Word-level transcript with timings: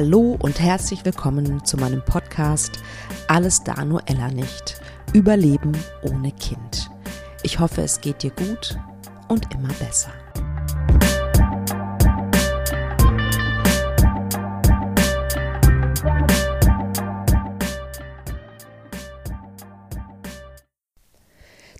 Hallo 0.00 0.38
und 0.38 0.60
herzlich 0.60 1.04
willkommen 1.04 1.64
zu 1.64 1.76
meinem 1.76 2.04
Podcast 2.04 2.78
Alles 3.26 3.64
da 3.64 3.84
nur 3.84 4.00
Ella 4.06 4.28
nicht. 4.28 4.80
Überleben 5.12 5.76
ohne 6.02 6.30
Kind. 6.30 6.88
Ich 7.42 7.58
hoffe, 7.58 7.82
es 7.82 8.00
geht 8.00 8.22
dir 8.22 8.30
gut 8.30 8.78
und 9.26 9.52
immer 9.52 9.72
besser. 9.80 10.12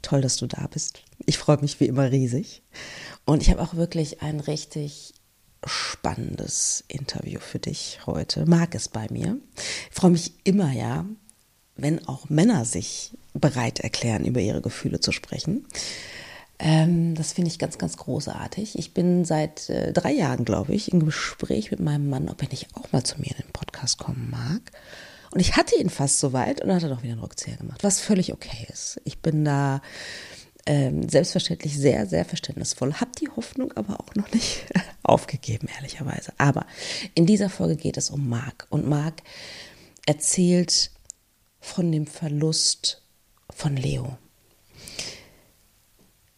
Toll, 0.03 0.23
dass 0.23 0.39
du 0.39 0.49
da 0.49 0.67
bist. 0.67 1.05
Ich 1.25 1.39
freue 1.39 1.61
mich 1.61 1.79
wie 1.79 1.87
immer 1.87 2.11
riesig. 2.11 2.65
Und 3.25 3.43
ich 3.43 3.51
habe 3.53 3.63
auch 3.63 3.75
wirklich 3.75 4.23
ein 4.23 4.41
richtig 4.41 5.15
spannendes 6.09 6.85
Interview 6.89 7.39
für 7.39 7.59
dich 7.59 8.01
heute. 8.07 8.47
Mag 8.47 8.75
es 8.75 8.89
bei 8.89 9.09
mir. 9.11 9.37
Ich 9.91 9.95
freue 9.95 10.13
mich 10.13 10.33
immer, 10.45 10.73
ja, 10.73 11.05
wenn 11.77 12.07
auch 12.09 12.31
Männer 12.31 12.65
sich 12.65 13.13
bereit 13.35 13.81
erklären, 13.81 14.25
über 14.25 14.41
ihre 14.41 14.63
Gefühle 14.63 15.01
zu 15.01 15.13
sprechen. 15.13 15.67
Ähm, 16.59 17.15
das 17.15 17.35
finde 17.35 17.51
ich 17.51 17.59
ganz, 17.59 17.77
ganz 17.77 17.99
großartig. 17.99 18.79
Ich 18.79 18.95
bin 18.95 19.27
seit 19.27 19.69
äh, 19.69 19.93
drei 19.93 20.13
Jahren, 20.13 20.47
glaube 20.47 20.75
ich, 20.75 20.93
im 20.93 21.05
Gespräch 21.05 21.71
mit 21.71 21.81
meinem 21.81 22.09
Mann, 22.09 22.31
ob 22.31 22.43
er 22.43 22.49
nicht 22.49 22.69
auch 22.75 22.91
mal 22.91 23.05
zu 23.05 23.21
mir 23.21 23.31
in 23.31 23.45
den 23.45 23.53
Podcast 23.53 23.99
kommen 23.99 24.31
mag. 24.31 24.63
Und 25.31 25.41
ich 25.41 25.57
hatte 25.57 25.77
ihn 25.77 25.91
fast 25.91 26.21
so 26.21 26.33
weit 26.33 26.63
und 26.63 26.69
dann 26.69 26.77
hat 26.77 26.85
er 26.85 26.89
doch 26.89 27.03
wieder 27.03 27.13
einen 27.13 27.23
Rückzieher 27.23 27.59
gemacht, 27.59 27.85
was 27.85 28.01
völlig 28.01 28.33
okay 28.33 28.67
ist. 28.73 28.99
Ich 29.05 29.19
bin 29.19 29.45
da 29.45 29.83
ähm, 30.69 31.09
selbstverständlich 31.09 31.79
sehr, 31.79 32.07
sehr 32.07 32.27
verständnisvoll. 32.27 32.93
Hab 33.01 33.17
die 33.17 33.31
Hoffnung 33.31 33.73
aber 33.73 33.99
auch 34.01 34.15
noch 34.15 34.31
nicht 34.33 34.67
aufgegeben, 35.03 35.67
ehrlicherweise. 35.75 36.35
Aber 36.37 36.67
in 37.15 37.25
dieser 37.25 37.49
Folge 37.49 37.77
geht 37.77 37.97
es 37.97 38.11
um 38.11 38.29
Marc. 38.29 38.67
Und 38.69 38.87
Marc 38.87 39.23
erzählt 40.05 40.91
von 41.59 41.91
dem 41.91 42.07
Verlust 42.07 43.03
von 43.49 43.79
Leo. 43.79 44.19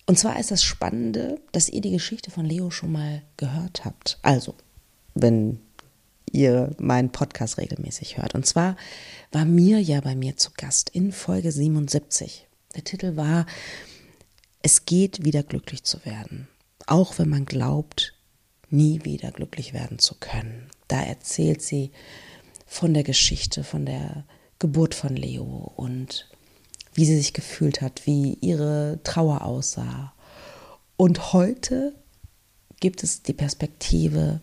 Und 0.07 0.17
zwar 0.17 0.39
ist 0.39 0.53
das 0.53 0.63
Spannende, 0.63 1.41
dass 1.51 1.69
ihr 1.69 1.81
die 1.81 1.91
Geschichte 1.91 2.31
von 2.31 2.47
Leo 2.47 2.71
schon 2.71 2.93
mal 2.93 3.23
gehört 3.37 3.85
habt. 3.85 4.21
Also, 4.23 4.55
wenn 5.15 5.59
ihr 6.31 6.71
meinen 6.79 7.11
Podcast 7.11 7.59
regelmäßig 7.59 8.19
hört. 8.19 8.37
Und 8.37 8.47
zwar 8.47 8.77
war 9.33 9.45
mir 9.45 9.81
ja 9.81 10.01
bei 10.01 10.15
mir 10.15 10.37
zu 10.37 10.53
Gast 10.57 10.89
in 10.91 11.11
Folge 11.11 11.51
77. 11.51 12.47
Der 12.77 12.85
Titel 12.85 13.17
war 13.17 13.47
es 14.63 14.85
geht 14.85 15.25
wieder 15.25 15.43
glücklich 15.43 15.85
zu 15.85 16.05
werden, 16.05 16.49
auch 16.87 17.19
wenn 17.19 17.29
man 17.29 17.47
glaubt, 17.47 18.15
nie 18.69 19.05
wieder 19.05 19.31
glücklich 19.33 19.73
werden 19.73 19.99
zu 19.99 20.15
können. 20.15 20.69
Da 20.89 21.03
erzählt 21.03 21.63
sie 21.63 21.91
von 22.67 22.95
der 22.95 23.03
Geschichte, 23.03 23.65
von 23.65 23.87
der 23.87 24.25
Geburt 24.59 24.95
von 24.95 25.17
Leo 25.17 25.73
und 25.77 26.29
wie 26.95 27.05
sie 27.05 27.17
sich 27.17 27.33
gefühlt 27.33 27.81
hat, 27.81 28.07
wie 28.07 28.37
ihre 28.41 29.01
Trauer 29.05 29.43
aussah. 29.43 30.13
Und 30.97 31.33
heute 31.33 31.95
gibt 32.81 33.03
es 33.03 33.23
die 33.23 33.33
Perspektive 33.33 34.41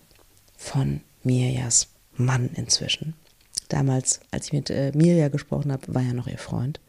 von 0.56 1.02
Mirjas 1.24 1.90
Mann 2.16 2.50
inzwischen. 2.56 3.14
Damals, 3.70 4.22
als 4.32 4.48
ich 4.48 4.54
mit 4.54 4.70
äh, 4.70 4.92
Mirja 4.96 5.28
gesprochen 5.28 5.72
habe, 5.72 5.94
war 5.94 6.02
ja 6.02 6.14
noch 6.14 6.28
ihr 6.28 6.38
Freund. 6.38 6.80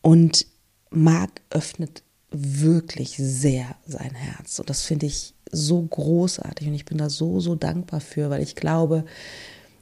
Und 0.00 0.46
Marc 0.90 1.40
öffnet 1.50 2.02
wirklich 2.34 3.16
sehr 3.16 3.76
sein 3.86 4.14
Herz. 4.14 4.58
Und 4.58 4.68
das 4.70 4.82
finde 4.82 5.06
ich 5.06 5.34
so 5.50 5.82
großartig 5.82 6.68
und 6.68 6.74
ich 6.74 6.84
bin 6.84 6.98
da 6.98 7.08
so, 7.08 7.40
so 7.40 7.54
dankbar 7.54 8.00
für, 8.00 8.30
weil 8.30 8.42
ich 8.42 8.56
glaube, 8.56 9.04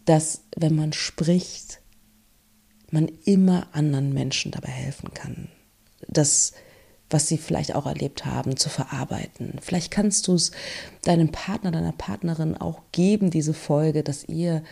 dass 0.05 0.43
wenn 0.57 0.75
man 0.75 0.93
spricht, 0.93 1.81
man 2.91 3.09
immer 3.25 3.69
anderen 3.73 4.13
Menschen 4.13 4.53
dabei 4.53 4.71
helfen 4.71 5.15
kann. 5.15 5.49
Das, 6.09 6.53
was 7.09 7.29
sie 7.29 7.39
vielleicht 7.39 7.75
auch 7.75 7.87
erlebt 7.87 8.27
haben, 8.27 8.57
zu 8.57 8.69
verarbeiten. 8.69 9.55
Vielleicht 9.63 9.91
kannst 9.91 10.29
du 10.29 10.35
es 10.35 10.51
deinem 11.03 11.31
Partner, 11.31 11.71
deiner 11.71 11.93
Partnerin 11.93 12.57
auch 12.57 12.83
geben, 12.93 13.31
diese 13.31 13.55
Folge, 13.55 14.03
dass 14.03 14.25
ihr 14.29 14.63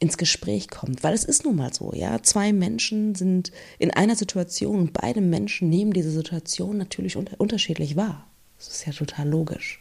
ins 0.00 0.16
Gespräch 0.16 0.68
kommt. 0.68 1.02
Weil 1.02 1.14
es 1.14 1.24
ist 1.24 1.44
nun 1.44 1.56
mal 1.56 1.72
so, 1.72 1.92
ja. 1.92 2.22
Zwei 2.22 2.52
Menschen 2.52 3.14
sind 3.14 3.52
in 3.78 3.90
einer 3.90 4.16
Situation 4.16 4.78
und 4.78 4.92
beide 4.92 5.20
Menschen 5.20 5.68
nehmen 5.68 5.92
diese 5.92 6.10
Situation 6.10 6.76
natürlich 6.76 7.16
unter 7.16 7.40
unterschiedlich 7.40 7.96
wahr. 7.96 8.26
Das 8.58 8.68
ist 8.68 8.86
ja 8.86 8.92
total 8.92 9.28
logisch. 9.28 9.80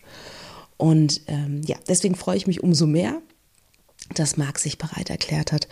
Und 0.78 1.22
ähm, 1.28 1.62
ja, 1.66 1.78
deswegen 1.88 2.16
freue 2.16 2.38
ich 2.38 2.48
mich 2.48 2.62
umso 2.62 2.86
mehr, 2.86 3.22
dass 4.14 4.38
Marc 4.38 4.60
sich 4.60 4.78
bereit 4.78 5.10
erklärt 5.10 5.52
hat, 5.52 5.68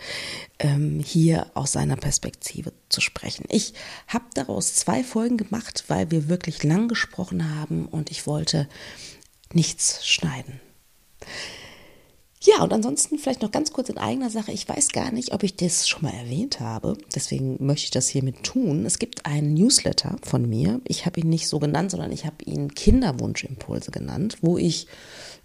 ähm, 0.58 1.00
hier 1.00 1.50
aus 1.54 1.72
seiner 1.72 1.96
Perspektive 1.96 2.72
zu 2.88 3.00
sprechen. 3.00 3.44
Ich 3.48 3.72
habe 4.08 4.26
daraus 4.34 4.74
zwei 4.74 5.02
Folgen 5.02 5.36
gemacht, 5.36 5.84
weil 5.88 6.10
wir 6.10 6.28
wirklich 6.28 6.62
lang 6.62 6.88
gesprochen 6.88 7.56
haben 7.56 7.86
und 7.86 8.10
ich 8.10 8.26
wollte 8.26 8.68
nichts 9.52 10.06
schneiden. 10.06 10.60
Ja, 12.46 12.62
und 12.62 12.72
ansonsten 12.72 13.18
vielleicht 13.18 13.42
noch 13.42 13.50
ganz 13.50 13.72
kurz 13.72 13.88
in 13.88 13.98
eigener 13.98 14.30
Sache. 14.30 14.52
Ich 14.52 14.68
weiß 14.68 14.90
gar 14.90 15.10
nicht, 15.10 15.32
ob 15.32 15.42
ich 15.42 15.56
das 15.56 15.88
schon 15.88 16.02
mal 16.02 16.14
erwähnt 16.14 16.60
habe. 16.60 16.96
Deswegen 17.12 17.56
möchte 17.58 17.86
ich 17.86 17.90
das 17.90 18.06
hiermit 18.06 18.44
tun. 18.44 18.86
Es 18.86 19.00
gibt 19.00 19.26
einen 19.26 19.54
Newsletter 19.54 20.14
von 20.22 20.48
mir. 20.48 20.80
Ich 20.84 21.06
habe 21.06 21.18
ihn 21.18 21.28
nicht 21.28 21.48
so 21.48 21.58
genannt, 21.58 21.90
sondern 21.90 22.12
ich 22.12 22.24
habe 22.24 22.44
ihn 22.44 22.72
Kinderwunschimpulse 22.72 23.90
genannt, 23.90 24.38
wo 24.42 24.58
ich, 24.58 24.86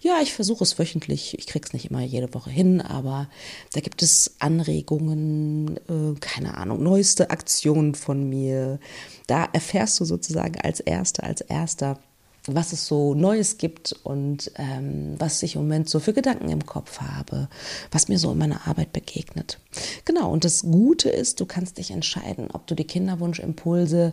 ja, 0.00 0.20
ich 0.22 0.32
versuche 0.32 0.62
es 0.62 0.78
wöchentlich. 0.78 1.36
Ich 1.36 1.48
kriege 1.48 1.66
es 1.66 1.72
nicht 1.72 1.90
immer 1.90 2.02
jede 2.02 2.32
Woche 2.34 2.50
hin, 2.50 2.80
aber 2.80 3.28
da 3.72 3.80
gibt 3.80 4.00
es 4.02 4.36
Anregungen, 4.38 5.78
äh, 5.88 6.18
keine 6.20 6.56
Ahnung, 6.56 6.84
neueste 6.84 7.30
Aktionen 7.30 7.96
von 7.96 8.28
mir. 8.28 8.78
Da 9.26 9.48
erfährst 9.52 9.98
du 9.98 10.04
sozusagen 10.04 10.60
als 10.60 10.78
Erster, 10.78 11.24
als 11.24 11.40
Erster 11.40 11.98
was 12.46 12.72
es 12.72 12.86
so 12.86 13.14
Neues 13.14 13.58
gibt 13.58 13.92
und 14.02 14.50
ähm, 14.56 15.14
was 15.18 15.42
ich 15.42 15.54
im 15.54 15.62
Moment 15.62 15.88
so 15.88 16.00
für 16.00 16.12
Gedanken 16.12 16.48
im 16.48 16.66
Kopf 16.66 17.00
habe, 17.00 17.48
was 17.90 18.08
mir 18.08 18.18
so 18.18 18.32
in 18.32 18.38
meiner 18.38 18.66
Arbeit 18.66 18.92
begegnet. 18.92 19.58
Genau, 20.04 20.30
und 20.30 20.44
das 20.44 20.62
Gute 20.62 21.08
ist, 21.08 21.40
du 21.40 21.46
kannst 21.46 21.78
dich 21.78 21.90
entscheiden, 21.90 22.50
ob 22.52 22.66
du 22.66 22.74
die 22.74 22.86
Kinderwunschimpulse 22.86 24.12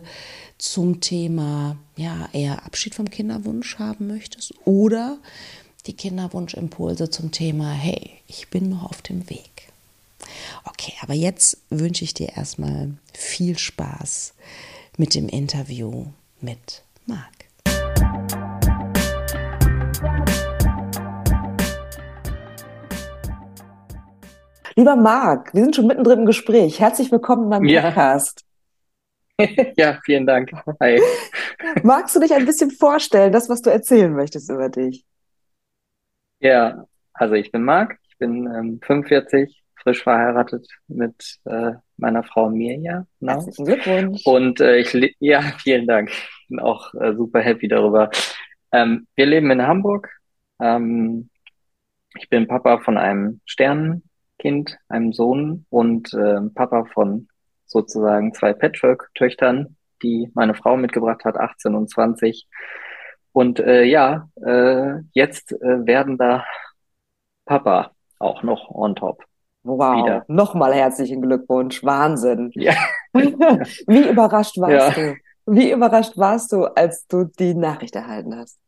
zum 0.58 1.00
Thema 1.00 1.76
ja 1.96 2.28
eher 2.32 2.64
Abschied 2.64 2.94
vom 2.94 3.10
Kinderwunsch 3.10 3.78
haben 3.78 4.06
möchtest 4.06 4.54
oder 4.64 5.18
die 5.86 5.94
Kinderwunschimpulse 5.94 7.10
zum 7.10 7.32
Thema, 7.32 7.72
hey, 7.72 8.10
ich 8.26 8.48
bin 8.48 8.68
noch 8.68 8.84
auf 8.84 9.02
dem 9.02 9.28
Weg. 9.30 9.68
Okay, 10.64 10.92
aber 11.00 11.14
jetzt 11.14 11.58
wünsche 11.70 12.04
ich 12.04 12.14
dir 12.14 12.36
erstmal 12.36 12.94
viel 13.12 13.58
Spaß 13.58 14.34
mit 14.96 15.14
dem 15.14 15.28
Interview 15.28 16.06
mit 16.40 16.82
Marc. 17.06 17.39
Lieber 24.80 24.96
Marc, 24.96 25.52
wir 25.52 25.62
sind 25.62 25.76
schon 25.76 25.86
mittendrin 25.86 26.20
im 26.20 26.24
Gespräch. 26.24 26.80
Herzlich 26.80 27.12
willkommen 27.12 27.42
in 27.42 27.48
meinem 27.50 27.64
Ja, 27.66 27.82
Podcast. 27.82 28.46
ja, 29.76 30.00
vielen 30.06 30.26
Dank. 30.26 30.52
Hi. 30.80 30.98
Magst 31.82 32.16
du 32.16 32.20
dich 32.20 32.32
ein 32.32 32.46
bisschen 32.46 32.70
vorstellen, 32.70 33.30
das, 33.30 33.50
was 33.50 33.60
du 33.60 33.68
erzählen 33.68 34.10
möchtest 34.10 34.48
über 34.48 34.70
dich? 34.70 35.04
Ja, 36.38 36.86
also 37.12 37.34
ich 37.34 37.52
bin 37.52 37.62
Marc, 37.62 37.98
ich 38.08 38.16
bin 38.16 38.46
ähm, 38.46 38.80
45, 38.82 39.62
frisch 39.76 40.02
verheiratet 40.02 40.66
mit 40.88 41.36
äh, 41.44 41.72
meiner 41.98 42.22
Frau 42.22 42.48
Mirja, 42.48 43.04
genau. 43.20 43.32
Herzlichen 43.34 43.66
Glückwunsch. 43.66 44.22
Und 44.24 44.62
äh, 44.62 44.78
ich, 44.78 45.16
ja, 45.18 45.42
vielen 45.58 45.86
Dank. 45.86 46.08
Ich 46.08 46.48
bin 46.48 46.58
auch 46.58 46.94
äh, 46.94 47.14
super 47.14 47.40
happy 47.40 47.68
darüber. 47.68 48.10
Ähm, 48.72 49.06
wir 49.14 49.26
leben 49.26 49.50
in 49.50 49.60
Hamburg. 49.60 50.08
Ähm, 50.58 51.28
ich 52.18 52.30
bin 52.30 52.48
Papa 52.48 52.78
von 52.78 52.96
einem 52.96 53.42
Sternenkind, 54.40 54.78
einem 54.88 55.12
Sohn 55.12 55.66
und 55.70 56.12
äh, 56.14 56.40
Papa 56.54 56.84
von 56.92 57.28
sozusagen 57.66 58.34
zwei 58.34 58.52
Patchwork-Töchtern, 58.52 59.76
die 60.02 60.30
meine 60.34 60.54
Frau 60.54 60.76
mitgebracht 60.76 61.24
hat, 61.24 61.36
18 61.36 61.74
und 61.74 61.88
20. 61.90 62.48
Und 63.32 63.60
äh, 63.60 63.84
ja, 63.84 64.28
äh, 64.44 65.00
jetzt 65.12 65.52
äh, 65.52 65.86
werden 65.86 66.18
da 66.18 66.44
Papa 67.44 67.92
auch 68.18 68.42
noch 68.42 68.70
on 68.70 68.96
top 68.96 69.24
Wow, 69.62 70.04
wieder. 70.04 70.24
nochmal 70.26 70.72
herzlichen 70.72 71.20
Glückwunsch. 71.20 71.84
Wahnsinn. 71.84 72.50
Ja, 72.54 72.74
Wie 73.12 74.08
überrascht 74.08 74.58
warst 74.58 74.96
ja, 74.96 75.02
du? 75.02 75.16
Wie 75.46 75.70
überrascht 75.70 76.16
warst 76.16 76.52
du, 76.52 76.64
als 76.64 77.06
du 77.06 77.24
die 77.24 77.54
Nachricht 77.54 77.94
erhalten 77.94 78.36
hast? 78.36 78.58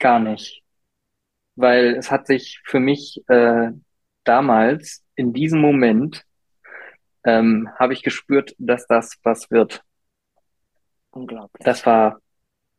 gar 0.00 0.18
nicht. 0.18 0.61
Weil 1.62 1.94
es 1.94 2.10
hat 2.10 2.26
sich 2.26 2.60
für 2.64 2.80
mich 2.80 3.22
äh, 3.28 3.70
damals, 4.24 5.04
in 5.14 5.32
diesem 5.32 5.60
Moment, 5.60 6.24
ähm, 7.24 7.68
habe 7.78 7.92
ich 7.92 8.02
gespürt, 8.02 8.54
dass 8.58 8.86
das 8.88 9.18
was 9.22 9.50
wird. 9.50 9.82
Unglaublich. 11.12 11.64
Das 11.64 11.86
war 11.86 12.18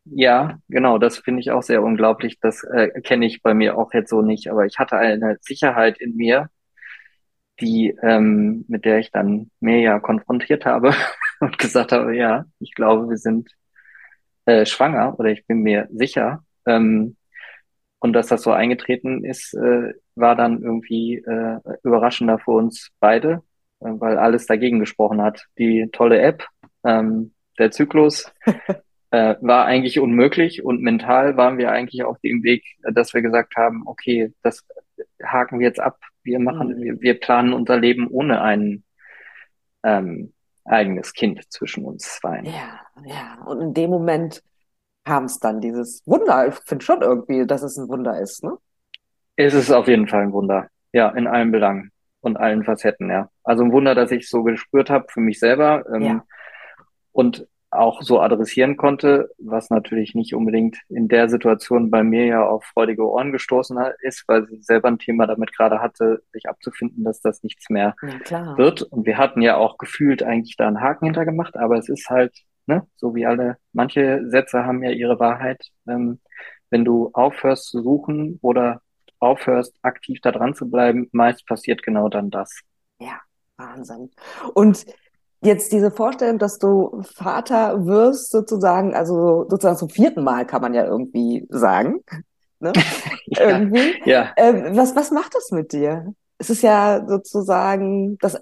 Ja, 0.06 0.60
genau, 0.70 0.98
das 1.00 1.20
finde 1.20 1.42
ich 1.42 1.52
auch 1.52 1.64
sehr 1.64 1.84
unglaublich. 1.84 2.40
Das 2.42 2.64
äh, 2.66 2.90
kenne 3.02 3.26
ich 3.28 3.42
bei 3.44 3.54
mir 3.54 3.78
auch 3.78 3.94
jetzt 3.94 4.10
so 4.12 4.22
nicht, 4.22 4.50
aber 4.52 4.66
ich 4.66 4.80
hatte 4.80 4.98
eine 4.98 5.38
Sicherheit 5.42 6.00
in 6.02 6.16
mir, 6.18 6.50
die, 7.60 7.96
ähm, 8.02 8.66
mit 8.68 8.86
der 8.86 9.00
ich 9.00 9.12
dann 9.12 9.52
mehr 9.60 9.80
ja 9.80 10.00
konfrontiert 10.00 10.66
habe 10.66 10.94
und 11.40 11.58
gesagt 11.58 11.92
habe, 11.92 12.16
ja, 12.16 12.46
ich 12.60 12.74
glaube, 12.74 13.10
wir 13.10 13.18
sind 13.18 13.50
äh, 14.46 14.66
schwanger 14.66 15.20
oder 15.20 15.30
ich 15.30 15.46
bin 15.48 15.60
mir 15.62 15.88
sicher. 15.92 16.44
Ähm, 16.66 17.18
und 18.04 18.12
dass 18.12 18.28
das 18.28 18.42
so 18.42 18.52
eingetreten 18.52 19.24
ist, 19.24 19.54
äh, 19.54 19.94
war 20.16 20.36
dann 20.36 20.62
irgendwie 20.62 21.20
äh, 21.20 21.60
überraschender 21.84 22.38
für 22.38 22.52
uns 22.52 22.90
beide, 23.00 23.44
äh, 23.80 23.86
weil 23.86 24.18
alles 24.18 24.46
dagegen 24.46 24.80
gesprochen 24.80 25.22
hat. 25.22 25.46
Die 25.58 25.88
tolle 25.94 26.20
App, 26.20 26.46
ähm, 26.84 27.34
der 27.58 27.72
Zyklus, 27.72 28.30
äh, 29.12 29.36
war 29.40 29.66
eigentlich 29.66 30.02
unmöglich 30.02 30.66
und 30.66 30.82
mental 30.82 31.38
waren 31.38 31.58
wir 31.58 31.72
eigentlich 31.72 32.04
auf 32.04 32.20
dem 32.20 32.44
Weg, 32.44 32.66
dass 32.84 33.14
wir 33.14 33.22
gesagt 33.22 33.56
haben, 33.56 33.84
okay, 33.86 34.34
das 34.44 34.68
haken 35.24 35.60
wir 35.60 35.68
jetzt 35.68 35.80
ab. 35.80 35.98
Wir 36.24 36.40
machen, 36.40 36.82
wir, 36.82 36.96
Mhm. 36.96 37.02
wir 37.02 37.18
planen 37.18 37.54
unser 37.54 37.80
Leben 37.80 38.10
ohne 38.10 38.42
ein 38.42 38.84
ähm, 39.84 40.34
eigenes 40.66 41.14
Kind 41.14 41.42
zwischen 41.50 41.86
uns 41.86 42.18
zweien. 42.20 42.46
Ja, 42.46 42.82
ja. 43.06 43.42
Und 43.46 43.62
in 43.62 43.74
dem 43.74 43.90
Moment 43.92 44.44
kam 45.06 45.26
es 45.26 45.40
dann, 45.40 45.62
dieses 45.62 46.02
Wunder. 46.06 46.48
Ich 46.48 46.56
finde 46.66 46.86
schon 46.86 47.02
irgendwie, 47.02 47.46
dass 47.46 47.64
es 47.64 47.78
ein 47.78 47.88
Wunder 47.90 48.20
ist, 48.20 48.44
ne? 48.44 48.58
Es 49.36 49.54
ist 49.54 49.72
auf 49.72 49.88
jeden 49.88 50.08
Fall 50.08 50.22
ein 50.22 50.34
Wunder. 50.34 50.68
Ja, 50.94 51.10
in 51.10 51.28
allen 51.28 51.52
Belangen 51.52 51.92
und 52.22 52.38
allen 52.38 52.64
Facetten, 52.64 53.10
ja. 53.10 53.30
Also 53.44 53.64
ein 53.64 53.72
Wunder, 53.72 53.96
dass 53.96 54.12
ich 54.12 54.30
so 54.30 54.44
gespürt 54.44 54.90
habe 54.90 55.06
für 55.10 55.20
mich 55.20 55.40
selber. 55.40 55.84
Ähm, 55.94 56.02
Ja, 56.02 56.24
und 57.12 57.48
auch 57.72 58.02
so 58.02 58.20
adressieren 58.22 58.78
konnte, 58.78 59.32
was 59.40 59.70
natürlich 59.70 60.14
nicht 60.14 60.36
unbedingt 60.36 60.78
in 60.90 61.08
der 61.08 61.28
Situation 61.28 61.90
bei 61.90 62.04
mir 62.04 62.26
ja 62.26 62.46
auf 62.46 62.64
freudige 62.66 63.08
Ohren 63.10 63.32
gestoßen 63.32 63.78
ist, 64.02 64.26
weil 64.28 64.48
sie 64.48 64.62
selber 64.62 64.90
ein 64.90 65.00
Thema 65.00 65.26
damit 65.26 65.56
gerade 65.56 65.82
hatte, 65.82 66.22
sich 66.32 66.48
abzufinden, 66.48 67.04
dass 67.04 67.22
das 67.22 67.42
nichts 67.44 67.70
mehr 67.70 67.96
ja 68.02 68.20
klar. 68.20 68.58
wird. 68.58 68.84
Und 68.84 69.06
wir 69.06 69.18
hatten 69.18 69.42
ja 69.42 69.58
auch 69.58 69.78
gefühlt 69.78 70.24
eigentlich 70.24 70.56
da 70.56 70.68
einen 70.68 70.82
Haken 70.82 71.06
hintergemacht, 71.06 71.58
aber 71.58 71.78
es 71.78 71.90
ist 71.90 72.10
halt, 72.10 72.34
ne, 72.66 72.88
so 72.96 73.16
wie 73.16 73.26
alle, 73.26 73.58
manche 73.72 74.22
Sätze 74.30 74.66
haben 74.66 74.84
ja 74.84 74.92
ihre 74.92 75.20
Wahrheit. 75.20 75.66
Ähm, 75.88 76.20
wenn 76.70 76.86
du 76.86 77.12
aufhörst 77.14 77.68
zu 77.70 77.82
suchen 77.84 78.40
oder 78.42 78.82
aufhörst, 79.20 79.76
aktiv 79.82 80.20
da 80.22 80.32
dran 80.32 80.54
zu 80.54 80.70
bleiben, 80.70 81.08
meist 81.12 81.46
passiert 81.48 81.84
genau 81.84 82.10
dann 82.10 82.30
das. 82.30 82.62
Ja, 83.00 83.20
Wahnsinn. 83.58 84.10
Und 84.54 84.86
jetzt 85.42 85.72
diese 85.72 85.92
Vorstellung, 85.92 86.40
dass 86.40 86.58
du 86.60 87.02
Vater 87.16 87.86
wirst, 87.86 88.32
sozusagen, 88.32 88.96
also 88.96 89.46
sozusagen 89.50 89.78
zum 89.78 89.90
vierten 89.90 90.24
Mal 90.24 90.46
kann 90.46 90.62
man 90.62 90.74
ja 90.74 90.86
irgendwie 90.86 91.46
sagen, 91.50 92.04
ne? 92.60 92.74
Ja, 93.28 93.60
Irgendwie. 93.60 93.96
ja. 94.06 94.34
Ähm, 94.36 94.76
was, 94.76 94.96
was 94.96 95.12
macht 95.12 95.34
das 95.34 95.52
mit 95.52 95.74
dir? 95.74 96.14
Es 96.38 96.50
ist 96.50 96.62
ja 96.62 97.06
sozusagen 97.08 98.18
das, 98.20 98.40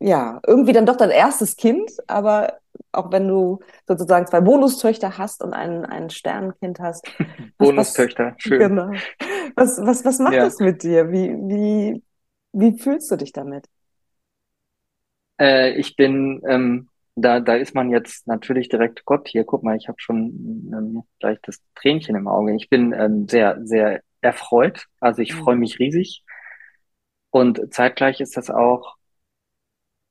ja, 0.00 0.40
irgendwie 0.46 0.72
dann 0.72 0.86
doch 0.86 0.96
dein 0.96 1.10
erstes 1.10 1.56
Kind, 1.56 1.90
aber 2.06 2.58
auch 2.92 3.10
wenn 3.12 3.28
du 3.28 3.60
sozusagen 3.86 4.26
zwei 4.26 4.40
Bonustöchter 4.40 5.18
hast 5.18 5.42
und 5.42 5.52
ein, 5.54 5.84
ein 5.86 6.10
Sternenkind 6.10 6.80
hast, 6.80 7.12
Bonustöchter, 7.58 8.34
schön. 8.38 8.76
genau. 8.76 9.02
Was, 9.56 9.78
was, 9.82 10.04
was 10.04 10.18
macht 10.18 10.42
Ja. 10.42 10.44
das 10.44 10.58
mit 10.60 10.82
dir? 10.82 11.10
Wie, 11.12 11.30
wie, 11.30 12.04
wie 12.52 12.78
fühlst 12.78 13.10
du 13.10 13.16
dich 13.16 13.32
damit? 13.32 13.66
Äh, 15.40 15.72
ich 15.78 15.96
bin, 15.96 16.42
ähm, 16.48 16.88
da, 17.16 17.40
da 17.40 17.54
ist 17.56 17.74
man 17.74 17.90
jetzt 17.90 18.26
natürlich 18.26 18.68
direkt, 18.68 19.04
Gott, 19.04 19.28
hier, 19.28 19.44
guck 19.44 19.62
mal, 19.62 19.76
ich 19.76 19.88
habe 19.88 19.98
schon 20.00 20.70
ähm, 20.72 21.02
gleich 21.20 21.38
das 21.42 21.60
Tränchen 21.74 22.16
im 22.16 22.28
Auge. 22.28 22.54
Ich 22.56 22.68
bin 22.68 22.92
ähm, 22.92 23.28
sehr, 23.28 23.58
sehr 23.64 24.02
erfreut. 24.20 24.86
Also 25.00 25.22
ich 25.22 25.34
freue 25.34 25.56
Mhm. 25.56 25.56
mich 25.56 25.78
riesig. 25.78 26.22
Und 27.30 27.72
zeitgleich 27.72 28.20
ist 28.20 28.36
das 28.36 28.50
auch 28.50 28.96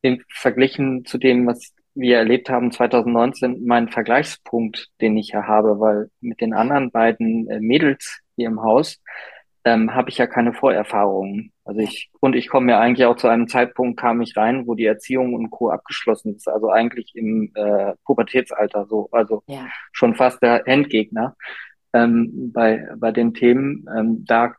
im 0.01 0.21
Verglichen 0.29 1.05
zu 1.05 1.17
dem, 1.17 1.47
was 1.47 1.73
wir 1.95 2.17
erlebt 2.17 2.49
haben 2.49 2.71
2019, 2.71 3.65
mein 3.65 3.89
Vergleichspunkt, 3.89 4.89
den 5.01 5.17
ich 5.17 5.29
ja 5.29 5.47
habe, 5.47 5.79
weil 5.79 6.09
mit 6.21 6.41
den 6.41 6.53
anderen 6.53 6.91
beiden 6.91 7.49
äh, 7.49 7.59
Mädels 7.59 8.21
hier 8.35 8.47
im 8.47 8.61
Haus 8.61 9.01
ähm, 9.67 9.93
habe 9.93 10.09
ich 10.09 10.17
ja 10.17 10.27
keine 10.27 10.53
Vorerfahrungen. 10.53 11.51
Also 11.65 11.81
ich, 11.81 12.09
und 12.21 12.35
ich 12.35 12.47
komme 12.47 12.71
ja 12.71 12.79
eigentlich 12.79 13.05
auch 13.05 13.17
zu 13.17 13.27
einem 13.27 13.47
Zeitpunkt, 13.47 13.99
kam 13.99 14.21
ich 14.21 14.37
rein, 14.37 14.65
wo 14.67 14.75
die 14.75 14.85
Erziehung 14.85 15.33
und 15.33 15.49
Co. 15.49 15.69
abgeschlossen 15.69 16.35
ist. 16.35 16.47
Also 16.47 16.69
eigentlich 16.69 17.11
im 17.15 17.51
äh, 17.55 17.93
Pubertätsalter 18.05 18.85
so, 18.85 19.09
also 19.11 19.43
ja, 19.47 19.67
schon 19.91 20.15
fast 20.15 20.41
der 20.41 20.67
Endgegner 20.67 21.35
ähm, 21.93 22.51
bei, 22.53 22.87
bei 22.95 23.11
den 23.11 23.33
Themen. 23.33 23.85
Ähm, 23.93 24.23
da 24.25 24.53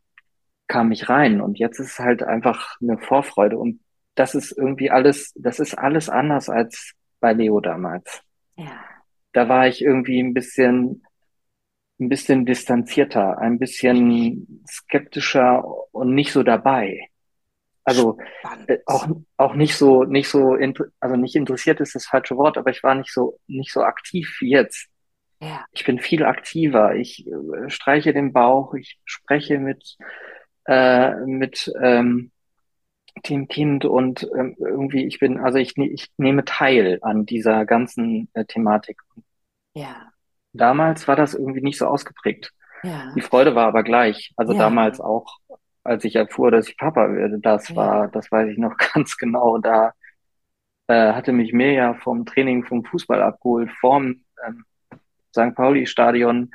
kam 0.67 0.93
ich 0.93 1.09
rein 1.09 1.41
und 1.41 1.59
jetzt 1.59 1.79
ist 1.79 1.93
es 1.93 1.99
halt 1.99 2.23
einfach 2.23 2.77
eine 2.83 2.99
Vorfreude 2.99 3.57
und 3.57 3.81
das 4.19 4.35
ist 4.35 4.53
irgendwie 4.53 4.91
alles, 4.91 5.33
das 5.37 5.61
ist 5.61 5.75
alles 5.75 6.09
anders 6.09 6.49
als 6.49 6.95
bei 7.21 7.33
Leo 7.33 7.61
damals. 7.61 8.23
ja, 8.57 8.85
Da 9.33 9.49
war 9.49 9.69
ich 9.69 9.83
irgendwie 9.83 10.21
ein 10.21 10.35
bisschen 10.35 11.05
ein 12.01 12.09
bisschen 12.09 12.47
distanzierter, 12.47 13.39
ein 13.39 13.59
bisschen 13.59 14.65
skeptischer 14.69 15.65
und 15.93 16.15
nicht 16.15 16.33
so 16.33 16.43
dabei. 16.43 17.09
Also 17.85 18.19
äh, 18.67 18.79
auch 18.87 19.05
spannend. 19.05 19.27
auch 19.37 19.55
nicht 19.55 19.77
so 19.77 20.05
nicht 20.05 20.29
so 20.29 20.57
also 21.01 21.17
nicht 21.17 21.35
interessiert 21.35 21.81
ist 21.81 21.95
das 21.95 22.07
falsche 22.07 22.37
Wort, 22.37 22.59
aber 22.59 22.71
ich 22.71 22.83
war 22.83 22.95
nicht 22.95 23.13
so 23.13 23.41
nicht 23.47 23.73
so 23.73 23.83
aktiv 23.83 24.37
wie 24.41 24.51
jetzt. 24.51 24.89
Ja, 25.41 25.65
Ich 25.73 25.85
bin 25.85 25.99
viel 25.99 26.25
aktiver. 26.25 26.95
Ich 26.97 27.27
äh, 27.27 27.71
streiche 27.71 28.13
den 28.13 28.33
Bauch, 28.33 28.75
ich 28.75 29.01
spreche 29.05 29.59
mit 29.59 29.97
äh, 30.67 31.15
mit 31.25 31.73
ähm, 31.83 32.31
dem 33.23 33.49
Kind 33.49 33.85
und 33.85 34.29
ähm, 34.39 34.57
irgendwie 34.59 35.07
ich 35.07 35.19
bin 35.19 35.39
also 35.39 35.59
ich 35.59 35.77
ne- 35.77 35.89
ich 35.91 36.11
nehme 36.19 36.45
teil 36.45 36.99
an 37.03 37.27
dieser 37.27 37.65
ganzen 37.67 38.29
äh, 38.35 38.45
Thematik. 38.45 39.01
ja, 39.75 40.13
Damals 40.53 41.07
war 41.09 41.17
das 41.17 41.35
irgendwie 41.35 41.61
nicht 41.61 41.79
so 41.79 41.87
ausgeprägt. 41.87 42.53
Die 43.15 43.21
ja, 43.21 43.23
Freude 43.23 43.55
war 43.55 43.67
aber 43.69 43.83
gleich. 43.83 44.33
Also 44.37 44.55
ja, 44.55 44.55
damals 44.55 45.01
auch, 45.01 45.39
als 45.85 46.05
ich 46.05 46.17
erfuhr, 46.17 46.51
dass 46.51 46.69
ich 46.69 46.77
Papa 46.77 47.13
werde, 47.13 47.39
das 47.41 47.75
war, 47.77 48.09
ja, 48.09 48.09
das 48.09 48.31
weiß 48.31 48.51
ich 48.51 48.59
noch 48.59 48.77
ganz 48.95 49.17
genau. 49.17 49.59
Da 49.59 49.93
äh, 50.89 51.13
hatte 51.13 51.33
mich 51.33 51.53
Mirja 51.53 51.95
vom 51.95 52.27
Training 52.27 52.65
vom 52.65 52.85
Fußball 52.85 53.23
abgeholt, 53.23 53.71
vorm 53.81 54.23
ähm, 54.47 54.65
St. 55.35 55.55
Pauli-Stadion. 55.55 56.51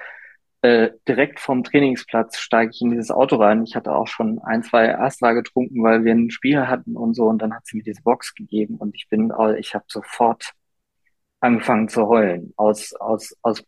Äh, 0.63 0.91
direkt 1.10 1.41
vom 1.41 1.63
Trainingsplatz 1.65 2.38
steige 2.39 2.72
ich 2.74 2.82
in 2.82 2.91
dieses 2.91 3.12
Auto 3.12 3.36
rein. 3.36 3.65
Ich 3.65 3.75
hatte 3.75 3.93
auch 3.93 4.08
schon 4.08 4.39
ein, 4.39 4.63
zwei 4.63 4.98
Astra 4.98 5.34
getrunken, 5.34 5.84
weil 5.84 6.05
wir 6.05 6.13
ein 6.13 6.32
Spiel 6.32 6.67
hatten 6.67 6.96
und 6.96 7.15
so. 7.15 7.25
Und 7.25 7.41
dann 7.41 7.53
hat 7.53 7.67
sie 7.67 7.77
mir 7.77 7.84
diese 7.84 8.01
Box 8.01 8.34
gegeben 8.34 8.77
und 8.77 8.96
ich 8.96 9.10
bin, 9.10 9.34
ich 9.60 9.75
habe 9.75 9.86
sofort 9.89 10.53
angefangen 11.41 11.89
zu 11.89 12.08
heulen. 12.08 12.53
Aus, 12.58 12.93
aus, 12.96 13.36
aus 13.41 13.63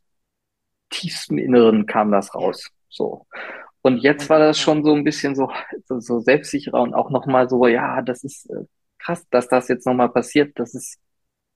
tiefstem 0.90 1.38
Inneren 1.38 1.86
kam 1.86 2.12
das 2.12 2.34
raus. 2.36 2.70
So. 2.90 3.28
Und 3.82 4.00
jetzt 4.00 4.30
war 4.30 4.40
das 4.40 4.60
schon 4.60 4.84
so 4.84 4.94
ein 4.96 5.04
bisschen 5.04 5.36
so, 5.36 5.52
so, 5.86 6.00
so 6.00 6.20
selbstsicherer 6.20 6.82
und 6.82 6.94
auch 6.94 7.12
nochmal 7.12 7.50
so, 7.50 7.68
ja, 7.68 8.02
das 8.02 8.24
ist 8.24 8.50
äh, 8.50 8.66
krass, 9.00 9.28
dass 9.30 9.50
das 9.50 9.68
jetzt 9.68 9.86
nochmal 9.86 10.10
passiert. 10.10 10.58
Das 10.60 10.74
ist 10.76 11.00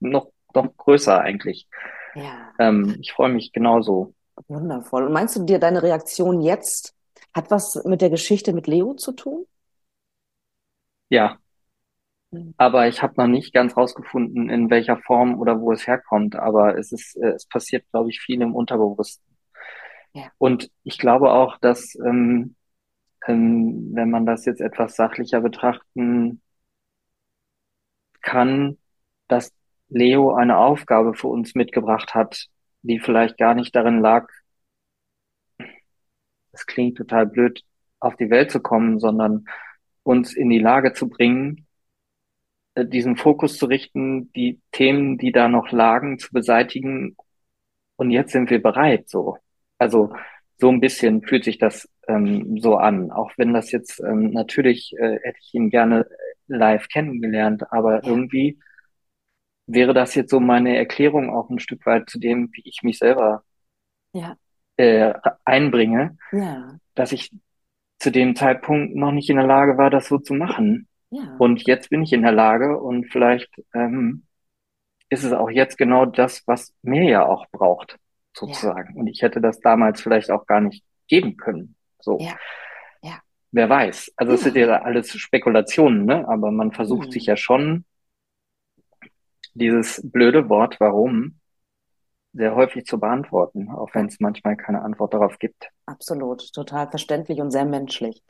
noch, 0.00 0.30
noch 0.54 0.76
größer 0.76 1.20
eigentlich. 1.20 1.66
Ja, 2.14 2.52
Ähm, 2.58 2.96
ich 3.00 3.12
freue 3.12 3.30
mich 3.30 3.52
genauso. 3.52 4.14
Wundervoll. 4.48 5.04
Und 5.06 5.12
meinst 5.12 5.36
du 5.36 5.44
dir, 5.44 5.58
deine 5.58 5.82
Reaktion 5.82 6.40
jetzt 6.40 6.94
hat 7.34 7.50
was 7.50 7.82
mit 7.84 8.00
der 8.00 8.10
Geschichte 8.10 8.52
mit 8.52 8.66
Leo 8.66 8.94
zu 8.94 9.12
tun? 9.12 9.46
Ja, 11.08 11.40
Mhm. 12.32 12.52
aber 12.58 12.86
ich 12.86 13.02
habe 13.02 13.14
noch 13.16 13.26
nicht 13.26 13.52
ganz 13.52 13.76
rausgefunden, 13.76 14.50
in 14.50 14.70
welcher 14.70 14.98
Form 14.98 15.38
oder 15.40 15.60
wo 15.60 15.72
es 15.72 15.86
herkommt. 15.88 16.36
Aber 16.36 16.78
es 16.78 16.92
ist, 16.92 17.16
äh, 17.16 17.30
es 17.30 17.46
passiert, 17.46 17.84
glaube 17.90 18.10
ich, 18.10 18.20
viel 18.20 18.40
im 18.42 18.54
Unterbewussten. 18.54 19.24
Ja, 20.12 20.32
Und 20.38 20.70
ich 20.84 20.98
glaube 20.98 21.30
auch, 21.32 21.58
dass, 21.58 21.94
ähm, 22.04 22.56
ähm, 23.26 23.90
wenn 23.94 24.10
man 24.10 24.26
das 24.26 24.46
jetzt 24.46 24.60
etwas 24.62 24.96
sachlicher 24.96 25.40
betrachten 25.42 26.42
kann, 28.22 28.78
dass 29.28 29.52
Leo 29.88 30.34
eine 30.34 30.58
Aufgabe 30.58 31.14
für 31.14 31.28
uns 31.28 31.54
mitgebracht 31.54 32.14
hat, 32.14 32.46
die 32.82 33.00
vielleicht 33.00 33.38
gar 33.38 33.54
nicht 33.54 33.74
darin 33.74 34.00
lag, 34.00 34.28
das 36.52 36.66
klingt 36.66 36.96
total 36.98 37.26
blöd, 37.26 37.62
auf 38.00 38.16
die 38.16 38.30
Welt 38.30 38.50
zu 38.50 38.60
kommen, 38.60 38.98
sondern 38.98 39.44
uns 40.02 40.34
in 40.34 40.48
die 40.50 40.58
Lage 40.58 40.92
zu 40.92 41.08
bringen, 41.08 41.66
äh, 42.74 42.86
diesen 42.86 43.16
Fokus 43.16 43.56
zu 43.58 43.66
richten, 43.66 44.32
die 44.32 44.60
Themen, 44.72 45.18
die 45.18 45.32
da 45.32 45.48
noch 45.48 45.70
lagen, 45.72 46.18
zu 46.18 46.32
beseitigen. 46.32 47.16
Und 47.96 48.10
jetzt 48.10 48.32
sind 48.32 48.50
wir 48.50 48.62
bereit, 48.62 49.08
so. 49.08 49.36
Also 49.78 50.12
so 50.58 50.70
ein 50.70 50.80
bisschen 50.80 51.22
fühlt 51.22 51.44
sich 51.44 51.58
das 51.58 51.88
ähm, 52.08 52.58
so 52.60 52.76
an. 52.76 53.10
Auch 53.10 53.32
wenn 53.36 53.52
das 53.54 53.72
jetzt 53.72 54.00
ähm, 54.00 54.30
natürlich 54.30 54.92
äh, 54.98 55.18
hätte 55.22 55.38
ich 55.42 55.54
ihn 55.54 55.70
gerne 55.70 56.06
live 56.48 56.88
kennengelernt, 56.88 57.72
aber 57.72 58.04
irgendwie 58.04 58.58
wäre 59.72 59.94
das 59.94 60.14
jetzt 60.14 60.30
so 60.30 60.40
meine 60.40 60.76
Erklärung 60.76 61.30
auch 61.30 61.50
ein 61.50 61.58
Stück 61.60 61.86
weit 61.86 62.08
zu 62.10 62.18
dem, 62.18 62.50
wie 62.52 62.62
ich 62.64 62.82
mich 62.82 62.98
selber 62.98 63.44
ja, 64.12 64.36
äh, 64.76 65.12
einbringe, 65.44 66.16
Ja, 66.32 66.78
dass 66.94 67.12
ich 67.12 67.30
zu 67.98 68.10
dem 68.10 68.36
Zeitpunkt 68.36 68.94
noch 68.96 69.12
nicht 69.12 69.30
in 69.30 69.36
der 69.36 69.46
Lage 69.46 69.78
war, 69.78 69.90
das 69.90 70.08
so 70.08 70.18
zu 70.18 70.34
machen. 70.34 70.88
ja, 71.10 71.36
Und 71.38 71.66
jetzt 71.66 71.90
bin 71.90 72.02
ich 72.02 72.12
in 72.12 72.22
der 72.22 72.32
Lage 72.32 72.78
und 72.78 73.10
vielleicht 73.10 73.50
ähm, 73.74 74.24
ist 75.10 75.24
es 75.24 75.32
auch 75.32 75.50
jetzt 75.50 75.76
genau 75.78 76.06
das, 76.06 76.42
was 76.46 76.74
mir 76.82 77.04
ja 77.04 77.26
auch 77.26 77.46
braucht, 77.50 77.98
sozusagen. 78.36 78.96
Und 78.96 79.06
ich 79.08 79.22
hätte 79.22 79.40
das 79.40 79.60
damals 79.60 80.00
vielleicht 80.00 80.30
auch 80.30 80.46
gar 80.46 80.60
nicht 80.60 80.84
geben 81.08 81.36
können. 81.36 81.76
So. 82.00 82.18
ja, 82.20 82.36
ja. 83.02 83.20
Wer 83.52 83.68
weiß. 83.68 84.12
Also 84.16 84.32
es 84.34 84.44
Ja. 84.44 84.52
sind 84.52 84.56
ja 84.56 84.82
alles 84.82 85.10
Spekulationen, 85.18 86.04
ne? 86.06 86.26
Aber 86.28 86.50
man 86.50 86.72
versucht 86.72 87.06
Hm. 87.06 87.12
sich 87.12 87.26
ja 87.26 87.36
schon 87.36 87.84
dieses 89.54 90.00
blöde 90.04 90.48
Wort, 90.48 90.80
warum, 90.80 91.40
sehr 92.32 92.54
häufig 92.56 92.86
zu 92.86 93.00
beantworten, 93.00 93.70
auch 93.70 93.94
wenn 93.94 94.06
es 94.06 94.20
manchmal 94.20 94.56
keine 94.56 94.82
Antwort 94.82 95.14
darauf 95.14 95.38
gibt. 95.38 95.70
Absolut, 95.86 96.52
total 96.52 96.88
verständlich 96.88 97.40
und 97.40 97.50
sehr 97.50 97.64
menschlich. 97.64 98.22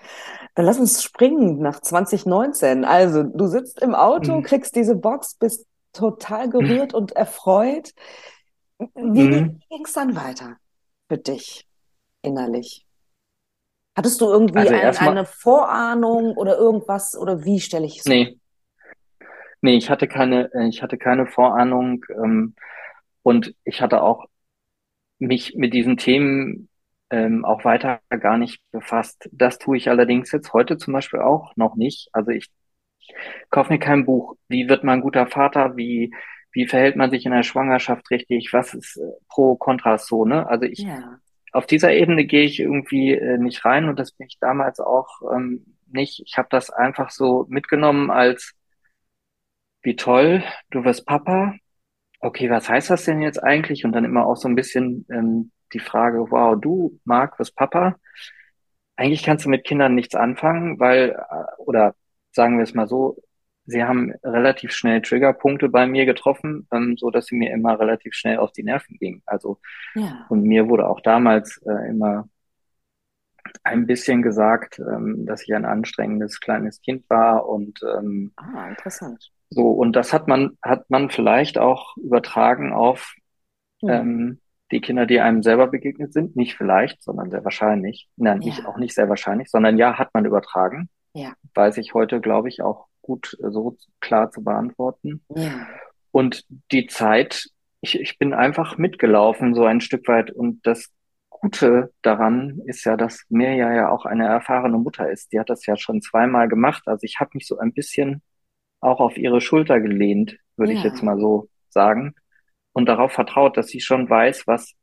Dann 0.55 0.65
lass 0.65 0.79
uns 0.79 1.03
springen 1.03 1.59
nach 1.59 1.81
2019. 1.81 2.85
Also, 2.87 3.23
du 3.23 3.47
sitzt 3.49 3.83
im 3.83 3.95
Auto, 3.95 4.39
Mhm. 4.39 4.43
kriegst 4.43 4.75
diese 4.77 4.97
Box, 4.97 5.35
bist 5.35 5.67
total 5.93 6.49
gerührt 6.49 6.95
und 6.95 7.13
erfreut. 7.13 7.93
Wie 8.95 9.29
Mhm. 9.29 9.61
ging 9.69 9.85
es 9.85 9.93
dann 9.95 10.15
weiter 10.17 10.57
für 11.09 11.19
dich 11.19 11.67
innerlich? 12.23 12.87
Hattest 13.97 14.21
du 14.21 14.27
irgendwie 14.27 14.69
Also 14.69 14.75
ein, 14.75 14.97
eine 14.97 15.25
Vorahnung 15.27 16.33
oder 16.37 16.57
irgendwas 16.59 17.17
oder 17.17 17.45
wie 17.45 17.61
stelle 17.61 17.87
ich 17.87 17.99
es? 18.01 18.07
Nee. 18.07 18.40
Nee, 19.63 19.77
ich 19.77 19.91
hatte 19.91 20.09
keine, 20.09 20.53
äh, 20.55 20.69
ich 20.69 20.83
hatte 20.83 20.99
keine 20.99 21.27
Vorahnung, 21.27 22.05
ähm, 22.11 22.55
und 23.23 23.55
ich 23.65 23.83
hatte 23.83 24.03
auch 24.03 24.27
mich 25.19 25.55
mit 25.57 25.75
diesen 25.75 25.97
Themen 25.99 26.69
ähm, 27.11 27.45
auch 27.45 27.65
weiter 27.65 28.01
gar 28.11 28.39
nicht 28.39 28.63
befasst. 28.73 29.29
Das 29.33 29.59
tue 29.59 29.77
ich 29.79 29.91
allerdings 29.91 30.33
jetzt 30.33 30.53
heute 30.55 30.79
zum 30.79 30.95
Beispiel 30.95 31.21
auch 31.21 31.57
noch 31.57 31.77
nicht. 31.77 32.09
Also 32.13 32.31
ich 32.33 32.51
kaufe 33.51 33.73
mir 33.73 33.79
kein 33.79 34.05
Buch. 34.07 34.37
Wie 34.49 34.69
wird 34.69 34.85
man 34.85 34.99
ein 34.99 35.03
guter 35.03 35.27
Vater? 35.27 35.77
Wie, 35.77 36.13
wie 36.53 36.67
verhält 36.67 36.97
man 36.97 37.11
sich 37.11 37.27
in 37.27 37.33
der 37.33 37.43
Schwangerschaft 37.43 38.11
richtig? 38.11 38.53
Was 38.53 38.75
ist 38.75 38.97
äh, 38.97 39.13
pro, 39.29 39.57
kontras 39.57 40.07
so, 40.07 40.25
ne? 40.25 40.47
Also 40.49 40.65
ich, 40.67 40.87
Ja, 40.87 41.21
auf 41.53 41.67
dieser 41.67 41.93
Ebene 41.93 42.25
gehe 42.27 42.45
ich 42.45 42.61
irgendwie 42.61 43.13
äh, 43.13 43.39
nicht 43.39 43.65
rein 43.65 43.89
und 43.89 43.99
das 43.99 44.13
bin 44.13 44.27
ich 44.29 44.39
damals 44.41 44.81
auch 44.81 45.09
ähm, 45.35 45.67
nicht. 45.89 46.23
Ich 46.27 46.39
habe 46.39 46.49
das 46.51 46.71
einfach 46.71 47.11
so 47.11 47.47
mitgenommen 47.49 48.11
als, 48.11 48.55
wie 49.83 49.97
toll, 49.97 50.43
du 50.71 50.85
wirst 50.85 51.07
Papa. 51.07 51.55
Okay, 52.21 52.51
was 52.51 52.69
heißt 52.69 52.91
das 52.91 53.05
denn 53.05 53.23
jetzt 53.23 53.43
eigentlich? 53.43 53.85
Und 53.85 53.93
dann 53.93 54.05
immer 54.05 54.27
auch 54.27 54.37
so 54.37 54.49
ein 54.49 54.55
bisschen 54.55 55.07
ähm, 55.11 55.53
die 55.73 55.81
Frage, 55.81 56.31
wow, 56.31 56.59
du, 56.61 56.99
Marc, 57.05 57.39
wirst 57.39 57.57
Papa. 57.57 57.97
Eigentlich 58.97 59.23
kannst 59.23 59.47
du 59.47 59.49
mit 59.49 59.65
Kindern 59.65 59.95
nichts 59.95 60.15
anfangen, 60.15 60.79
weil, 60.79 61.11
äh, 61.11 61.63
oder 61.63 61.95
sagen 62.33 62.59
wir 62.59 62.65
es 62.65 62.75
mal 62.75 62.87
so, 62.87 63.17
sie 63.67 63.85
haben 63.85 64.13
relativ 64.23 64.73
schnell 64.73 65.01
Triggerpunkte 65.01 65.69
bei 65.69 65.87
mir 65.87 66.05
getroffen, 66.05 66.69
ähm, 66.73 66.97
so 66.99 67.11
dass 67.11 67.27
sie 67.27 67.37
mir 67.37 67.53
immer 67.53 67.79
relativ 67.79 68.15
schnell 68.15 68.39
auf 68.39 68.53
die 68.53 68.63
Nerven 68.65 68.97
gingen. 68.99 69.23
Also 69.27 69.59
ja, 69.95 70.27
und 70.29 70.43
mir 70.43 70.69
wurde 70.69 70.89
auch 70.89 71.01
damals 71.01 71.61
äh, 71.67 71.89
immer 71.89 72.29
ein 73.65 73.87
bisschen 73.87 74.23
gesagt, 74.23 74.79
ähm, 74.79 75.25
dass 75.27 75.43
ich 75.43 75.55
ein 75.55 75.65
anstrengendes 75.65 76.41
kleines 76.41 76.81
Kind 76.83 77.09
war 77.09 77.49
und 77.49 77.81
ähm, 77.83 78.33
ah, 78.37 78.69
interessant. 78.69 79.31
So. 79.51 79.71
Und 79.73 79.95
das 79.95 80.13
hat 80.13 80.29
man, 80.29 80.57
hat 80.63 80.89
man 80.91 81.11
vielleicht 81.11 81.59
auch 81.59 81.97
übertragen 81.97 82.73
auf 82.73 83.15
Hm. 83.83 83.89
ähm, 83.89 84.41
die 84.73 84.81
Kinder, 84.81 85.07
die 85.07 85.21
einem 85.21 85.43
selber 85.43 85.67
begegnet 85.67 86.13
sind. 86.13 86.37
Nicht 86.37 86.55
vielleicht, 86.57 87.03
sondern 87.03 87.31
sehr 87.31 87.43
wahrscheinlich. 87.45 88.09
Nein, 88.17 88.39
nicht, 88.39 88.59
Ja. 88.61 88.67
auch 88.69 88.77
nicht 88.77 88.95
sehr 88.95 89.09
wahrscheinlich, 89.09 89.51
sondern 89.51 89.79
ja, 89.79 89.99
hat 89.99 90.15
man 90.15 90.25
übertragen. 90.27 90.89
Ja. 91.15 91.33
Weiß 91.55 91.77
ich 91.79 91.93
heute, 91.95 92.21
glaube 92.21 92.49
ich, 92.49 92.63
auch 92.63 92.87
gut 93.03 93.37
äh, 93.43 93.51
so 93.51 93.77
klar 94.01 94.31
zu 94.31 94.45
beantworten. 94.45 95.25
Ja, 95.35 95.67
Und 96.13 96.45
die 96.71 96.87
Zeit, 96.87 97.47
ich, 97.81 97.99
ich 97.99 98.19
bin 98.19 98.33
einfach 98.35 98.77
mitgelaufen, 98.79 99.55
so 99.55 99.65
ein 99.65 99.81
Stück 99.81 100.07
weit. 100.07 100.31
Und 100.31 100.65
das 100.67 100.91
Gute 101.31 101.93
daran 102.03 102.61
ist 102.67 102.85
ja, 102.85 102.97
dass 102.99 103.25
Mirja 103.31 103.73
ja 103.73 103.89
auch 103.91 104.05
eine 104.05 104.27
erfahrene 104.27 104.77
Mutter 104.79 105.11
ist. 105.11 105.33
Die 105.33 105.41
hat 105.41 105.49
das 105.51 105.65
ja 105.67 105.77
schon 105.77 106.03
zweimal 106.03 106.49
gemacht. 106.49 106.83
Also 106.87 107.05
ich 107.05 107.19
habe 107.19 107.31
mich 107.35 107.47
so 107.47 107.59
ein 107.59 107.73
bisschen 107.73 108.23
auch 108.81 109.01
auf 109.01 109.17
ihre 109.19 109.41
Schulter 109.41 109.81
gelehnt, 109.81 110.39
würde 110.57 110.73
ich 110.73 110.83
Ja. 110.83 110.85
jetzt 110.85 111.03
mal 111.03 111.19
so 111.19 111.49
sagen. 111.69 112.15
Und 112.73 112.87
darauf 112.89 113.13
vertraut, 113.13 113.57
dass 113.57 113.69
sie 113.69 113.81
schon 113.81 114.09
weiß, 114.11 114.47
was 114.47 114.75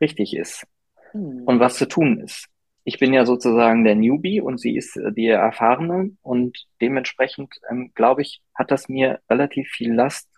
richtig 0.00 0.34
ist 0.36 0.66
hm. 1.12 1.46
und 1.46 1.60
was 1.60 1.76
zu 1.76 1.88
tun 1.88 2.20
ist. 2.20 2.46
Ich 2.84 2.98
bin 2.98 3.12
ja 3.14 3.24
sozusagen 3.24 3.84
der 3.84 3.94
Newbie 3.94 4.40
und 4.40 4.60
sie 4.60 4.76
ist 4.76 4.96
äh, 4.96 5.12
die 5.12 5.28
Erfahrene 5.28 6.16
und 6.22 6.66
dementsprechend, 6.80 7.54
ähm, 7.70 7.92
glaube 7.94 8.22
ich, 8.22 8.42
hat 8.54 8.70
das 8.70 8.88
mir 8.88 9.20
relativ 9.30 9.68
viel 9.70 9.92
Last 9.94 10.28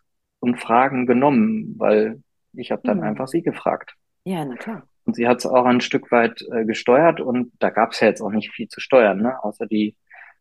und 0.40 0.60
Fragen 0.60 1.06
genommen, 1.06 1.74
weil 1.78 2.22
ich 2.52 2.70
habe 2.70 2.82
dann 2.84 3.00
Hm. 3.00 3.02
einfach 3.02 3.28
sie 3.28 3.42
gefragt. 3.42 3.94
Ja, 4.24 4.44
na 4.44 4.56
klar. 4.56 4.88
Und 5.04 5.14
sie 5.14 5.28
hat 5.28 5.38
es 5.38 5.46
auch 5.46 5.64
ein 5.64 5.80
Stück 5.80 6.10
weit 6.10 6.42
äh, 6.52 6.64
gesteuert 6.64 7.20
und 7.20 7.52
da 7.60 7.70
gab 7.70 7.92
es 7.92 8.00
ja 8.00 8.08
jetzt 8.08 8.20
auch 8.20 8.30
nicht 8.30 8.52
viel 8.52 8.68
zu 8.68 8.80
steuern, 8.80 9.18
ne? 9.22 9.42
außer 9.42 9.66
die 9.66 9.96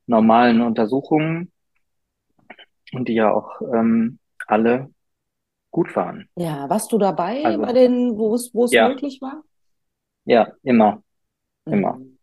normalen 0.08 0.62
Untersuchungen 0.62 1.51
und 2.96 3.08
die 3.08 3.14
ja 3.16 3.32
auch 3.34 3.62
ähm, 3.62 4.20
alle 4.48 4.90
gut 5.72 5.96
waren. 5.96 6.30
Ja, 6.36 6.70
warst 6.70 6.92
du 6.92 6.98
dabei 6.98 7.44
Also- 7.44 7.62
bei 7.62 7.74
den, 7.74 8.18
wo 8.18 8.34
es, 8.36 8.52
Ja. 8.72 8.88
möglich 8.90 9.22
war? 9.22 9.44
Ja, 10.25 10.48
immer. 10.64 11.04
Immer. 11.66 11.96
Hm. 11.96 12.18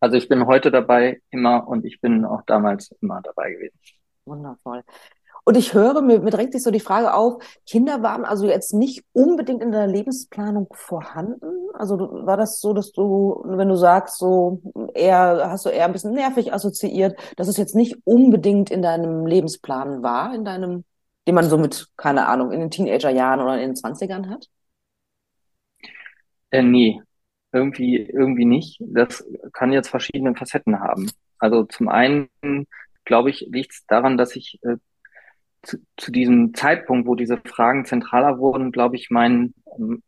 Also 0.00 0.16
ich 0.16 0.28
bin 0.28 0.46
heute 0.46 0.70
dabei, 0.70 1.20
immer, 1.30 1.66
und 1.68 1.84
ich 1.84 2.00
bin 2.00 2.24
auch 2.24 2.42
damals 2.46 2.90
immer 3.00 3.20
dabei 3.22 3.52
gewesen. 3.52 3.78
Wundervoll. 4.24 4.82
Und 5.44 5.56
ich 5.56 5.74
höre, 5.74 6.02
mir, 6.02 6.20
mir 6.20 6.30
drängt 6.30 6.52
sich 6.52 6.62
so 6.62 6.70
die 6.70 6.78
Frage 6.80 7.14
auf, 7.14 7.42
Kinder 7.66 8.02
waren 8.02 8.24
also 8.24 8.46
jetzt 8.46 8.72
nicht 8.74 9.04
unbedingt 9.12 9.60
in 9.62 9.72
deiner 9.72 9.92
Lebensplanung 9.92 10.68
vorhanden? 10.72 11.68
Also 11.74 11.98
war 11.98 12.36
das 12.36 12.60
so, 12.60 12.72
dass 12.72 12.92
du, 12.92 13.42
wenn 13.44 13.68
du 13.68 13.74
sagst, 13.76 14.18
so 14.18 14.60
eher, 14.94 15.50
hast 15.50 15.66
du 15.66 15.70
eher 15.70 15.86
ein 15.86 15.92
bisschen 15.92 16.14
nervig 16.14 16.52
assoziiert, 16.52 17.18
dass 17.36 17.48
es 17.48 17.56
jetzt 17.56 17.74
nicht 17.74 17.96
unbedingt 18.04 18.70
in 18.70 18.82
deinem 18.82 19.26
Lebensplan 19.26 20.02
war, 20.02 20.34
in 20.34 20.44
deinem, 20.44 20.84
den 21.26 21.34
man 21.34 21.48
so 21.48 21.58
mit, 21.58 21.88
keine 21.96 22.26
Ahnung, 22.26 22.52
in 22.52 22.60
den 22.60 22.70
Teenagerjahren 22.70 23.40
oder 23.40 23.54
in 23.54 23.70
den 23.70 23.76
Zwanzigern 23.76 24.30
hat? 24.30 24.46
Äh, 26.50 26.62
nee, 26.62 27.00
irgendwie, 27.52 27.96
irgendwie 27.96 28.44
nicht. 28.44 28.78
Das 28.80 29.24
kann 29.52 29.72
jetzt 29.72 29.88
verschiedene 29.88 30.34
Facetten 30.34 30.80
haben. 30.80 31.10
Also 31.38 31.64
zum 31.64 31.88
einen, 31.88 32.28
glaube 33.04 33.30
ich, 33.30 33.46
liegt 33.50 33.72
es 33.72 33.86
daran, 33.86 34.16
dass 34.16 34.36
ich 34.36 34.58
äh, 34.62 34.76
zu, 35.62 35.78
zu 35.96 36.10
diesem 36.12 36.54
Zeitpunkt, 36.54 37.06
wo 37.06 37.14
diese 37.14 37.38
Fragen 37.38 37.84
zentraler 37.84 38.38
wurden, 38.38 38.72
glaube 38.72 38.96
ich, 38.96 39.10
mein, 39.10 39.54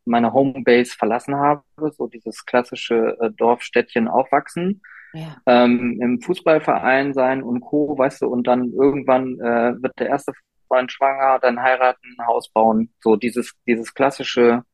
meine 0.04 0.32
Homebase 0.32 0.96
verlassen 0.96 1.36
habe. 1.36 1.62
So 1.96 2.06
dieses 2.08 2.44
klassische 2.44 3.16
äh, 3.20 3.30
Dorf, 3.30 3.62
Städtchen 3.62 4.08
aufwachsen, 4.08 4.82
Ja. 5.12 5.36
ähm, 5.46 5.98
im 6.00 6.20
Fußballverein 6.20 7.14
sein 7.14 7.42
und 7.42 7.60
Co., 7.60 7.96
weißt 7.96 8.22
du, 8.22 8.26
und 8.28 8.46
dann 8.46 8.72
irgendwann 8.72 9.38
äh, 9.40 9.80
wird 9.82 9.98
der 9.98 10.08
erste 10.08 10.32
Freund 10.68 10.90
schwanger, 10.90 11.38
dann 11.40 11.62
heiraten, 11.62 12.16
Haus 12.26 12.48
bauen. 12.50 12.90
So 13.00 13.16
dieses, 13.16 13.54
dieses 13.66 13.94
klassische 13.94 14.64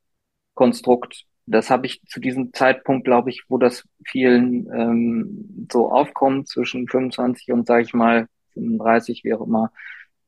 Konstrukt. 0.54 1.24
Das 1.46 1.70
habe 1.70 1.86
ich 1.86 2.02
zu 2.06 2.20
diesem 2.20 2.52
Zeitpunkt, 2.52 3.04
glaube 3.04 3.30
ich, 3.30 3.44
wo 3.48 3.58
das 3.58 3.84
vielen 4.06 4.68
ähm, 4.72 5.66
so 5.70 5.90
aufkommt, 5.90 6.48
zwischen 6.48 6.86
25 6.88 7.50
und, 7.52 7.66
sage 7.66 7.82
ich 7.82 7.92
mal, 7.94 8.28
35, 8.54 9.24
wie 9.24 9.34
auch 9.34 9.46
immer, 9.46 9.72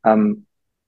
ähm, 0.04 0.46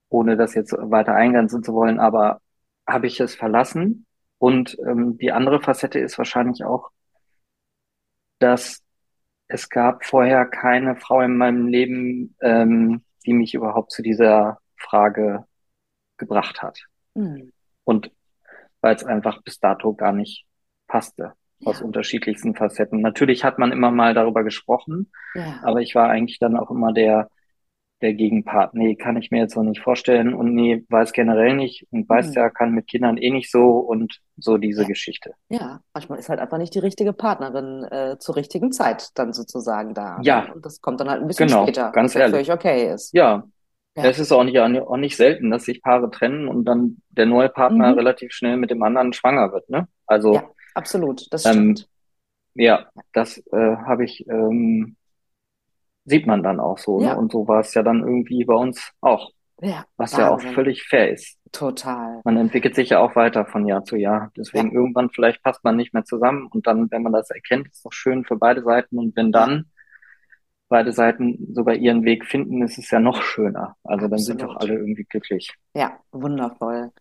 ohne 0.09 0.37
das 0.37 0.55
jetzt 0.55 0.73
weiter 0.73 1.15
eingrenzen 1.15 1.63
zu 1.63 1.75
wollen, 1.75 1.99
aber 1.99 2.41
habe 2.87 3.07
ich 3.07 3.21
es 3.21 3.35
verlassen. 3.35 4.07
Und 4.39 4.77
ähm, 4.87 5.17
die 5.19 5.33
andere 5.33 5.61
Facette 5.61 5.99
ist 5.99 6.19
wahrscheinlich 6.19 6.65
auch, 6.65 6.91
dass 8.39 8.83
es 9.49 9.69
gab 9.69 10.05
vorher 10.05 10.47
keine 10.47 10.97
Frau 10.97 11.21
in 11.21 11.37
meinem 11.37 11.67
Leben, 11.67 12.37
ähm, 12.41 13.03
die 13.25 13.33
mich 13.33 13.55
überhaupt 13.55 13.93
zu 13.93 14.03
dieser 14.03 14.59
Frage 14.77 15.45
gebracht 16.17 16.63
hat. 16.63 16.79
Hm. 17.15 17.53
Und 17.85 18.11
weil 18.81 18.95
es 18.95 19.05
einfach 19.05 19.43
bis 19.43 19.59
dato 19.61 19.95
gar 19.95 20.13
nicht 20.13 20.45
passte, 20.87 21.33
aus 21.65 21.81
Ja. 21.81 21.87
unterschiedlichsten 21.87 22.55
Facetten. 22.55 23.01
Natürlich 23.01 23.45
hat 23.45 23.59
man 23.59 23.73
immer 23.73 23.91
mal 23.91 24.15
darüber 24.15 24.45
gesprochen, 24.45 25.11
Ja. 25.35 25.61
aber 25.63 25.81
ich 25.81 25.95
war 25.95 26.11
eigentlich 26.11 26.39
dann 26.39 26.57
auch 26.57 26.71
immer 26.71 26.93
der, 26.93 27.31
der 28.05 28.15
Gegenpart. 28.15 28.75
Nee, 28.75 28.95
kann 28.95 29.17
ich 29.17 29.31
mir 29.33 29.39
jetzt 29.41 29.57
noch 29.57 29.65
nicht 29.65 29.81
vorstellen 29.81 30.33
und 30.35 30.55
nee, 30.55 30.85
weiß 30.89 31.13
generell 31.13 31.57
nicht 31.57 31.87
und 31.91 32.09
weiß 32.09 32.27
Hm. 32.29 32.33
ja, 32.35 32.51
kann 32.51 32.73
mit 32.73 32.87
Kindern 32.87 33.17
eh 33.17 33.31
nicht 33.31 33.51
so 33.51 33.79
und 33.79 34.21
so 34.37 34.59
diese 34.59 34.83
Ja. 34.83 34.89
Geschichte. 34.89 35.35
Ja, 35.49 35.81
manchmal 35.93 36.19
ist 36.21 36.29
halt 36.29 36.39
einfach 36.39 36.59
nicht 36.59 36.75
die 36.75 36.79
richtige 36.81 37.13
Partnerin 37.13 37.85
äh, 37.91 38.17
zur 38.19 38.37
richtigen 38.37 38.71
Zeit 38.71 39.09
dann 39.19 39.33
sozusagen 39.33 39.95
da. 39.95 40.19
ne? 40.19 40.25
Ja. 40.25 40.53
Und 40.53 40.65
das 40.65 40.81
kommt 40.81 41.01
dann 41.01 41.11
halt 41.11 41.23
ein 41.23 41.27
bisschen 41.27 41.49
Genau, 41.49 41.65
später, 41.65 41.91
ganz 41.91 42.15
was 42.15 42.21
ehrlich. 42.21 42.47
völlig 42.47 42.53
okay 42.53 42.93
ist. 42.95 43.13
Ja, 43.15 43.45
Ja. 43.97 44.05
es 44.05 44.19
ist 44.19 44.31
auch 44.33 44.45
nicht, 44.45 44.59
auch 44.59 44.97
nicht 44.97 45.17
selten, 45.17 45.51
dass 45.51 45.65
sich 45.65 45.83
Paare 45.83 46.11
trennen 46.11 46.47
und 46.49 46.65
dann 46.67 46.99
der 47.11 47.27
neue 47.27 47.49
Partner 47.49 47.93
Mhm. 47.93 47.99
relativ 47.99 48.33
schnell 48.33 48.57
mit 48.57 48.71
dem 48.71 48.83
anderen 48.83 49.13
schwanger 49.13 49.53
wird, 49.53 49.69
ne? 49.71 49.89
Also 50.07 50.35
Ja. 50.35 50.45
absolut, 50.75 51.33
das 51.33 51.45
Ähm, 51.47 51.53
stimmt. 51.77 51.89
ja, 52.55 52.87
das 53.13 53.39
äh, 53.53 53.57
habe 53.57 54.05
ich, 54.05 54.27
ähm, 54.29 54.97
sieht 56.05 56.27
man 56.27 56.43
dann 56.43 56.61
auch 56.61 56.79
so, 56.79 57.01
ne? 57.01 57.09
Ja, 57.09 57.15
Und 57.15 57.33
so 57.33 57.49
war 57.49 57.61
es 57.61 57.75
ja 57.75 57.83
dann 57.83 58.01
irgendwie 58.01 58.45
bei 58.45 58.55
uns 58.55 58.93
auch, 59.01 59.31
ja, 59.61 59.85
was 59.97 60.17
ja 60.17 60.29
auch 60.31 60.45
Wahnsinn. 60.45 60.53
völlig 60.53 60.85
fair 60.85 61.11
ist. 61.13 61.39
Total. 61.53 62.25
Man 62.25 62.37
entwickelt 62.37 62.75
sich 62.75 62.91
ja 62.91 63.01
auch 63.01 63.17
weiter 63.17 63.47
von 63.47 63.67
Jahr 63.67 63.85
zu 63.85 63.97
Jahr. 63.97 64.33
Ja, 64.57 64.67
Deswegen 64.67 64.73
irgendwann 64.73 65.11
vielleicht 65.11 65.43
passt 65.43 65.63
man 65.65 65.77
nicht 65.77 65.95
mehr 65.95 66.05
zusammen 66.05 66.49
und 66.49 66.67
dann, 66.67 66.91
wenn 66.91 67.03
man 67.03 67.13
das 67.13 67.31
erkennt, 67.31 67.67
ist 67.69 67.77
es 67.77 67.83
doch 67.83 67.93
schön 67.93 68.25
für 68.25 68.37
beide 68.37 68.63
Seiten. 68.63 68.99
Und 68.99 69.17
wenn 69.17 69.33
ja, 69.33 69.33
dann 69.33 69.71
beide 70.69 70.93
Seiten 70.93 71.55
sogar 71.55 71.75
ihren 71.77 72.05
Weg 72.05 72.25
finden, 72.27 72.63
ist 72.63 72.79
es 72.79 72.91
ja 72.91 73.01
noch 73.01 73.23
schöner. 73.23 73.77
Also 73.85 74.09
dann 74.09 74.25
sind 74.25 74.43
doch 74.43 74.57
absolut. 74.57 74.63
alle 74.63 74.75
irgendwie 74.81 75.05
glücklich. 75.05 75.53
Ja, 75.75 76.01
wundervoll. 76.13 76.93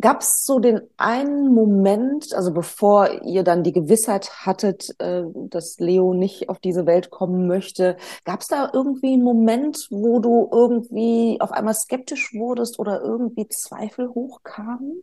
Gab 0.00 0.20
es 0.20 0.44
so 0.44 0.58
den 0.58 0.80
einen 0.96 1.54
Moment, 1.54 2.34
also 2.34 2.52
bevor 2.52 3.22
ihr 3.24 3.44
dann 3.44 3.62
die 3.62 3.72
Gewissheit 3.72 4.30
hattet, 4.46 4.94
äh, 5.00 5.22
dass 5.48 5.78
Leo 5.78 6.12
nicht 6.14 6.48
auf 6.48 6.58
diese 6.58 6.86
Welt 6.86 7.10
kommen 7.10 7.46
möchte, 7.46 7.96
gab 8.24 8.40
es 8.40 8.48
da 8.48 8.70
irgendwie 8.72 9.14
einen 9.14 9.22
Moment, 9.24 9.88
wo 9.90 10.20
du 10.20 10.48
irgendwie 10.52 11.38
auf 11.40 11.52
einmal 11.52 11.74
skeptisch 11.74 12.34
wurdest 12.34 12.78
oder 12.78 13.00
irgendwie 13.00 13.48
Zweifel 13.48 14.08
hochkamen? 14.10 15.02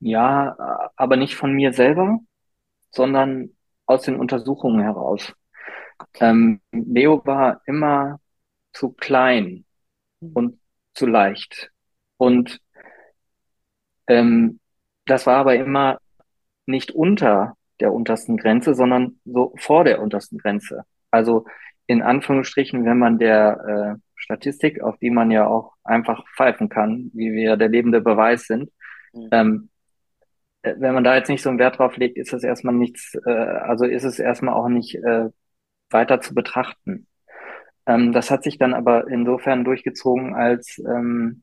Ja, 0.00 0.90
aber 0.96 1.16
nicht 1.16 1.34
von 1.36 1.52
mir 1.52 1.72
selber, 1.72 2.20
sondern 2.92 3.50
aus 3.86 4.02
den 4.02 4.16
Untersuchungen 4.16 4.82
heraus. 4.82 5.32
Okay. 5.98 6.30
Ähm, 6.30 6.60
Leo 6.72 7.22
war 7.26 7.62
immer 7.66 8.20
zu 8.72 8.92
klein 8.92 9.64
Hm. 10.22 10.32
und 10.34 10.60
zu 10.94 11.06
leicht. 11.06 11.72
Und 12.18 12.60
ähm, 14.08 14.60
das 15.06 15.26
war 15.26 15.36
aber 15.36 15.54
immer 15.56 15.98
nicht 16.66 16.90
unter 16.90 17.54
der 17.80 17.92
untersten 17.92 18.36
Grenze, 18.36 18.74
sondern 18.74 19.20
so 19.24 19.54
vor 19.56 19.84
der 19.84 20.02
untersten 20.02 20.38
Grenze. 20.38 20.84
Also 21.10 21.46
in 21.86 22.02
Anführungsstrichen, 22.02 22.84
wenn 22.84 22.98
man 22.98 23.18
der 23.18 23.96
äh, 23.96 24.00
Statistik, 24.16 24.82
auf 24.82 24.98
die 24.98 25.10
man 25.10 25.30
ja 25.30 25.46
auch 25.46 25.74
einfach 25.84 26.24
pfeifen 26.36 26.68
kann, 26.68 27.10
wie 27.14 27.32
wir 27.32 27.56
der 27.56 27.68
lebende 27.68 28.00
Beweis 28.00 28.46
sind, 28.46 28.70
Hm. 29.12 29.28
ähm, 29.32 29.70
äh, 30.62 30.74
wenn 30.78 30.94
man 30.94 31.04
da 31.04 31.16
jetzt 31.16 31.28
nicht 31.28 31.42
so 31.42 31.48
einen 31.50 31.58
Wert 31.58 31.78
drauf 31.78 31.96
legt, 31.96 32.16
ist 32.18 32.32
es 32.32 32.44
erstmal 32.44 32.74
nichts, 32.74 33.14
äh, 33.26 33.30
also 33.30 33.84
ist 33.84 34.04
es 34.04 34.18
erstmal 34.18 34.54
auch 34.54 34.68
nicht 34.68 34.96
äh, 34.96 35.28
weiter 35.90 36.20
zu 36.20 36.34
betrachten. 36.34 37.06
Ähm, 37.86 38.12
das 38.12 38.30
hat 38.30 38.44
sich 38.44 38.58
dann 38.58 38.74
aber 38.74 39.08
insofern 39.08 39.64
durchgezogen, 39.64 40.34
als 40.34 40.78
ähm, 40.78 41.42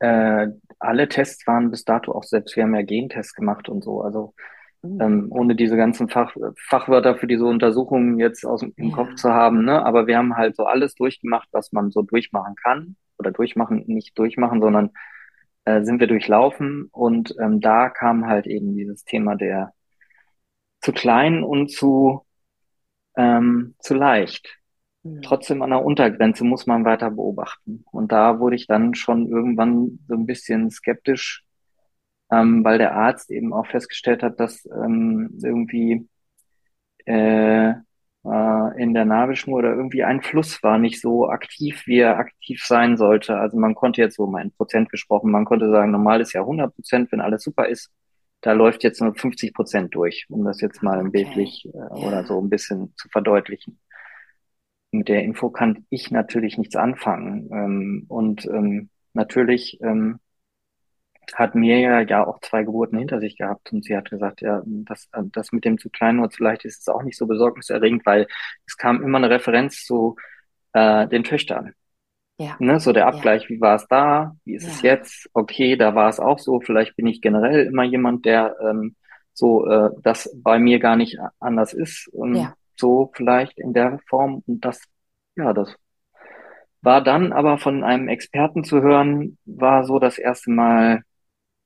äh, 0.00 0.48
alle 0.86 1.08
Tests 1.08 1.46
waren 1.46 1.70
bis 1.70 1.84
dato 1.84 2.12
auch 2.12 2.24
selbst, 2.24 2.56
wir 2.56 2.64
haben 2.64 2.74
ja 2.74 2.82
Gentests 2.82 3.34
gemacht 3.34 3.68
und 3.68 3.84
so, 3.84 4.02
also 4.02 4.34
Hm. 4.82 5.00
ähm, 5.00 5.26
ohne 5.30 5.56
diese 5.56 5.76
ganzen 5.76 6.08
Fach, 6.08 6.34
Fachwörter 6.68 7.16
für 7.16 7.26
diese 7.26 7.44
Untersuchungen 7.46 8.18
jetzt 8.18 8.44
aus 8.46 8.60
dem 8.60 8.72
im 8.76 8.92
Kopf 8.92 9.10
Ja, 9.10 9.16
zu 9.16 9.30
haben, 9.32 9.64
ne? 9.64 9.84
Aber 9.84 10.06
wir 10.06 10.18
haben 10.18 10.36
halt 10.36 10.56
so 10.56 10.64
alles 10.66 10.94
durchgemacht, 10.94 11.48
was 11.52 11.72
man 11.72 11.90
so 11.90 12.02
durchmachen 12.02 12.54
kann 12.56 12.96
oder 13.18 13.32
durchmachen, 13.32 13.84
nicht 13.86 14.18
durchmachen, 14.18 14.60
sondern 14.60 14.90
äh, 15.64 15.82
sind 15.82 16.00
wir 16.00 16.06
durchlaufen 16.08 16.88
und 16.92 17.34
ähm, 17.40 17.60
da 17.60 17.90
kam 17.90 18.26
halt 18.26 18.46
eben 18.46 18.74
dieses 18.76 19.04
Thema 19.04 19.36
der 19.36 19.72
zu 20.80 20.92
klein 20.92 21.42
und 21.42 21.70
zu 21.70 22.22
ähm, 23.16 23.74
zu 23.80 23.94
leicht. 23.94 24.58
Hm. 25.14 25.22
Trotzdem 25.22 25.62
an 25.62 25.70
der 25.70 25.84
Untergrenze 25.84 26.44
muss 26.44 26.66
man 26.66 26.84
weiter 26.84 27.10
beobachten. 27.10 27.84
Und 27.92 28.12
da 28.12 28.38
wurde 28.38 28.56
ich 28.56 28.66
dann 28.66 28.94
schon 28.94 29.28
irgendwann 29.28 30.00
so 30.08 30.14
ein 30.14 30.26
bisschen 30.26 30.70
skeptisch, 30.70 31.44
ähm, 32.30 32.64
weil 32.64 32.78
der 32.78 32.94
Arzt 32.94 33.30
eben 33.30 33.52
auch 33.52 33.66
festgestellt 33.66 34.22
hat, 34.22 34.40
dass 34.40 34.66
ähm, 34.66 35.38
irgendwie 35.42 36.08
äh, 37.06 37.70
äh, 37.70 38.82
in 38.82 38.94
der 38.94 39.04
Nabelschnur 39.04 39.58
oder 39.58 39.74
irgendwie 39.74 40.04
ein 40.04 40.22
Fluss 40.22 40.62
war 40.62 40.78
nicht 40.78 41.00
so 41.00 41.28
aktiv, 41.28 41.82
wie 41.86 42.00
er 42.00 42.18
aktiv 42.18 42.62
sein 42.64 42.96
sollte. 42.96 43.36
Also 43.38 43.58
man 43.58 43.74
konnte 43.74 44.00
jetzt 44.02 44.16
so 44.16 44.26
mal 44.26 44.42
in 44.42 44.52
Prozent 44.52 44.90
gesprochen, 44.90 45.30
man 45.30 45.44
konnte 45.44 45.70
sagen, 45.70 45.92
normal 45.92 46.20
ist 46.20 46.32
ja 46.32 46.40
100 46.42 46.74
Prozent, 46.74 47.12
wenn 47.12 47.20
alles 47.20 47.42
super 47.42 47.68
ist. 47.68 47.90
Da 48.42 48.52
läuft 48.52 48.84
jetzt 48.84 49.00
nur 49.00 49.14
50 49.14 49.54
Prozent 49.54 49.94
durch, 49.94 50.26
um 50.28 50.44
das 50.44 50.60
jetzt 50.60 50.82
mal 50.82 51.00
Okay. 51.00 51.10
bildlich 51.10 51.68
äh, 51.72 51.94
oder 51.94 52.24
so 52.24 52.40
ein 52.40 52.50
bisschen 52.50 52.92
zu 52.96 53.08
verdeutlichen. 53.08 53.78
Mit 54.98 55.08
der 55.08 55.22
Info 55.22 55.50
kann 55.50 55.86
ich 55.90 56.10
natürlich 56.10 56.58
nichts 56.58 56.76
anfangen. 56.76 57.48
Ähm, 57.52 58.04
und 58.08 58.46
ähm, 58.46 58.90
natürlich 59.14 59.78
ähm, 59.82 60.20
hat 61.34 61.54
Mirja 61.54 62.00
ja 62.02 62.26
auch 62.26 62.40
zwei 62.40 62.62
Geburten 62.62 62.98
hinter 62.98 63.20
sich 63.20 63.36
gehabt 63.36 63.72
und 63.72 63.84
sie 63.84 63.96
hat 63.96 64.10
gesagt, 64.10 64.42
ja, 64.42 64.62
das, 64.64 65.08
äh, 65.12 65.22
das 65.32 65.52
mit 65.52 65.64
dem 65.64 65.78
zu 65.78 65.90
klein 65.90 66.18
oder 66.18 66.30
zu 66.30 66.42
leicht 66.42 66.64
ist, 66.64 66.78
ist 66.80 66.90
auch 66.90 67.02
nicht 67.02 67.16
so 67.16 67.26
besorgniserregend, 67.26 68.06
weil 68.06 68.26
es 68.66 68.76
kam 68.76 69.02
immer 69.02 69.18
eine 69.18 69.30
Referenz 69.30 69.84
zu 69.84 70.16
äh, 70.72 71.08
den 71.08 71.24
Töchtern. 71.24 71.72
ja, 72.38 72.56
Ne? 72.58 72.78
So 72.80 72.92
der 72.92 73.04
ja, 73.04 73.08
Abgleich, 73.08 73.48
wie 73.48 73.60
war 73.60 73.76
es 73.76 73.86
da, 73.88 74.36
wie 74.44 74.54
ist 74.54 74.68
es 74.68 74.82
ja, 74.82 74.92
jetzt? 74.94 75.28
Okay, 75.32 75.76
da 75.76 75.94
war 75.94 76.08
es 76.08 76.20
auch 76.20 76.38
so. 76.38 76.60
Vielleicht 76.60 76.96
bin 76.96 77.06
ich 77.06 77.20
generell 77.20 77.66
immer 77.66 77.84
jemand, 77.84 78.24
der 78.24 78.56
ähm, 78.62 78.94
so 79.32 79.66
äh, 79.66 79.90
das 80.02 80.34
bei 80.42 80.58
mir 80.58 80.78
gar 80.78 80.96
nicht 80.96 81.18
anders 81.40 81.72
ist. 81.72 82.10
Ähm, 82.14 82.34
ja. 82.34 82.54
So 82.80 83.10
vielleicht 83.14 83.58
in 83.58 83.72
der 83.74 84.00
Form. 84.08 84.42
Und 84.46 84.64
das, 84.64 84.82
ja, 85.36 85.52
das 85.52 85.74
war 86.82 87.02
dann 87.02 87.32
aber 87.32 87.58
von 87.58 87.82
einem 87.84 88.08
Experten 88.08 88.64
zu 88.64 88.80
hören, 88.82 89.38
war 89.44 89.84
so 89.84 89.98
das 89.98 90.18
erste 90.18 90.50
Mal, 90.50 91.02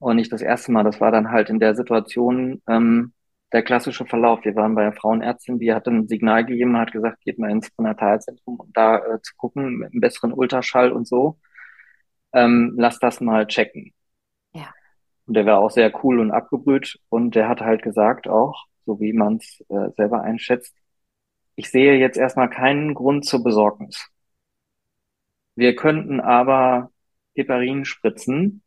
und 0.00 0.16
nicht 0.16 0.32
das 0.32 0.42
erste 0.42 0.72
Mal, 0.72 0.84
das 0.84 1.00
war 1.00 1.12
dann 1.12 1.30
halt 1.30 1.50
in 1.50 1.60
der 1.60 1.74
Situation 1.74 2.62
ähm, 2.68 3.14
der 3.52 3.62
klassische 3.64 4.06
Verlauf. 4.06 4.44
Wir 4.44 4.56
waren 4.56 4.74
bei 4.74 4.84
der 4.84 4.94
Frauenärztin, 4.94 5.58
die 5.58 5.74
hat 5.74 5.88
ein 5.88 6.08
Signal 6.08 6.44
gegeben, 6.46 6.78
hat 6.78 6.92
gesagt, 6.92 7.20
geht 7.22 7.38
mal 7.38 7.50
ins 7.50 7.70
Pränatalzentrum, 7.72 8.60
um 8.60 8.70
da 8.74 8.98
äh, 8.98 9.20
zu 9.22 9.34
gucken 9.36 9.78
mit 9.78 9.92
einem 9.92 10.00
besseren 10.00 10.32
Ultraschall 10.32 10.92
und 10.92 11.08
so. 11.08 11.38
Ähm, 12.32 12.74
lass 12.76 12.98
das 12.98 13.20
mal 13.20 13.46
checken. 13.46 13.92
Ja, 14.52 14.74
Und 15.26 15.34
der 15.34 15.46
war 15.46 15.58
auch 15.60 15.70
sehr 15.70 15.92
cool 16.04 16.20
und 16.20 16.30
abgebrüht 16.32 16.98
und 17.08 17.34
der 17.34 17.48
hat 17.48 17.60
halt 17.60 17.82
gesagt 17.82 18.28
auch, 18.28 18.66
so 18.86 19.00
wie 19.00 19.12
man 19.12 19.36
es 19.36 19.64
äh, 19.68 19.90
selber 19.96 20.22
einschätzt, 20.22 20.74
ich 21.60 21.70
sehe 21.70 21.98
jetzt 21.98 22.16
erstmal 22.16 22.48
keinen 22.48 22.94
Grund 22.94 23.26
zur 23.26 23.44
Besorgnis. 23.44 24.08
Wir 25.56 25.76
könnten 25.76 26.18
aber 26.18 26.90
Heparin 27.34 27.84
spritzen, 27.84 28.62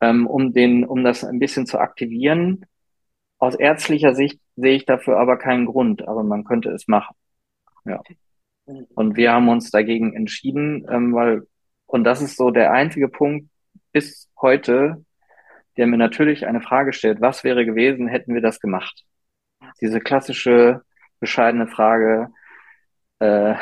ähm, 0.00 0.28
um 0.28 0.52
den, 0.52 0.84
um 0.84 1.02
das 1.02 1.24
ein 1.24 1.40
bisschen 1.40 1.66
zu 1.66 1.80
aktivieren. 1.80 2.64
Aus 3.38 3.56
ärztlicher 3.56 4.14
Sicht 4.14 4.40
sehe 4.54 4.76
ich 4.76 4.86
dafür 4.86 5.18
aber 5.18 5.36
keinen 5.36 5.66
Grund, 5.66 6.06
aber 6.06 6.22
man 6.22 6.44
könnte 6.44 6.70
es 6.70 6.86
machen. 6.86 7.16
Ja. 7.84 8.00
Und 8.94 9.16
wir 9.16 9.32
haben 9.32 9.48
uns 9.48 9.72
dagegen 9.72 10.14
entschieden, 10.14 10.86
ähm, 10.88 11.12
weil, 11.14 11.48
und 11.86 12.04
das 12.04 12.22
ist 12.22 12.36
so 12.36 12.52
der 12.52 12.70
einzige 12.70 13.08
Punkt 13.08 13.50
bis 13.90 14.30
heute, 14.40 15.04
der 15.76 15.88
mir 15.88 15.96
natürlich 15.96 16.46
eine 16.46 16.60
Frage 16.60 16.92
stellt, 16.92 17.20
was 17.20 17.42
wäre 17.42 17.66
gewesen, 17.66 18.06
hätten 18.06 18.32
wir 18.32 18.42
das 18.42 18.60
gemacht? 18.60 19.04
Diese 19.80 19.98
klassische, 19.98 20.82
bescheidene 21.22 21.66
Frage, 21.66 22.28
äh, 23.20 23.54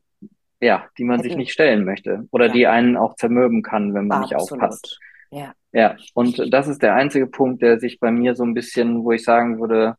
ja, 0.60 0.88
die 0.98 1.04
man 1.04 1.22
sich 1.22 1.36
nicht 1.36 1.52
stellen 1.52 1.84
möchte 1.84 2.26
oder 2.32 2.46
ja, 2.46 2.52
die 2.52 2.66
einen 2.66 2.96
auch 2.96 3.14
zermürben 3.14 3.62
kann, 3.62 3.94
wenn 3.94 4.08
man 4.08 4.22
nicht 4.22 4.34
aufpasst. 4.34 4.98
absolut. 5.30 5.44
Ja, 5.44 5.54
Ja, 5.72 5.96
und 6.14 6.52
das 6.52 6.68
ist 6.68 6.82
der 6.82 6.94
einzige 6.94 7.26
Punkt, 7.26 7.62
der 7.62 7.78
sich 7.78 8.00
bei 8.00 8.10
mir 8.10 8.34
so 8.34 8.44
ein 8.44 8.54
bisschen, 8.54 9.04
wo 9.04 9.12
ich 9.12 9.24
sagen 9.24 9.60
würde, 9.60 9.96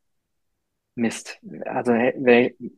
Mist. 0.95 1.39
Also 1.65 1.93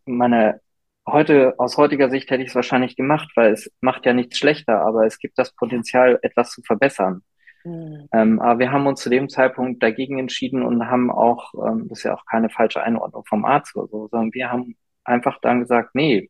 meine 0.06 0.62
heute 1.06 1.54
aus 1.58 1.78
heutiger 1.78 2.10
Sicht 2.10 2.32
hätte 2.32 2.43
ich 2.43 2.50
es 2.50 2.56
wahrscheinlich 2.56 2.95
gemacht, 2.95 3.30
weil 3.36 3.52
es 3.52 3.71
macht 3.82 4.06
ja 4.06 4.13
nichts 4.13 4.38
schlechter, 4.38 4.82
aber 4.82 5.06
es 5.06 5.19
gibt 5.19 5.38
das. 5.38 5.54
Potenzial, 5.54 6.19
etwas 6.21 6.52
zu 6.52 6.62
verbessern. 6.62 7.24
Hm. 7.65 8.08
Ähm, 8.12 8.39
aber 8.39 8.60
wir 8.60 8.71
haben 8.71 8.88
uns 8.88 9.01
zu 9.01 9.10
dem 9.10 9.28
Zeitpunkt 9.28 9.82
dagegen 9.84 10.19
entschieden 10.19 10.63
und 10.63 10.88
haben 10.88 11.12
auch, 11.12 11.54
ähm, 11.67 11.88
das 11.89 11.99
ist 11.99 12.04
ja 12.04 12.15
auch 12.15 12.25
keine 12.25 12.49
falsche 12.49 12.82
Einordnung 12.84 13.25
vom 13.25 13.43
Arzt 13.43 13.75
oder 13.75 13.88
so, 13.88 14.08
sondern 14.10 14.34
wir 14.34 14.51
haben 14.51 14.75
einfach 15.04 15.39
dann 15.41 15.60
gesagt, 15.62 15.95
nee, 15.95 16.30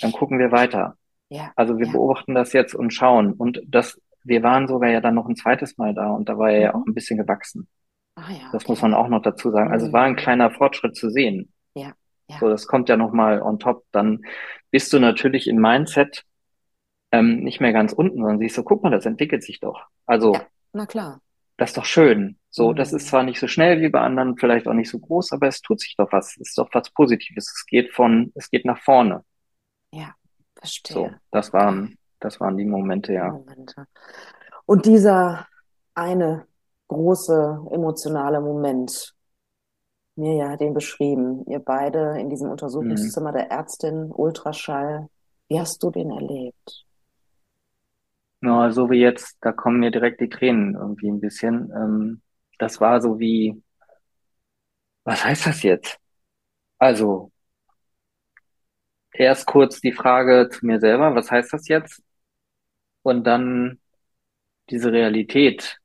dann 0.00 0.12
gucken 0.12 0.38
wir 0.38 0.52
weiter. 0.52 0.96
Ja, 1.30 1.52
Also 1.56 1.78
wir 1.78 1.86
ja. 1.86 1.92
beobachten 1.92 2.34
das 2.34 2.52
jetzt 2.52 2.74
und 2.74 2.92
schauen. 2.92 3.32
Und 3.32 3.60
das, 3.66 4.00
wir 4.24 4.42
waren 4.42 4.66
sogar 4.68 4.90
ja 4.90 5.00
dann 5.00 5.14
noch 5.14 5.28
ein 5.28 5.36
zweites 5.36 5.78
Mal 5.78 5.94
da 5.94 6.10
und 6.10 6.28
da 6.28 6.38
war 6.38 6.50
er 6.50 6.60
ja 6.60 6.74
auch 6.74 6.78
Mhm. 6.84 6.90
ein 6.92 6.94
bisschen 6.94 7.18
gewachsen. 7.18 7.68
Ah 8.16 8.30
ja, 8.30 8.50
Das 8.52 8.66
muss 8.66 8.82
man 8.82 8.94
auch 8.94 9.08
noch 9.08 9.22
dazu 9.22 9.50
sagen. 9.50 9.70
Also 9.70 9.86
es 9.86 9.92
war 9.92 10.02
ein 10.04 10.16
kleiner 10.16 10.50
Fortschritt 10.50 10.96
zu 10.96 11.08
sehen. 11.10 11.52
Ja, 11.74 11.92
So, 12.40 12.46
ja, 12.46 12.50
das 12.52 12.66
kommt 12.66 12.88
ja 12.88 12.96
nochmal 12.96 13.40
on 13.42 13.58
top. 13.60 13.84
Dann 13.92 14.22
bist 14.70 14.92
du 14.92 14.98
natürlich 14.98 15.46
im 15.46 15.56
Mindset 15.56 16.24
ähm, 17.12 17.40
nicht 17.44 17.60
mehr 17.60 17.72
ganz 17.72 17.92
unten, 17.92 18.18
sondern 18.18 18.38
siehst 18.38 18.58
du, 18.58 18.64
guck 18.64 18.82
mal, 18.82 18.90
das 18.90 19.06
entwickelt 19.06 19.42
sich 19.42 19.60
doch. 19.60 19.86
ja, 20.32 20.40
Also, 20.40 20.46
na 20.72 20.86
klar. 20.86 21.20
das 21.58 21.70
ist 21.70 21.76
doch 21.76 21.84
schön. 21.84 22.38
So, 22.50 22.72
das 22.72 22.92
ist 22.92 23.08
zwar 23.08 23.22
nicht 23.22 23.38
so 23.40 23.46
schnell 23.48 23.80
wie 23.82 23.88
bei 23.90 24.00
anderen, 24.00 24.36
vielleicht 24.38 24.66
auch 24.68 24.72
nicht 24.74 24.90
so 24.90 24.98
groß, 24.98 25.32
aber 25.32 25.48
es 25.48 25.60
tut 25.60 25.80
sich 25.80 25.94
doch 25.96 26.10
was. 26.12 26.30
Es 26.36 26.48
ist 26.50 26.58
doch 26.58 26.70
was 26.72 26.90
Positives. 26.90 27.52
Es 27.54 27.66
geht 27.66 27.92
von, 27.92 28.32
es 28.34 28.50
geht 28.50 28.64
nach 28.64 28.80
vorne. 28.82 29.24
Ja, 29.92 30.14
So, 30.86 31.14
verstehe. 31.14 31.20
das 31.30 31.52
Okay, 31.52 31.52
waren, 31.52 31.98
das 32.20 32.40
waren 32.40 32.56
die 32.56 32.64
Momente, 32.64 33.12
ja. 33.12 33.40
Momente. 33.46 33.86
Und 34.66 34.86
dieser 34.86 35.48
eine 35.94 36.46
große 36.88 37.66
emotionale 37.72 38.40
Moment. 38.40 39.14
Mirja 40.16 40.50
hat 40.50 40.60
ihn 40.60 40.74
beschrieben. 40.74 41.44
Ihr 41.46 41.60
beide 41.60 42.18
in 42.20 42.28
diesem 42.28 42.50
Untersuchungszimmer 42.50 43.32
der 43.32 43.50
Ärztin, 43.50 44.10
Ultraschall. 44.12 45.08
Wie 45.48 45.58
hast 45.60 45.82
du 45.82 45.90
den 45.90 46.10
erlebt? 46.10 46.86
Ja, 48.42 48.70
so 48.70 48.90
wie 48.90 48.98
jetzt, 49.00 49.36
da 49.40 49.52
kommen 49.52 49.80
mir 49.80 49.90
direkt 49.90 50.20
die 50.20 50.28
Tränen 50.28 50.74
irgendwie 50.74 51.08
ein 51.10 51.20
bisschen. 51.20 51.70
Ähm, 51.74 52.22
das 52.58 52.80
war 52.80 53.00
so 53.00 53.18
wie, 53.18 53.60
was 55.04 55.24
heißt 55.24 55.46
das 55.46 55.62
jetzt? 55.62 55.98
Also, 56.78 57.32
erst 59.12 59.46
kurz 59.46 59.80
die 59.82 59.92
Frage 59.92 60.48
zu 60.50 60.64
mir 60.64 60.80
selber, 60.80 61.14
was 61.14 61.30
heißt 61.30 61.52
das 61.52 61.68
jetzt? 61.68 62.02
Und 63.02 63.24
dann 63.24 63.80
diese 64.70 64.92
Realität, 64.92 65.78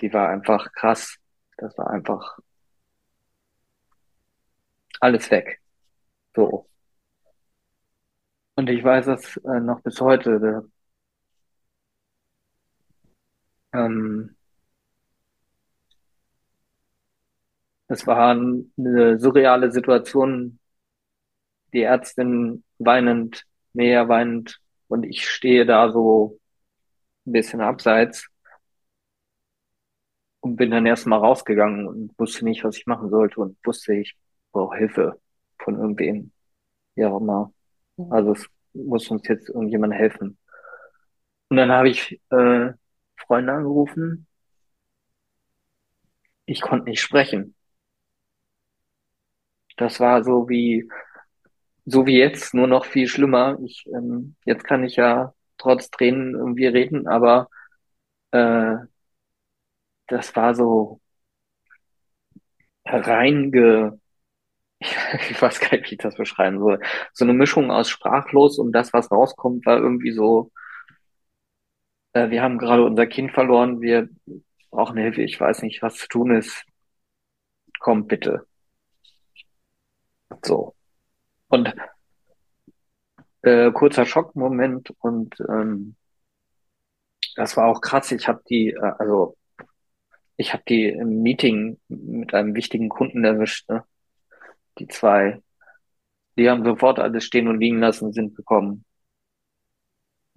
die 0.00 0.12
war 0.12 0.28
einfach 0.28 0.70
krass. 0.72 1.16
Das 1.56 1.76
war 1.78 1.90
einfach 1.90 2.38
alles 5.00 5.30
weg. 5.30 5.60
So. 6.36 6.68
Und 8.54 8.70
ich 8.70 8.82
weiß 8.84 9.06
das 9.06 9.36
äh, 9.44 9.60
noch 9.60 9.80
bis 9.82 10.00
heute. 10.00 10.40
Da, 10.40 10.62
ähm, 13.72 14.34
das 17.88 18.06
war 18.06 18.30
eine 18.30 19.18
surreale 19.18 19.70
Situation. 19.70 20.58
Die 21.72 21.82
Ärztin 21.82 22.64
weinend, 22.78 23.44
mehr 23.72 24.08
weinend 24.08 24.60
und 24.88 25.04
ich 25.04 25.28
stehe 25.28 25.66
da 25.66 25.90
so 25.90 26.38
ein 27.26 27.32
bisschen 27.32 27.60
abseits 27.62 28.28
und 30.40 30.56
bin 30.56 30.70
dann 30.70 30.86
erstmal 30.86 31.20
rausgegangen 31.20 31.86
und 31.86 32.18
wusste 32.18 32.44
nicht, 32.44 32.64
was 32.64 32.76
ich 32.76 32.86
machen 32.86 33.10
sollte 33.10 33.40
und 33.40 33.56
wusste, 33.64 33.94
ich 33.94 34.16
brauche 34.52 34.76
Hilfe 34.76 35.20
von 35.58 35.76
irgendwem. 35.76 36.32
Ja, 36.96 37.10
auch 37.10 37.20
immer. 37.20 37.52
Also 38.10 38.32
es 38.32 38.46
muss 38.74 39.10
uns 39.10 39.26
jetzt 39.28 39.48
irgendjemand 39.50 39.94
helfen. 39.94 40.38
Und 41.48 41.56
dann 41.56 41.70
habe 41.70 41.90
ich 41.90 42.20
äh, 42.30 42.72
Freunde 43.26 43.52
angerufen. 43.52 44.26
Ich 46.46 46.60
konnte 46.60 46.88
nicht 46.88 47.00
sprechen. 47.00 47.56
Das 49.76 50.00
war 50.00 50.22
so 50.24 50.48
wie 50.48 50.88
so 51.84 52.06
wie 52.06 52.18
jetzt, 52.18 52.54
nur 52.54 52.66
noch 52.66 52.84
viel 52.86 53.08
schlimmer. 53.08 53.58
Ich 53.64 53.86
ähm, 53.94 54.36
jetzt 54.44 54.64
kann 54.64 54.84
ich 54.84 54.96
ja 54.96 55.34
trotz 55.58 55.90
Tränen 55.90 56.34
irgendwie 56.34 56.66
reden, 56.66 57.08
aber 57.08 57.48
äh, 58.32 58.76
das 60.06 60.34
war 60.36 60.54
so 60.54 61.00
reinge 62.86 63.98
ich 65.30 65.40
weiß 65.40 65.60
gar 65.60 65.72
nicht, 65.72 65.90
wie 65.90 65.94
ich 65.94 66.00
das 66.00 66.16
beschreiben 66.16 66.58
soll. 66.60 66.80
So 67.12 67.24
eine 67.24 67.34
Mischung 67.34 67.70
aus 67.70 67.88
sprachlos 67.90 68.58
und 68.58 68.72
das, 68.72 68.92
was 68.92 69.10
rauskommt, 69.10 69.66
war 69.66 69.78
irgendwie 69.78 70.12
so, 70.12 70.50
äh, 72.12 72.30
wir 72.30 72.42
haben 72.42 72.58
gerade 72.58 72.84
unser 72.84 73.06
Kind 73.06 73.32
verloren, 73.32 73.80
wir 73.80 74.08
brauchen 74.70 74.96
Hilfe, 74.98 75.22
ich 75.22 75.40
weiß 75.40 75.62
nicht, 75.62 75.82
was 75.82 75.96
zu 75.96 76.08
tun 76.08 76.34
ist. 76.34 76.64
Komm 77.78 78.06
bitte. 78.06 78.46
So. 80.44 80.74
Und 81.48 81.74
äh, 83.42 83.70
kurzer 83.72 84.06
Schockmoment 84.06 84.90
und 85.00 85.34
ähm, 85.48 85.96
das 87.36 87.56
war 87.56 87.66
auch 87.66 87.80
krass. 87.80 88.12
Ich 88.12 88.28
habe 88.28 88.42
die, 88.48 88.70
äh, 88.70 88.92
also 88.98 89.36
ich 90.36 90.52
habe 90.52 90.62
die 90.68 90.88
im 90.88 91.22
Meeting 91.22 91.78
mit 91.88 92.34
einem 92.34 92.54
wichtigen 92.54 92.88
Kunden 92.88 93.24
erwischt. 93.24 93.68
Ne? 93.68 93.84
Die 94.78 94.86
zwei, 94.88 95.42
die 96.36 96.48
haben 96.48 96.64
sofort 96.64 96.98
alles 96.98 97.24
stehen 97.24 97.48
und 97.48 97.60
liegen 97.60 97.80
lassen, 97.80 98.12
sind 98.12 98.34
gekommen. 98.34 98.84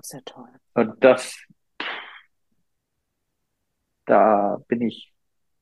Sehr 0.02 0.24
toll. 0.26 0.50
Und 0.74 1.04
das, 1.04 1.45
da 4.06 4.62
bin 4.68 4.82
ich 4.82 5.14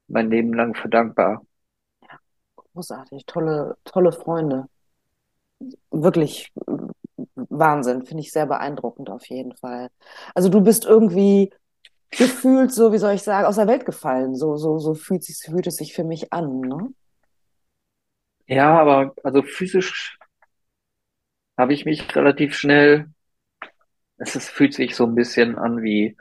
mein 0.07 0.29
Leben 0.29 0.53
lang 0.53 0.75
verdankbar. 0.75 1.45
Ja, 2.01 2.19
großartig. 2.55 3.25
Tolle, 3.25 3.77
tolle 3.83 4.11
Freunde. 4.11 4.67
Wirklich 5.91 6.51
Wahnsinn. 7.35 8.05
Finde 8.05 8.21
ich 8.21 8.31
sehr 8.31 8.45
beeindruckend 8.45 9.09
auf 9.09 9.25
jeden 9.27 9.55
Fall. 9.55 9.89
Also 10.33 10.49
du 10.49 10.61
bist 10.61 10.85
irgendwie 10.85 11.53
gefühlt 12.11 12.71
so, 12.71 12.91
wie 12.93 12.97
soll 12.97 13.13
ich 13.13 13.23
sagen, 13.23 13.47
aus 13.47 13.55
der 13.55 13.67
Welt 13.67 13.85
gefallen. 13.85 14.35
So, 14.35 14.57
so, 14.57 14.79
so 14.79 14.93
fühlt, 14.93 15.23
sich, 15.23 15.37
fühlt 15.37 15.67
es 15.67 15.77
sich 15.77 15.93
für 15.93 16.03
mich 16.03 16.33
an, 16.33 16.59
ne? 16.61 16.93
Ja, 18.47 18.79
aber 18.79 19.13
also 19.23 19.41
physisch 19.43 20.17
habe 21.57 21.73
ich 21.73 21.85
mich 21.85 22.15
relativ 22.15 22.55
schnell, 22.55 23.09
es 24.17 24.35
ist, 24.35 24.49
fühlt 24.49 24.73
sich 24.73 24.95
so 24.95 25.05
ein 25.05 25.15
bisschen 25.15 25.57
an 25.57 25.83
wie, 25.83 26.17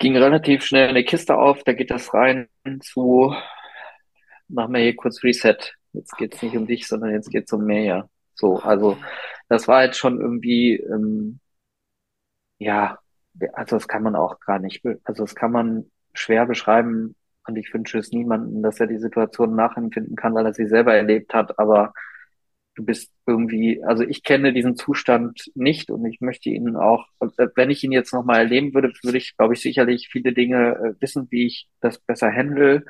ging 0.00 0.16
relativ 0.16 0.64
schnell 0.64 0.88
eine 0.88 1.04
Kiste 1.04 1.36
auf, 1.36 1.62
da 1.64 1.72
geht 1.72 1.90
das 1.92 2.12
rein 2.12 2.48
zu, 2.80 3.34
machen 4.48 4.74
wir 4.74 4.80
hier 4.80 4.96
kurz 4.96 5.22
Reset. 5.22 5.58
Jetzt 5.92 6.16
geht's 6.16 6.42
nicht 6.42 6.56
um 6.56 6.66
dich, 6.66 6.88
sondern 6.88 7.12
jetzt 7.12 7.30
geht's 7.30 7.52
um 7.52 7.64
mehr. 7.64 8.10
So, 8.34 8.58
also 8.58 8.98
das 9.48 9.68
war 9.68 9.84
jetzt 9.84 9.98
schon 9.98 10.20
irgendwie, 10.20 10.76
ähm, 10.76 11.40
ja, 12.58 12.98
also 13.52 13.76
das 13.76 13.88
kann 13.88 14.02
man 14.02 14.16
auch 14.16 14.40
gar 14.40 14.58
nicht, 14.58 14.84
also 15.04 15.24
das 15.24 15.34
kann 15.34 15.52
man 15.52 15.90
schwer 16.14 16.46
beschreiben, 16.46 17.14
und 17.46 17.56
ich 17.56 17.72
wünsche 17.72 17.98
es 17.98 18.12
niemandem, 18.12 18.62
dass 18.62 18.80
er 18.80 18.86
die 18.86 18.98
Situation 18.98 19.56
nachempfinden 19.56 20.16
kann, 20.16 20.34
weil 20.34 20.46
er 20.46 20.54
sie 20.54 20.66
selber 20.66 20.94
erlebt 20.94 21.34
hat. 21.34 21.58
Aber 21.58 21.92
du 22.74 22.84
bist 22.84 23.12
irgendwie, 23.26 23.82
also 23.84 24.02
ich 24.04 24.22
kenne 24.22 24.52
diesen 24.52 24.76
Zustand 24.76 25.50
nicht 25.54 25.90
und 25.90 26.04
ich 26.06 26.20
möchte 26.20 26.50
ihn 26.50 26.76
auch, 26.76 27.06
wenn 27.54 27.70
ich 27.70 27.84
ihn 27.84 27.92
jetzt 27.92 28.12
nochmal 28.12 28.40
erleben 28.40 28.74
würde, 28.74 28.92
würde 29.02 29.18
ich, 29.18 29.36
glaube 29.36 29.54
ich, 29.54 29.60
sicherlich 29.60 30.08
viele 30.10 30.32
Dinge 30.32 30.76
äh, 30.76 31.02
wissen, 31.02 31.28
wie 31.30 31.46
ich 31.46 31.68
das 31.80 31.98
besser 31.98 32.32
handle, 32.32 32.84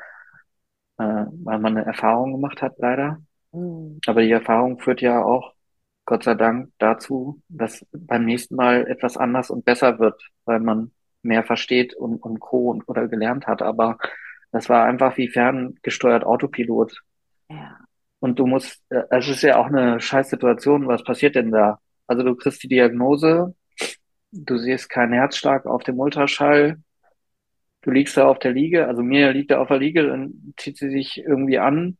äh, 0.99 1.03
weil 1.03 1.59
man 1.59 1.77
eine 1.77 1.87
Erfahrung 1.87 2.33
gemacht 2.33 2.63
hat, 2.63 2.75
leider. 2.79 3.23
Mhm. 3.53 4.01
Aber 4.07 4.23
die 4.23 4.31
Erfahrung 4.31 4.79
führt 4.79 5.01
ja 5.01 5.23
auch, 5.23 5.55
Gott 6.05 6.25
sei 6.25 6.35
Dank, 6.35 6.73
dazu, 6.79 7.43
dass 7.49 7.87
beim 7.93 8.25
nächsten 8.25 8.57
Mal 8.57 8.87
etwas 8.87 9.17
anders 9.17 9.51
und 9.51 9.65
besser 9.65 9.99
wird, 9.99 10.21
weil 10.45 10.61
man 10.61 10.93
mehr 11.23 11.45
versteht 11.45 11.95
und, 11.95 12.23
und 12.23 12.41
Co. 12.41 12.71
und 12.71 12.89
oder 12.89 13.09
gelernt 13.09 13.47
hat. 13.47 13.63
Aber 13.63 13.99
das 14.53 14.69
war 14.69 14.85
einfach 14.85 15.17
wie 15.17 15.29
ferngesteuert 15.29 16.25
Autopilot. 16.25 17.03
Ja. 17.49 17.79
Und 18.21 18.39
du 18.39 18.47
musst, 18.47 18.83
äh, 18.91 19.03
es 19.11 19.29
ist 19.29 19.43
ja 19.43 19.57
auch 19.59 19.67
eine 19.67 20.01
Scheißsituation. 20.01 20.87
Was 20.89 21.05
passiert 21.05 21.35
denn 21.35 21.51
da? 21.51 21.81
Also 22.07 22.23
du 22.23 22.35
kriegst 22.37 22.63
die 22.63 22.69
Diagnose, 22.69 23.55
du 24.33 24.59
siehst 24.59 24.91
keinen 24.91 25.13
Herzschlag 25.15 25.67
auf 25.67 25.83
dem 25.85 25.99
Ultraschall, 25.99 26.79
du 27.83 27.91
liegst 27.91 28.17
da 28.17 28.27
auf 28.29 28.39
der 28.39 28.53
Liege, 28.53 28.87
also 28.89 29.03
mir 29.03 29.33
liegt 29.33 29.51
da 29.51 29.61
auf 29.61 29.69
der 29.69 29.79
Liege, 29.79 30.07
dann 30.07 30.55
zieht 30.57 30.79
sie 30.79 30.91
sich 30.91 31.19
irgendwie 31.19 31.59
an, 31.59 31.99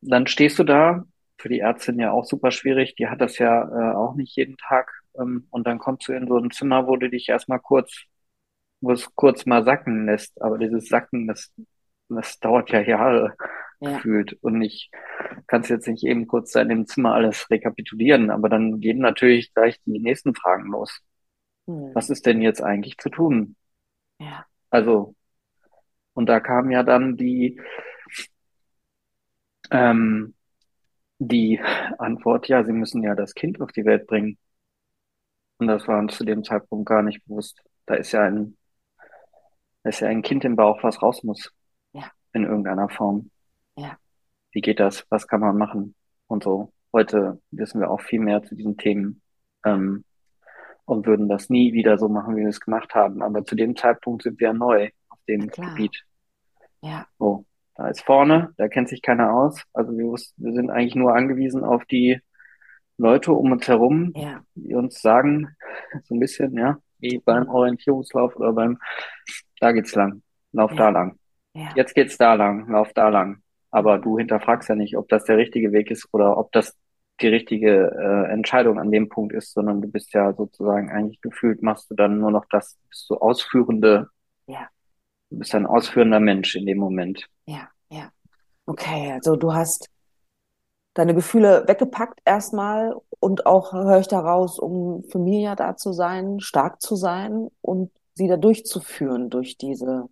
dann 0.00 0.26
stehst 0.26 0.58
du 0.58 0.64
da, 0.64 1.04
für 1.38 1.48
die 1.48 1.60
Ärztin 1.60 1.98
ja 1.98 2.12
auch 2.12 2.24
super 2.24 2.50
schwierig, 2.50 2.94
die 2.96 3.08
hat 3.08 3.20
das 3.20 3.38
ja 3.38 3.62
äh, 3.62 3.94
auch 3.96 4.14
nicht 4.14 4.36
jeden 4.36 4.56
Tag, 4.56 4.90
ähm, 5.18 5.46
und 5.50 5.66
dann 5.66 5.78
kommst 5.78 6.08
du 6.08 6.12
in 6.12 6.28
so 6.28 6.38
ein 6.38 6.50
Zimmer, 6.50 6.86
wo 6.86 6.96
du 6.96 7.10
dich 7.10 7.28
erstmal 7.28 7.60
kurz, 7.60 8.04
wo 8.80 8.92
es 8.92 9.14
kurz 9.14 9.46
mal 9.46 9.64
sacken 9.64 10.06
lässt, 10.06 10.40
aber 10.42 10.58
dieses 10.58 10.88
Sacken, 10.88 11.26
das 11.28 11.52
das 12.08 12.38
dauert 12.40 12.70
ja 12.70 12.80
Jahre 12.80 13.36
ja. 13.80 13.96
gefühlt. 13.96 14.34
Und 14.42 14.62
ich 14.62 14.90
kann 15.46 15.62
es 15.62 15.68
jetzt 15.68 15.88
nicht 15.88 16.04
eben 16.04 16.26
kurz 16.26 16.54
in 16.54 16.68
dem 16.68 16.86
Zimmer 16.86 17.14
alles 17.14 17.50
rekapitulieren, 17.50 18.30
aber 18.30 18.48
dann 18.48 18.80
gehen 18.80 18.98
natürlich 18.98 19.52
gleich 19.54 19.80
die 19.84 19.98
nächsten 19.98 20.34
Fragen 20.34 20.70
los. 20.70 21.00
Hm. 21.66 21.90
Was 21.94 22.10
ist 22.10 22.26
denn 22.26 22.40
jetzt 22.42 22.62
eigentlich 22.62 22.98
zu 22.98 23.10
tun? 23.10 23.56
Ja. 24.18 24.44
Also, 24.70 25.14
und 26.14 26.26
da 26.28 26.40
kam 26.40 26.70
ja 26.70 26.82
dann 26.82 27.16
die, 27.16 27.60
ähm, 29.70 30.34
die 31.18 31.60
Antwort, 31.98 32.48
ja, 32.48 32.64
sie 32.64 32.72
müssen 32.72 33.02
ja 33.02 33.14
das 33.14 33.34
Kind 33.34 33.60
auf 33.60 33.72
die 33.72 33.84
Welt 33.84 34.06
bringen. 34.06 34.38
Und 35.58 35.66
das 35.66 35.88
war 35.88 35.98
uns 35.98 36.16
zu 36.16 36.24
dem 36.24 36.44
Zeitpunkt 36.44 36.88
gar 36.88 37.02
nicht 37.02 37.24
bewusst. 37.24 37.60
Da 37.86 37.94
ist 37.94 38.12
ja 38.12 38.22
ein, 38.22 38.56
da 39.82 39.90
ist 39.90 40.00
ja 40.00 40.08
ein 40.08 40.22
Kind 40.22 40.44
im 40.44 40.56
Bauch, 40.56 40.82
was 40.82 41.02
raus 41.02 41.24
muss 41.24 41.52
in 42.32 42.44
irgendeiner 42.44 42.88
Form. 42.88 43.30
Ja. 43.78 43.96
Wie 44.52 44.60
geht 44.60 44.80
das? 44.80 45.06
Was 45.10 45.26
kann 45.26 45.40
man 45.40 45.56
machen? 45.56 45.94
Und 46.26 46.44
so. 46.44 46.72
Heute 46.92 47.40
wissen 47.50 47.80
wir 47.80 47.90
auch 47.90 48.00
viel 48.00 48.20
mehr 48.20 48.42
zu 48.42 48.54
diesen 48.54 48.76
Themen 48.76 49.22
ähm, 49.64 50.04
und 50.84 51.06
würden 51.06 51.28
das 51.28 51.50
nie 51.50 51.72
wieder 51.72 51.98
so 51.98 52.08
machen, 52.08 52.36
wie 52.36 52.40
wir 52.40 52.48
es 52.48 52.60
gemacht 52.60 52.94
haben. 52.94 53.22
Aber 53.22 53.44
zu 53.44 53.54
dem 53.54 53.76
Zeitpunkt 53.76 54.22
sind 54.22 54.40
wir 54.40 54.52
neu 54.52 54.90
auf 55.10 55.18
dem 55.28 55.48
Gebiet. 55.48 56.04
Ja. 56.80 57.06
So, 57.18 57.44
da 57.74 57.88
ist 57.88 58.02
vorne, 58.02 58.54
da 58.56 58.68
kennt 58.68 58.88
sich 58.88 59.02
keiner 59.02 59.32
aus. 59.32 59.62
Also 59.72 59.92
wir, 59.92 60.06
wir 60.06 60.52
sind 60.52 60.70
eigentlich 60.70 60.94
nur 60.94 61.14
angewiesen 61.14 61.62
auf 61.62 61.84
die 61.84 62.20
Leute 62.96 63.32
um 63.32 63.52
uns 63.52 63.68
herum, 63.68 64.12
ja. 64.16 64.42
die 64.54 64.74
uns 64.74 65.00
sagen, 65.00 65.56
so 66.04 66.14
ein 66.14 66.20
bisschen, 66.20 66.56
ja, 66.56 66.78
wie 66.98 67.18
beim 67.18 67.48
Orientierungslauf 67.48 68.34
oder 68.36 68.52
beim, 68.52 68.78
da 69.60 69.72
geht's 69.72 69.94
lang. 69.94 70.22
lauf 70.52 70.72
Ja. 70.72 70.76
da 70.78 70.88
lang. 70.88 71.18
Ja. 71.54 71.68
Jetzt 71.76 71.94
geht's 71.94 72.18
da 72.18 72.34
lang, 72.34 72.68
lauf 72.68 72.92
da 72.94 73.08
lang. 73.08 73.42
Aber 73.70 73.98
du 73.98 74.18
hinterfragst 74.18 74.68
ja 74.68 74.74
nicht, 74.74 74.96
ob 74.96 75.08
das 75.08 75.24
der 75.24 75.36
richtige 75.36 75.72
Weg 75.72 75.90
ist 75.90 76.08
oder 76.12 76.38
ob 76.38 76.52
das 76.52 76.76
die 77.20 77.28
richtige 77.28 77.90
äh, 77.98 78.32
Entscheidung 78.32 78.78
an 78.78 78.90
dem 78.90 79.08
Punkt 79.08 79.32
ist, 79.34 79.52
sondern 79.52 79.82
du 79.82 79.88
bist 79.88 80.14
ja 80.14 80.32
sozusagen 80.34 80.90
eigentlich 80.90 81.20
gefühlt, 81.20 81.62
machst 81.62 81.90
du 81.90 81.94
dann 81.94 82.18
nur 82.18 82.30
noch 82.30 82.44
das, 82.50 82.78
bist 82.88 83.10
du 83.10 83.16
ausführende, 83.16 84.08
Ja. 84.46 84.68
du 85.30 85.38
bist 85.38 85.54
ein 85.54 85.66
ausführender 85.66 86.20
Mensch 86.20 86.54
in 86.54 86.66
dem 86.66 86.78
Moment. 86.78 87.28
Ja, 87.46 87.68
ja. 87.90 88.10
Okay, 88.66 89.12
also 89.12 89.36
du 89.36 89.52
hast 89.52 89.88
deine 90.94 91.14
Gefühle 91.14 91.64
weggepackt 91.66 92.20
erstmal 92.24 92.94
und 93.20 93.46
auch 93.46 93.72
höre 93.72 94.00
ich 94.00 94.08
daraus, 94.08 94.58
um 94.58 95.04
für 95.04 95.18
Mirja 95.18 95.54
da 95.54 95.76
zu 95.76 95.92
sein, 95.92 96.40
stark 96.40 96.82
zu 96.82 96.96
sein 96.96 97.48
und 97.62 97.90
sie 98.14 98.28
da 98.28 98.36
durchzuführen 98.36 99.30
durch 99.30 99.56
diese, 99.56 100.08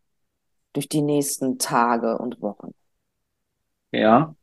durch 0.73 0.89
die 0.89 1.03
nächsten 1.03 1.59
Tage 1.59 2.19
und 2.19 2.41
Wochen. 2.41 2.73
Ja, 3.97 4.35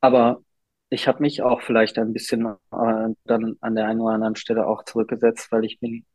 aber 0.00 0.42
ich 0.90 1.08
habe 1.08 1.22
mich 1.22 1.42
auch 1.42 1.62
vielleicht 1.62 1.98
ein 1.98 2.12
bisschen 2.12 2.46
äh, 2.46 3.14
dann 3.24 3.56
an 3.60 3.74
der 3.74 3.86
einen 3.88 4.00
oder 4.00 4.14
anderen 4.14 4.36
Stelle 4.36 4.66
auch 4.66 4.84
zurückgesetzt, 4.84 5.50
weil 5.50 5.64
ich 5.64 5.80
bin 5.80 6.06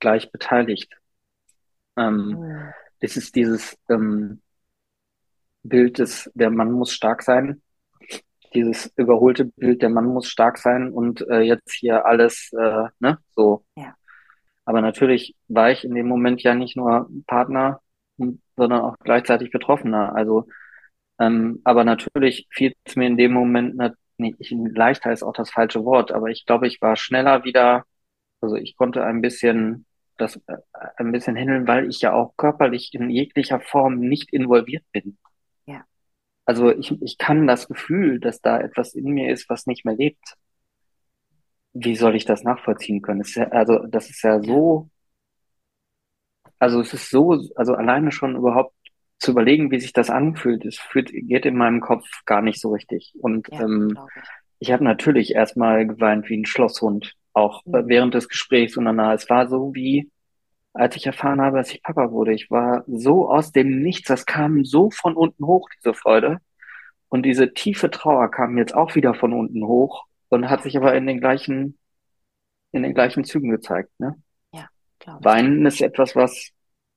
gleich 0.00 0.32
beteiligt. 0.32 0.92
Ähm, 1.96 2.38
Hm. 2.38 2.72
das 3.00 3.16
ist 3.16 3.34
dieses 3.34 3.76
ähm, 3.88 4.40
Bild 5.62 5.98
des, 5.98 6.30
der 6.34 6.50
Mann 6.50 6.72
muss 6.72 6.92
stark 6.92 7.22
sein, 7.22 7.62
dieses 8.54 8.92
überholte 8.96 9.46
Bild, 9.46 9.82
der 9.82 9.90
Mann 9.90 10.06
muss 10.06 10.28
stark 10.28 10.58
sein 10.58 10.90
und 10.92 11.22
äh, 11.28 11.40
jetzt 11.40 11.72
hier 11.72 12.06
alles, 12.06 12.52
äh, 12.52 12.88
ne, 13.00 13.18
so. 13.34 13.64
Ja. 13.76 13.94
Aber 14.64 14.80
natürlich 14.80 15.36
war 15.48 15.70
ich 15.70 15.84
in 15.84 15.94
dem 15.94 16.08
Moment 16.08 16.42
ja 16.42 16.54
nicht 16.54 16.76
nur 16.76 17.08
Partner, 17.26 17.80
sondern 18.56 18.82
auch 18.82 18.96
gleichzeitig 19.00 19.50
Betroffener. 19.50 20.14
Also, 20.14 20.46
ähm, 21.18 21.60
aber 21.64 21.84
natürlich 21.84 22.46
fiel 22.50 22.74
es 22.84 22.96
mir 22.96 23.06
in 23.06 23.16
dem 23.16 23.32
Moment 23.32 23.76
nicht, 24.16 24.36
leichter 24.50 25.12
ist 25.12 25.22
auch 25.22 25.32
das 25.32 25.50
falsche 25.50 25.84
Wort, 25.84 26.12
aber 26.12 26.28
ich 26.28 26.46
glaube, 26.46 26.66
ich 26.66 26.80
war 26.80 26.96
schneller 26.96 27.44
wieder, 27.44 27.84
also 28.40 28.56
ich 28.56 28.76
konnte 28.76 29.04
ein 29.04 29.20
bisschen 29.20 29.86
das 30.16 30.36
äh, 30.46 30.56
ein 30.96 31.12
bisschen 31.12 31.36
handeln, 31.36 31.66
weil 31.66 31.88
ich 31.88 32.00
ja 32.00 32.12
auch 32.12 32.36
körperlich 32.36 32.94
in 32.94 33.10
jeglicher 33.10 33.60
Form 33.60 33.98
nicht 33.98 34.32
involviert 34.32 34.84
bin. 34.92 35.18
Ja. 35.66 35.84
Also 36.44 36.70
ich, 36.70 36.92
ich 37.02 37.18
kann 37.18 37.46
das 37.46 37.68
Gefühl, 37.68 38.20
dass 38.20 38.40
da 38.40 38.60
etwas 38.60 38.94
in 38.94 39.06
mir 39.12 39.32
ist, 39.32 39.48
was 39.48 39.66
nicht 39.66 39.84
mehr 39.84 39.96
lebt. 39.96 40.36
Wie 41.72 41.96
soll 41.96 42.14
ich 42.14 42.24
das 42.24 42.44
nachvollziehen 42.44 43.02
können? 43.02 43.20
Ist 43.22 43.34
ja, 43.34 43.48
also 43.48 43.78
das 43.86 44.10
ist 44.10 44.22
ja 44.22 44.40
so, 44.40 44.88
also 46.58 46.80
es 46.80 46.94
ist 46.94 47.10
so, 47.10 47.32
also 47.56 47.74
alleine 47.74 48.12
schon 48.12 48.36
überhaupt 48.36 48.74
zu 49.24 49.32
überlegen, 49.32 49.70
wie 49.70 49.80
sich 49.80 49.92
das 49.92 50.10
anfühlt, 50.10 50.64
es 50.64 50.78
fühlt, 50.78 51.10
geht 51.12 51.46
in 51.46 51.56
meinem 51.56 51.80
Kopf 51.80 52.06
gar 52.26 52.42
nicht 52.42 52.60
so 52.60 52.70
richtig. 52.70 53.14
Und 53.20 53.48
Ja, 53.50 53.60
ähm, 53.62 53.88
glaube 53.90 54.10
ich. 54.16 54.28
ich 54.60 54.72
habe 54.72 54.84
natürlich 54.84 55.34
erstmal 55.34 55.86
geweint 55.86 56.28
wie 56.28 56.36
ein 56.36 56.46
Schlosshund, 56.46 57.14
auch 57.32 57.62
Mhm. 57.64 57.88
während 57.88 58.14
des 58.14 58.28
Gesprächs 58.28 58.76
und 58.76 58.84
danach. 58.84 59.12
Es 59.14 59.28
war 59.30 59.48
so 59.48 59.74
wie, 59.74 60.10
als 60.72 60.96
ich 60.96 61.06
erfahren 61.06 61.40
habe, 61.40 61.58
dass 61.58 61.72
ich 61.72 61.82
Papa 61.82 62.10
wurde. 62.10 62.34
Ich 62.34 62.50
war 62.50 62.84
so 62.86 63.28
aus 63.30 63.52
dem 63.52 63.82
Nichts, 63.82 64.08
das 64.08 64.26
kam 64.26 64.64
so 64.64 64.90
von 64.90 65.14
unten 65.16 65.46
hoch, 65.46 65.68
diese 65.78 65.94
Freude. 65.94 66.38
Und 67.08 67.22
diese 67.24 67.54
tiefe 67.54 67.90
Trauer 67.90 68.30
kam 68.30 68.58
jetzt 68.58 68.74
auch 68.74 68.94
wieder 68.96 69.14
von 69.14 69.32
unten 69.32 69.64
hoch 69.66 70.04
und 70.30 70.50
hat 70.50 70.62
sich 70.64 70.76
aber 70.76 70.94
in 70.94 71.06
den 71.06 71.20
gleichen, 71.20 71.78
in 72.72 72.82
den 72.82 72.94
gleichen 72.94 73.24
Zügen 73.24 73.50
gezeigt, 73.50 73.90
ne? 73.98 74.16
Glaube 74.98 75.18
ich. 75.20 75.24
Weinen 75.24 75.66
ist 75.66 75.80
etwas, 75.80 76.16
was 76.16 76.50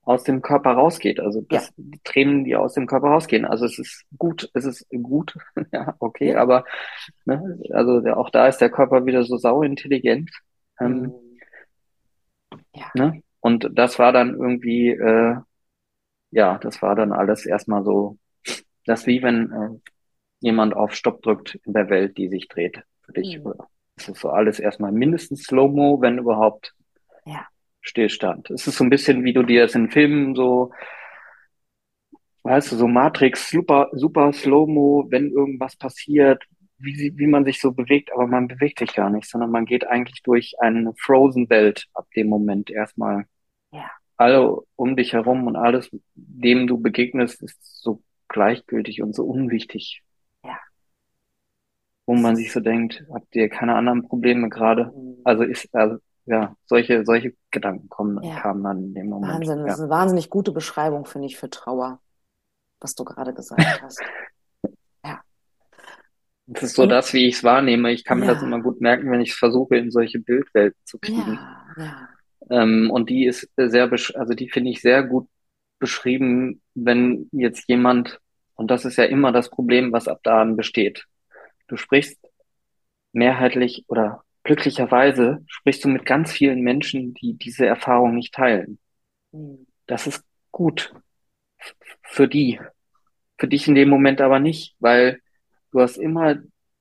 aus 0.08 0.24
dem 0.24 0.42
Körper 0.42 0.72
rausgeht. 0.72 1.20
Also 1.20 1.42
das, 1.50 1.74
die 1.76 2.00
Tränen, 2.04 2.46
die 2.46 2.56
aus 2.56 2.74
dem 2.74 2.88
Körper 2.88 3.10
rausgehen. 3.10 3.44
Also 3.46 3.66
es 3.66 3.78
ist 3.78 4.06
gut, 4.18 4.50
es 4.54 4.64
ist 4.66 4.88
gut, 4.90 5.36
ja, 5.74 5.96
okay, 6.00 6.32
Ja. 6.32 6.42
aber 6.42 6.64
ne, 7.26 7.60
also 7.72 8.02
auch 8.16 8.30
da 8.30 8.48
ist 8.48 8.60
der 8.60 8.70
Körper 8.70 9.06
wieder 9.06 9.24
so 9.24 9.38
sauintelligent. 9.38 10.32
Ähm, 10.80 11.02
Mhm. 11.02 11.14
Ja. 12.74 12.90
ne? 12.94 13.22
Und 13.42 13.70
das 13.74 14.00
war 14.00 14.12
dann 14.14 14.34
irgendwie, 14.34 14.90
äh, 14.90 15.36
ja, 16.32 16.58
das 16.60 16.82
war 16.82 16.96
dann 16.96 17.12
alles 17.12 17.46
erstmal 17.46 17.84
so, 17.84 18.18
das 18.86 19.06
wie 19.08 19.22
wenn 19.22 19.52
äh, 19.52 19.92
jemand 20.40 20.74
auf 20.74 20.94
Stopp 20.94 21.22
drückt 21.22 21.56
in 21.66 21.74
der 21.74 21.90
Welt, 21.90 22.18
die 22.18 22.30
sich 22.30 22.48
dreht 22.48 22.82
für 23.02 23.14
dich. 23.14 23.44
Mhm. 23.44 23.54
Es 23.98 24.08
ist 24.08 24.20
so 24.22 24.30
alles 24.30 24.60
erstmal 24.60 24.92
mindestens 24.92 25.44
Slow-Mo, 25.44 26.00
wenn 26.02 26.18
überhaupt 26.20 26.74
Ja. 27.26 27.46
Stillstand. 27.88 28.50
Es 28.52 28.68
ist 28.68 28.78
so 28.78 28.84
ein 28.84 28.90
bisschen, 28.90 29.24
wie 29.24 29.34
du 29.34 29.44
dir 29.44 29.64
das 29.64 29.76
in 29.76 29.90
Filmen 29.90 30.36
so, 30.36 30.72
weißt 32.44 32.72
du, 32.72 32.76
so 32.76 32.88
Matrix, 32.88 33.50
super, 33.50 33.90
super 33.94 34.32
Slow-Mo, 34.32 35.08
wenn 35.10 35.32
irgendwas 35.32 35.76
passiert, 35.76 36.44
wie, 36.80 37.14
wie 37.16 37.28
man 37.28 37.46
sich 37.46 37.60
so 37.60 37.72
bewegt, 37.72 38.12
aber 38.14 38.28
man 38.28 38.48
bewegt 38.48 38.80
sich 38.80 38.94
gar 38.94 39.10
nicht, 39.10 39.30
sondern 39.30 39.52
man 39.52 39.66
geht 39.66 39.88
eigentlich 39.88 40.22
durch 40.24 40.54
eine 40.60 40.94
Frozen-Welt 40.98 41.88
ab 41.94 42.08
dem 42.16 42.28
Moment 42.28 42.70
erstmal. 42.70 43.26
Ja. 43.72 43.90
Alle 44.16 44.62
um 44.76 44.96
dich 44.96 45.14
herum 45.14 45.48
und 45.48 45.56
alles, 45.56 45.90
dem 46.16 46.68
du 46.68 46.80
begegnest, 46.80 47.42
ist 47.44 47.60
so 47.62 48.02
gleichgültig 48.28 49.02
und 49.02 49.14
so 49.14 49.26
unwichtig. 49.26 50.02
Ja. 50.44 50.58
Wo 52.06 52.16
man 52.16 52.36
sich 52.36 52.52
so 52.52 52.60
denkt, 52.60 53.04
habt 53.14 53.36
ihr 53.36 53.50
keine 53.50 53.76
anderen 53.76 54.08
Probleme 54.08 54.50
gerade? 54.50 54.92
Mhm. 54.96 55.22
Also 55.24 55.44
ist, 55.44 55.74
also, 55.74 55.98
ja, 56.28 56.56
solche, 56.66 57.04
solche 57.06 57.34
Gedanken 57.52 57.90
kommen, 57.90 58.22
Ja. 58.24 58.40
kamen 58.40 58.64
dann 58.64 58.84
in 58.84 58.94
dem 58.94 59.08
Moment. 59.10 59.34
Wahnsinn, 59.34 59.58
das 59.60 59.68
Ja. 59.68 59.74
ist 59.74 59.80
eine 59.82 59.90
wahnsinnig 59.90 60.30
gute 60.30 60.52
Beschreibung, 60.52 61.06
finde 61.06 61.28
ich, 61.28 61.38
für 61.38 61.50
Trauer, 61.50 62.00
was 62.80 62.94
du 62.96 63.04
gerade 63.06 63.34
gesagt 63.34 63.60
hast. 63.82 64.00
Das 66.50 66.64
ist 66.64 66.76
so 66.76 66.84
Und- 66.84 66.90
das, 66.90 67.14
wie 67.14 67.28
ich 67.28 67.36
es 67.36 67.44
wahrnehme. 67.44 67.92
Ich 67.92 68.06
kann 68.06 68.20
mir 68.20 68.28
das 68.28 68.40
Ja. 68.42 68.48
immer 68.48 68.62
gut 68.62 68.80
merken, 68.80 69.12
wenn 69.12 69.20
ich 69.20 69.32
es 69.32 69.38
versuche, 69.38 69.76
in 69.76 69.92
solche 69.92 70.20
Bildwelten 70.20 70.80
zu 70.86 70.98
kriegen. 70.98 71.34
Ja, 71.34 71.66
ja. 71.78 72.10
Ähm, 72.50 72.90
und 72.90 73.10
die 73.10 73.26
ist 73.26 73.50
sehr, 73.58 73.92
also 73.92 74.34
die 74.34 74.50
finde 74.50 74.70
ich 74.70 74.82
sehr 74.82 75.04
gut 75.04 75.28
beschrieben, 75.80 76.62
wenn 76.74 77.28
jetzt 77.34 77.68
jemand, 77.68 78.20
und 78.56 78.72
das 78.72 78.86
ist 78.86 78.96
ja 78.96 79.04
immer 79.04 79.34
das 79.34 79.50
Problem, 79.50 79.92
was 79.92 80.08
ab 80.08 80.22
da 80.24 80.42
an 80.42 80.56
besteht. 80.56 81.06
Du 81.68 81.76
sprichst 81.76 82.18
mehrheitlich 83.12 83.84
oder 83.90 84.24
glücklicherweise 84.48 85.44
sprichst 85.46 85.84
du 85.84 85.90
mit 85.90 86.06
ganz 86.06 86.32
vielen 86.32 86.62
Menschen, 86.62 87.14
die 87.14 87.34
diese 87.34 87.66
Erfahrung 87.66 88.16
nicht 88.16 88.34
teilen. 88.34 88.80
Mhm. 89.32 89.68
Das 89.86 90.08
ist 90.08 90.24
gut 90.52 90.94
für 92.02 92.28
die. 92.28 92.60
Für 93.38 93.48
dich 93.48 93.68
in 93.68 93.76
dem 93.76 93.90
Moment 93.90 94.20
aber 94.22 94.40
nicht, 94.40 94.76
weil 94.80 95.20
du 95.72 95.82
hast 95.82 95.98
immer, 95.98 96.38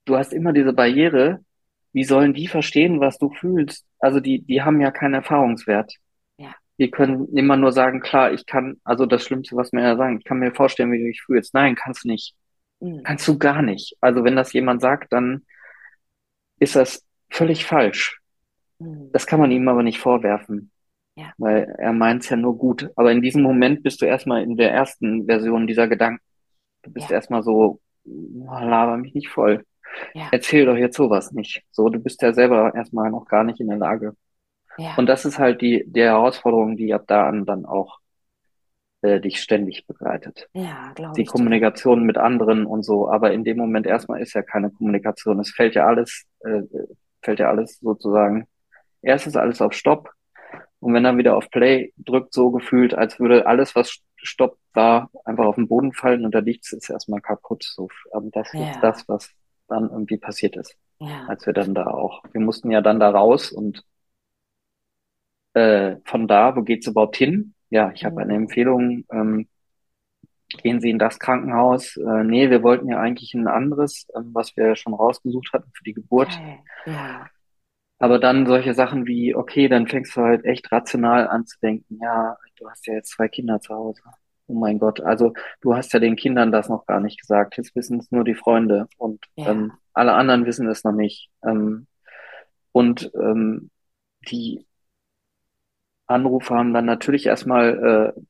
du 0.06 0.16
hast 0.16 0.32
immer 0.32 0.52
diese 0.52 0.72
Barriere. 0.72 1.44
Wie 1.92 2.04
sollen 2.04 2.32
die 2.34 2.46
verstehen, 2.46 3.00
was 3.00 3.18
du 3.18 3.30
fühlst? 3.30 3.84
Also 3.98 4.20
die, 4.20 4.42
die 4.42 4.62
haben 4.62 4.80
ja 4.80 4.90
keinen 4.90 5.14
Erfahrungswert. 5.14 5.92
Ja. 6.38 6.54
Die 6.78 6.90
können 6.90 7.28
immer 7.36 7.56
nur 7.56 7.72
sagen, 7.72 8.00
klar, 8.00 8.32
ich 8.32 8.46
kann, 8.46 8.80
also 8.84 9.06
das 9.06 9.24
Schlimmste, 9.24 9.56
was 9.56 9.72
Männer 9.72 9.96
sagen, 9.96 10.18
ich 10.18 10.24
kann 10.24 10.38
mir 10.38 10.54
vorstellen, 10.54 10.92
wie 10.92 10.98
du 10.98 11.06
dich 11.06 11.22
fühlst. 11.22 11.52
Nein, 11.52 11.74
kannst 11.74 12.04
nicht. 12.04 12.34
Mhm. 12.80 13.02
Kannst 13.02 13.26
du 13.26 13.38
gar 13.38 13.60
nicht. 13.60 13.96
Also 14.00 14.24
wenn 14.24 14.36
das 14.36 14.52
jemand 14.52 14.80
sagt, 14.80 15.12
dann 15.12 15.44
ist 16.58 16.76
das 16.76 17.05
völlig 17.30 17.64
falsch. 17.64 18.20
Mhm. 18.78 19.10
Das 19.12 19.26
kann 19.26 19.40
man 19.40 19.50
ihm 19.50 19.68
aber 19.68 19.82
nicht 19.82 19.98
vorwerfen. 20.00 20.70
Ja. 21.16 21.32
Weil 21.38 21.74
er 21.78 21.92
meint 21.92 22.22
es 22.24 22.28
ja 22.28 22.36
nur 22.36 22.58
gut. 22.58 22.90
Aber 22.96 23.10
in 23.12 23.22
diesem 23.22 23.42
Moment 23.42 23.82
bist 23.82 24.02
du 24.02 24.06
erstmal 24.06 24.42
in 24.42 24.56
der 24.56 24.70
ersten 24.72 25.26
Version 25.26 25.66
dieser 25.66 25.88
Gedanken. 25.88 26.20
Du 26.82 26.92
bist 26.92 27.08
Ja. 27.10 27.16
erstmal 27.16 27.42
so, 27.42 27.80
oh, 28.04 28.58
laber 28.60 28.96
mich 28.98 29.14
nicht 29.14 29.28
voll. 29.28 29.64
Ja. 30.14 30.28
Erzähl 30.30 30.66
doch 30.66 30.76
jetzt 30.76 30.96
sowas 30.96 31.32
nicht. 31.32 31.62
So, 31.70 31.88
du 31.88 31.98
bist 31.98 32.20
ja 32.20 32.34
selber 32.34 32.74
erstmal 32.74 33.10
noch 33.10 33.24
gar 33.26 33.44
nicht 33.44 33.60
in 33.60 33.68
der 33.68 33.78
Lage. 33.78 34.14
Ja. 34.76 34.94
Und 34.96 35.06
das 35.06 35.24
ist 35.24 35.38
halt 35.38 35.62
die, 35.62 35.84
die 35.86 36.02
Herausforderung, 36.02 36.76
die 36.76 36.92
ab 36.92 37.04
da 37.06 37.26
an 37.26 37.46
dann 37.46 37.64
auch 37.64 37.98
äh, 39.00 39.20
dich 39.20 39.40
ständig 39.40 39.86
begleitet. 39.86 40.48
Ja, 40.52 40.92
glaube 40.94 41.14
Die 41.16 41.22
ich 41.22 41.28
dir. 41.28 41.32
Kommunikation 41.32 42.04
mit 42.04 42.18
anderen 42.18 42.66
und 42.66 42.82
so. 42.82 43.10
Aber 43.10 43.32
in 43.32 43.42
dem 43.44 43.56
Moment 43.56 43.86
erstmal 43.86 44.20
ist 44.20 44.34
ja 44.34 44.42
keine 44.42 44.70
Kommunikation. 44.70 45.40
Es 45.40 45.50
fällt 45.50 45.74
ja 45.74 45.86
alles, 45.86 46.24
äh, 46.44 46.62
fällt 47.26 47.40
ja 47.40 47.50
alles 47.50 47.80
sozusagen. 47.80 48.48
Erst 49.02 49.28
ist 49.28 49.36
alles 49.38 49.62
auf 49.62 49.74
Stopp. 49.74 50.10
Und 50.80 50.94
wenn 50.94 51.04
dann 51.04 51.18
wieder 51.18 51.36
auf 51.36 51.50
Play 51.50 51.92
drückt, 51.98 52.34
so 52.34 52.50
gefühlt, 52.50 52.94
als 52.94 53.20
würde 53.20 53.46
alles, 53.46 53.74
was 53.76 53.98
Stopp 54.16 54.58
war, 54.74 55.10
einfach 55.24 55.46
auf 55.46 55.56
den 55.56 55.68
Boden 55.68 55.92
fallen 55.94 56.24
und 56.24 56.34
da 56.34 56.40
liegt 56.40 56.70
es 56.72 56.90
erstmal 56.90 57.20
kaputt. 57.20 57.64
So, 57.64 57.88
aber 58.12 58.28
das 58.32 58.48
Ja. 58.52 58.60
ist 58.60 58.78
das, 58.82 59.08
was 59.08 59.30
dann 59.68 59.90
irgendwie 59.90 60.18
passiert 60.18 60.56
ist, 60.56 60.76
Ja. 61.00 61.26
als 61.26 61.46
wir 61.46 61.52
dann 61.54 61.74
da 61.74 61.86
auch. 61.88 62.22
Wir 62.32 62.40
mussten 62.42 62.70
ja 62.70 62.82
dann 62.82 63.00
da 63.00 63.10
raus 63.10 63.52
und 63.52 63.84
äh, 65.54 65.96
von 66.04 66.28
da, 66.28 66.56
wo 66.56 66.62
geht's 66.62 66.86
überhaupt 66.86 67.16
hin? 67.16 67.54
Ja, 67.70 67.90
ich 67.94 68.04
habe 68.04 68.20
eine 68.20 68.34
Mhm. 68.34 68.36
Empfehlung. 68.36 69.04
Ähm, 69.10 69.48
gehen 70.48 70.80
Sie 70.80 70.90
in 70.90 70.98
das 70.98 71.18
Krankenhaus? 71.18 71.96
Äh, 71.96 72.24
nee, 72.24 72.50
wir 72.50 72.62
wollten 72.62 72.88
ja 72.88 72.98
eigentlich 73.00 73.34
ein 73.34 73.48
anderes, 73.48 74.06
ähm, 74.14 74.30
was 74.32 74.56
wir 74.56 74.76
schon 74.76 74.94
rausgesucht 74.94 75.52
hatten 75.52 75.70
für 75.74 75.84
die 75.84 75.94
Geburt. 75.94 76.38
Ja. 76.86 77.26
Aber 77.98 78.18
dann 78.18 78.46
solche 78.46 78.74
Sachen 78.74 79.06
wie, 79.06 79.34
okay, 79.34 79.68
dann 79.68 79.86
fängst 79.86 80.16
du 80.16 80.20
halt 80.20 80.44
echt 80.44 80.70
rational 80.70 81.28
an 81.28 81.46
zu 81.46 81.58
denken, 81.60 81.98
ja, 82.02 82.36
du 82.58 82.68
hast 82.68 82.86
ja 82.86 82.94
jetzt 82.94 83.10
zwei 83.12 83.28
Kinder 83.28 83.60
zu 83.60 83.74
Hause. 83.74 84.02
Oh 84.48 84.54
mein 84.54 84.78
Gott, 84.78 85.00
also 85.00 85.32
du 85.60 85.74
hast 85.74 85.92
ja 85.92 85.98
den 85.98 86.14
Kindern 86.14 86.52
das 86.52 86.68
noch 86.68 86.86
gar 86.86 87.00
nicht 87.00 87.20
gesagt. 87.20 87.56
Jetzt 87.56 87.74
wissen 87.74 87.98
es 87.98 88.10
nur 88.12 88.22
die 88.22 88.34
Freunde 88.34 88.86
und 88.98 89.24
Ja, 89.34 89.50
ähm, 89.50 89.72
alle 89.92 90.12
anderen 90.12 90.44
wissen 90.46 90.68
es 90.68 90.84
noch 90.84 90.92
nicht. 90.92 91.30
Ähm, 91.42 91.86
und 92.72 93.10
ähm, 93.14 93.70
die 94.28 94.66
Anrufe 96.06 96.54
haben 96.54 96.74
dann 96.74 96.84
natürlich 96.84 97.26
erstmal 97.26 98.14
äh, 98.16 98.20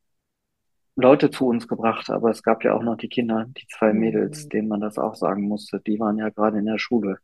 Leute 0.96 1.30
zu 1.30 1.46
uns 1.46 1.68
gebracht, 1.68 2.10
aber 2.10 2.30
es 2.30 2.42
gab 2.42 2.64
ja 2.64 2.74
auch 2.74 2.82
noch 2.82 2.96
die 2.96 3.08
Kinder, 3.08 3.46
die 3.48 3.66
zwei 3.68 3.92
Mädels, 3.94 4.46
hm, 4.46 4.50
denen 4.50 4.68
man 4.68 4.80
das 4.82 4.98
auch 4.98 5.14
sagen 5.14 5.48
musste. 5.48 5.80
Die 5.80 5.98
waren 6.00 6.18
ja 6.18 6.28
gerade 6.30 6.58
in 6.58 6.66
der 6.66 6.78
Schule. 6.78 7.18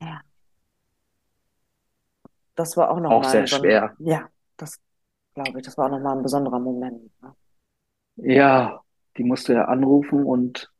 ja, 0.00 0.24
das 2.54 2.76
war 2.76 2.90
auch 2.90 3.00
Auch 3.06 3.22
nochmal 3.22 3.30
sehr 3.30 3.46
schwer. 3.46 3.96
ja, 3.98 4.28
das 4.56 4.80
glaube 5.34 5.58
ich, 5.60 5.64
das 5.66 5.76
war 5.78 5.86
auch 5.86 5.90
nochmal 5.90 6.16
ein 6.16 6.22
besonderer 6.22 6.60
Moment. 6.60 7.10
Ne? 7.22 7.34
Ja, 8.16 8.82
die 9.16 9.24
musste 9.24 9.54
er 9.54 9.68
anrufen 9.68 10.24
und 10.24 10.72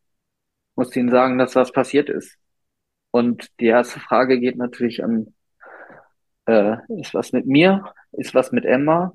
musste 0.76 1.00
ihnen 1.00 1.11
sagen, 1.11 1.38
dass 1.38 1.57
was 1.57 1.72
passiert 1.72 2.09
ist. 2.11 2.38
Und 3.12 3.50
die 3.61 3.66
erste 3.66 4.00
Frage 4.00 4.40
geht 4.40 4.57
natürlich 4.59 5.04
an, 5.04 5.35
äh, 6.46 6.76
ist 7.00 7.14
was 7.14 7.33
mit 7.33 7.46
mir? 7.46 7.92
Ist 8.12 8.35
was 8.35 8.52
mit 8.52 8.64
Emma? 8.64 9.12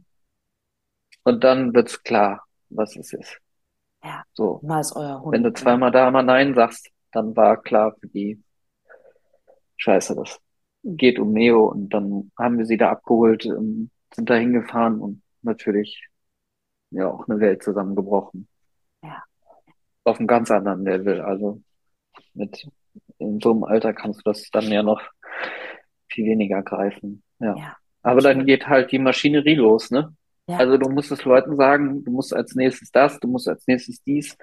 Und 1.23 1.45
dann 1.45 1.73
wird's 1.73 2.03
klar, 2.03 2.45
was 2.69 2.95
es 2.95 3.13
ist. 3.13 3.39
Ja, 4.03 4.23
So, 4.33 4.59
mal 4.61 4.79
ist 4.81 4.95
euer 4.95 5.21
wenn 5.29 5.43
du 5.43 5.49
Hund, 5.49 5.57
zweimal 5.57 5.91
da 5.91 6.09
mal 6.11 6.23
Nein 6.23 6.55
sagst, 6.55 6.89
dann 7.11 7.35
war 7.35 7.61
klar 7.61 7.95
für 7.99 8.07
die, 8.07 8.43
Scheiße, 9.77 10.15
das 10.15 10.39
geht 10.83 11.19
um 11.19 11.33
Neo. 11.33 11.65
Und 11.67 11.89
dann 11.89 12.31
haben 12.37 12.57
wir 12.57 12.65
sie 12.65 12.77
da 12.77 12.91
abgeholt, 12.91 13.45
ähm, 13.45 13.89
sind 14.13 14.29
da 14.29 14.35
hingefahren 14.35 14.99
und 14.99 15.21
natürlich 15.41 16.07
ja 16.91 17.07
auch 17.09 17.27
eine 17.27 17.39
Welt 17.39 17.63
zusammengebrochen. 17.63 18.47
Ja, 19.03 19.23
Auf 20.03 20.19
einem 20.19 20.27
ganz 20.27 20.51
anderen 20.51 20.83
Level. 20.83 21.21
Also 21.21 21.61
mit 22.33 22.67
in 23.19 23.39
so 23.39 23.51
einem 23.51 23.63
Alter 23.63 23.93
kannst 23.93 24.19
du 24.19 24.31
das 24.31 24.49
dann 24.51 24.71
ja 24.71 24.83
noch 24.83 25.01
viel 26.09 26.25
weniger 26.25 26.63
greifen. 26.63 27.23
Ja. 27.39 27.55
ja, 27.55 27.77
Aber 28.01 28.21
dann 28.21 28.45
geht 28.45 28.67
halt 28.67 28.91
die 28.91 28.99
Maschinerie 28.99 29.55
los, 29.55 29.91
ne? 29.91 30.15
Ja, 30.49 30.57
Also 30.57 30.77
du 30.77 30.89
musst 30.89 31.11
es 31.11 31.25
Leuten 31.25 31.55
sagen, 31.55 32.03
du 32.03 32.11
musst 32.11 32.33
als 32.33 32.55
nächstes 32.55 32.91
das, 32.91 33.19
du 33.19 33.27
musst 33.27 33.47
als 33.47 33.65
nächstes 33.67 34.03
dies. 34.03 34.37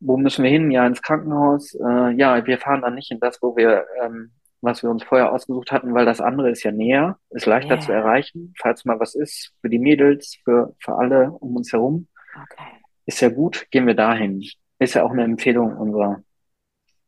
Wo 0.00 0.16
müssen 0.16 0.42
wir 0.42 0.50
hin? 0.50 0.70
Ja, 0.70 0.86
ins 0.86 1.00
Krankenhaus. 1.00 1.74
Äh, 1.74 2.10
ja, 2.16 2.44
wir 2.46 2.58
fahren 2.58 2.82
dann 2.82 2.94
nicht 2.94 3.10
in 3.10 3.20
das, 3.20 3.40
wo 3.40 3.56
wir, 3.56 3.86
ähm, 4.02 4.32
was 4.60 4.82
wir 4.82 4.90
uns 4.90 5.02
vorher 5.02 5.32
ausgesucht 5.32 5.72
hatten, 5.72 5.94
weil 5.94 6.04
das 6.04 6.20
andere 6.20 6.50
ist 6.50 6.62
ja 6.62 6.72
näher, 6.72 7.18
ist 7.30 7.46
leichter 7.46 7.80
zu 7.80 7.90
yeah, 7.90 8.00
erreichen, 8.00 8.52
falls 8.60 8.84
mal 8.84 9.00
was 9.00 9.14
ist, 9.14 9.52
für 9.60 9.70
die 9.70 9.78
Mädels, 9.78 10.38
für, 10.44 10.74
für 10.78 10.94
alle 10.96 11.30
um 11.30 11.56
uns 11.56 11.72
herum. 11.72 12.06
okay. 12.34 12.64
Ist 13.06 13.20
ja 13.20 13.28
gut, 13.28 13.66
gehen 13.70 13.86
wir 13.86 13.94
dahin. 13.94 14.42
Ist 14.78 14.94
ja 14.94 15.04
auch 15.04 15.10
eine 15.10 15.24
Empfehlung 15.24 15.76
unserer, 15.76 16.22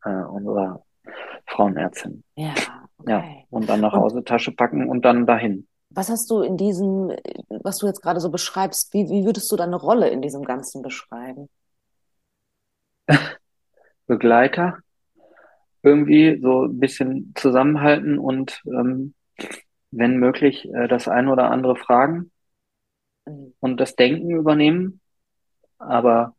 äh, 0.03 0.09
unserer 0.09 0.83
Frauenärztin. 1.47 2.23
Ja, 2.35 2.53
Ja, 3.07 3.19
okay. 3.19 3.45
und 3.49 3.69
dann 3.69 3.81
nach 3.81 3.93
Hause 3.93 4.23
Tasche 4.23 4.51
packen 4.51 4.89
und 4.89 5.05
dann 5.05 5.25
dahin. 5.25 5.67
Was 5.97 6.09
hast 6.09 6.31
du 6.31 6.41
in 6.41 6.57
diesem, 6.57 7.11
was 7.49 7.79
du 7.79 7.87
jetzt 7.87 8.01
gerade 8.03 8.21
so 8.21 8.31
beschreibst, 8.31 8.93
wie, 8.93 9.09
wie 9.09 9.25
würdest 9.25 9.51
du 9.51 9.57
deine 9.57 9.77
Rolle 9.77 10.09
in 10.09 10.21
diesem 10.23 10.43
Ganzen 10.45 10.83
beschreiben? 10.83 11.49
Begleiter, 14.07 14.79
irgendwie 15.83 16.39
so 16.41 16.65
ein 16.65 16.79
bisschen 16.79 17.33
zusammenhalten 17.35 18.19
und 18.19 18.61
ähm, 18.67 19.13
wenn 19.91 20.17
möglich 20.17 20.65
äh, 20.73 20.87
das 20.87 21.07
ein 21.07 21.27
oder 21.29 21.51
andere 21.51 21.75
fragen 21.77 22.31
Mhm. 23.27 23.53
und 23.59 23.77
das 23.79 23.95
Denken 23.95 24.31
übernehmen. 24.31 25.01
Aber 25.79 26.35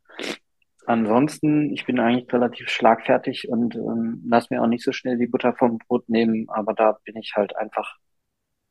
ansonsten, 0.86 1.72
ich 1.72 1.86
bin 1.86 2.00
eigentlich 2.00 2.32
relativ 2.32 2.68
schlagfertig 2.70 3.48
und 3.50 3.76
ähm, 3.76 4.22
lass 4.28 4.50
mir 4.50 4.62
auch 4.62 4.66
nicht 4.68 4.84
so 4.84 4.92
schnell 4.92 5.18
die 5.18 5.26
Butter 5.28 5.54
vom 5.54 5.78
Brot 5.78 6.08
nehmen. 6.08 6.48
Aber 6.50 6.74
da 6.74 6.98
bin 7.04 7.16
ich 7.16 7.34
halt 7.36 7.56
einfach 7.56 7.96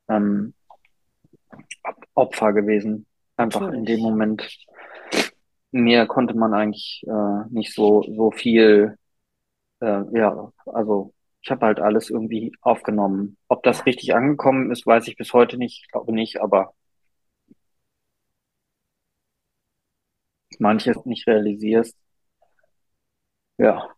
ähm, 0.10 0.56
Opfer 2.16 2.54
gewesen. 2.54 3.06
Einfach 3.38 3.72
in 3.72 3.86
dem 3.86 4.02
Natürlich. 4.02 4.02
Moment. 4.02 4.58
Mir 5.72 6.06
konnte 6.08 6.34
man 6.36 6.54
eigentlich 6.54 7.04
äh, 7.08 7.44
nicht 7.50 7.74
so 7.74 8.04
so 8.04 8.32
viel 8.32 8.98
Äh, 9.82 10.04
ja, 10.18 10.52
also 10.68 11.14
ich 11.42 11.52
habe 11.52 11.66
halt 11.68 11.80
alles 11.80 12.10
irgendwie 12.10 12.54
aufgenommen. 12.62 13.38
Ob 13.50 13.64
das 13.64 13.86
richtig 13.86 14.16
angekommen 14.16 14.72
ist, 14.72 14.86
weiß 14.88 15.08
ich 15.08 15.18
bis 15.18 15.34
heute 15.34 15.58
nicht. 15.58 15.84
Ich 15.86 15.92
glaube 15.92 16.14
nicht, 16.14 16.42
aber 16.42 16.74
manches 20.60 21.04
nicht 21.06 21.26
realisierst. 21.28 21.96
Ja, 23.58 23.90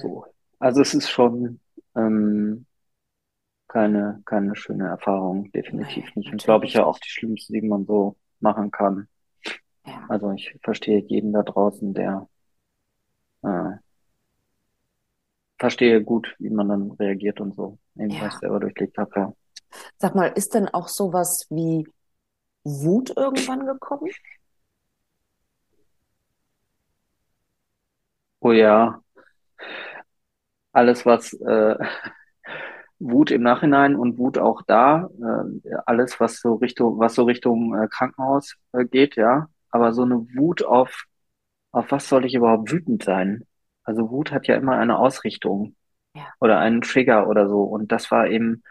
so. 0.00 0.24
Also 0.58 0.80
es 0.82 0.94
ist 0.94 1.10
schon 1.10 1.60
ähm, 1.96 2.66
keine, 3.72 4.22
keine 4.26 4.54
schöne 4.54 4.86
Erfahrung, 4.88 5.50
definitiv 5.52 6.14
nicht. 6.14 6.30
Und 6.30 6.44
glaube 6.44 6.66
ich 6.66 6.74
ja 6.74 6.84
auch 6.84 6.98
die 6.98 7.08
schlimmste, 7.08 7.54
die 7.54 7.62
man 7.62 7.86
so 7.86 8.16
machen 8.38 8.70
kann. 8.70 9.08
Ja, 9.86 10.04
Also 10.10 10.30
ich 10.32 10.54
verstehe 10.62 10.98
jeden 10.98 11.32
da 11.32 11.42
draußen, 11.42 11.94
der 11.94 12.28
äh, 13.42 13.70
verstehe 15.58 16.02
gut, 16.04 16.36
wie 16.38 16.50
man 16.50 16.68
dann 16.68 16.90
reagiert 16.92 17.40
und 17.40 17.54
so. 17.54 17.78
Eben 17.96 18.10
weil 18.10 18.16
ich 18.28 18.34
ja. 18.34 18.38
selber 18.38 18.60
durchlebt 18.60 18.98
habe, 18.98 19.10
ja. 19.16 19.32
Sag 19.96 20.14
mal, 20.14 20.26
ist 20.26 20.52
denn 20.52 20.68
auch 20.68 20.88
sowas 20.88 21.46
wie 21.48 21.88
Wut 22.64 23.16
irgendwann 23.16 23.64
gekommen? 23.64 24.10
Oh 28.40 28.52
ja, 28.52 29.00
alles 30.72 31.06
was 31.06 31.32
äh, 31.32 31.76
Wut 33.02 33.30
im 33.30 33.42
Nachhinein 33.42 33.96
und 33.96 34.18
Wut 34.18 34.38
auch 34.38 34.62
da, 34.62 35.08
äh, 35.20 35.74
alles 35.86 36.20
was 36.20 36.40
so 36.40 36.54
Richtung, 36.56 36.98
was 36.98 37.14
so 37.14 37.24
Richtung 37.24 37.74
äh, 37.74 37.88
Krankenhaus 37.88 38.56
äh, 38.72 38.84
geht, 38.84 39.16
ja. 39.16 39.48
Aber 39.70 39.92
so 39.92 40.02
eine 40.02 40.16
Wut 40.36 40.64
auf, 40.64 41.04
auf 41.72 41.90
was 41.90 42.08
soll 42.08 42.24
ich 42.26 42.34
überhaupt 42.34 42.72
wütend 42.72 43.04
sein? 43.04 43.44
Also 43.84 44.10
Wut 44.10 44.32
hat 44.32 44.46
ja 44.46 44.56
immer 44.56 44.76
eine 44.78 44.98
Ausrichtung 44.98 45.76
Ja, 46.14 46.32
oder 46.40 46.58
einen 46.58 46.82
Trigger 46.82 47.28
oder 47.28 47.48
so. 47.48 47.62
Und 47.64 47.92
das 47.92 48.10
war 48.10 48.28
eben, 48.28 48.62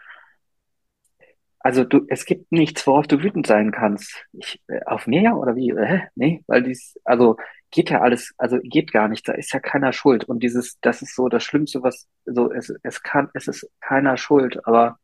also 1.62 1.84
du, 1.84 2.04
es 2.08 2.24
gibt 2.24 2.50
nichts, 2.52 2.86
worauf 2.86 3.06
du 3.06 3.22
wütend 3.22 3.46
sein 3.46 3.70
kannst. 3.72 4.26
Ich, 4.32 4.60
äh, 4.68 4.80
auf 4.86 5.06
mir 5.06 5.36
oder 5.36 5.56
wie? 5.56 5.72
Hä? 5.76 6.02
Nee, 6.14 6.42
weil 6.46 6.62
dies, 6.62 6.98
also 7.04 7.36
geht 7.70 7.90
ja 7.90 8.00
alles, 8.02 8.34
also 8.38 8.58
geht 8.62 8.92
gar 8.92 9.08
nicht. 9.08 9.26
Da 9.28 9.32
ist 9.32 9.52
ja 9.52 9.60
keiner 9.60 9.92
schuld. 9.92 10.24
Und 10.24 10.42
dieses, 10.42 10.78
das 10.80 11.02
ist 11.02 11.14
so 11.14 11.28
das 11.28 11.44
Schlimmste, 11.44 11.82
was 11.82 12.08
so 12.26 12.52
es, 12.52 12.74
es 12.82 13.02
kann, 13.02 13.30
es 13.34 13.48
ist 13.48 13.68
keiner 13.80 14.16
schuld. 14.16 14.66
Aber 14.66 14.98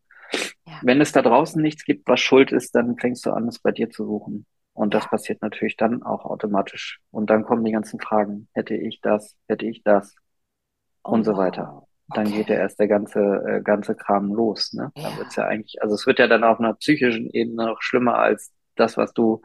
ja, 0.66 0.80
wenn 0.82 1.00
es 1.00 1.12
da 1.12 1.22
draußen 1.22 1.60
nichts 1.62 1.84
gibt, 1.84 2.08
was 2.08 2.20
schuld 2.20 2.52
ist, 2.52 2.74
dann 2.74 2.96
fängst 2.98 3.26
du 3.26 3.32
an, 3.32 3.48
es 3.48 3.58
bei 3.60 3.72
dir 3.72 3.90
zu 3.90 4.04
suchen. 4.04 4.46
Und 4.74 4.94
das 4.94 5.08
passiert 5.08 5.42
natürlich 5.42 5.76
dann 5.76 6.02
auch 6.04 6.24
automatisch. 6.24 7.00
Und 7.10 7.30
dann 7.30 7.44
kommen 7.44 7.64
die 7.64 7.72
ganzen 7.72 8.00
Fragen. 8.00 8.48
Hätte 8.54 8.76
ich 8.76 9.00
das? 9.00 9.36
Hätte 9.48 9.66
ich 9.66 9.82
das? 9.82 10.14
Und 11.02 11.24
so 11.24 11.36
weiter. 11.36 11.87
Dann 12.14 12.32
geht 12.32 12.50
ja 12.50 12.56
Okay. 12.56 12.62
erst 12.62 12.78
der 12.80 12.88
ganze, 12.88 13.20
äh, 13.20 13.62
ganze 13.62 13.94
Kram 13.94 14.32
los, 14.32 14.72
ne? 14.72 14.92
Dann 15.00 15.16
wird's 15.16 15.36
Ja. 15.36 15.44
ja 15.44 15.46
eigentlich, 15.46 15.82
also 15.82 15.94
es 15.94 16.06
wird 16.06 16.18
ja 16.18 16.28
dann 16.28 16.44
auf 16.44 16.58
einer 16.60 16.74
psychischen 16.74 17.30
Ebene 17.30 17.66
noch 17.66 17.82
schlimmer 17.82 18.18
als 18.18 18.52
das, 18.76 18.96
was 18.96 19.12
du 19.12 19.42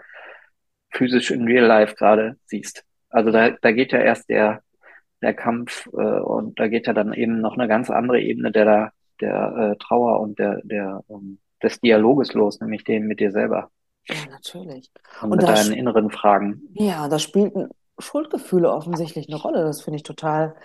physisch 0.91 1.31
in 1.31 1.43
Real 1.45 1.65
Life 1.65 1.95
gerade 1.95 2.37
siehst. 2.45 2.83
Also 3.09 3.31
da, 3.31 3.49
Ja, 3.49 3.57
da 3.61 3.71
geht 3.71 3.91
ja 3.91 3.99
erst 3.99 4.29
der, 4.29 4.61
der 5.21 5.33
Kampf, 5.33 5.87
äh, 5.93 6.19
und 6.21 6.59
da 6.59 6.67
geht 6.67 6.87
ja 6.87 6.93
dann 6.93 7.13
eben 7.13 7.41
noch 7.41 7.55
eine 7.55 7.67
ganz 7.67 7.89
andere 7.89 8.21
Ebene 8.21 8.51
der, 8.51 8.93
der, 9.21 9.73
äh, 9.73 9.77
Trauer 9.83 10.19
und 10.21 10.39
der, 10.39 10.61
der, 10.63 11.03
ähm, 11.09 11.39
des 11.63 11.79
Dialoges 11.81 12.33
los, 12.33 12.59
nämlich 12.61 12.83
den 12.83 13.07
mit 13.07 13.19
dir 13.19 13.31
selber 13.31 13.71
ja, 14.07 14.25
natürlich. 14.25 14.91
und 15.19 15.31
Und 15.31 15.37
mit 15.37 15.47
deinen 15.49 15.71
inneren 15.73 16.11
Fragen. 16.11 16.63
ja, 16.73 17.07
da 17.07 17.19
spielten 17.19 17.69
Schuldgefühle 17.99 18.71
offensichtlich 18.71 19.27
eine 19.27 19.37
Rolle. 19.37 19.63
Das 19.63 19.81
finde 19.81 19.97
ich 19.97 20.03
total 20.03 20.55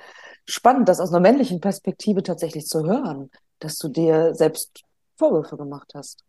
spannend, 0.49 0.89
das 0.89 1.01
aus 1.01 1.11
einer 1.11 1.21
männlichen 1.21 1.61
Perspektive 1.61 2.23
tatsächlich 2.25 2.67
zu 2.67 2.85
hören, 2.85 3.31
dass 3.61 3.79
du 3.79 3.89
dir 3.89 4.35
selbst 4.35 4.83
Vorwürfe 5.17 5.57
gemacht 5.57 5.93
hast. 5.95 6.25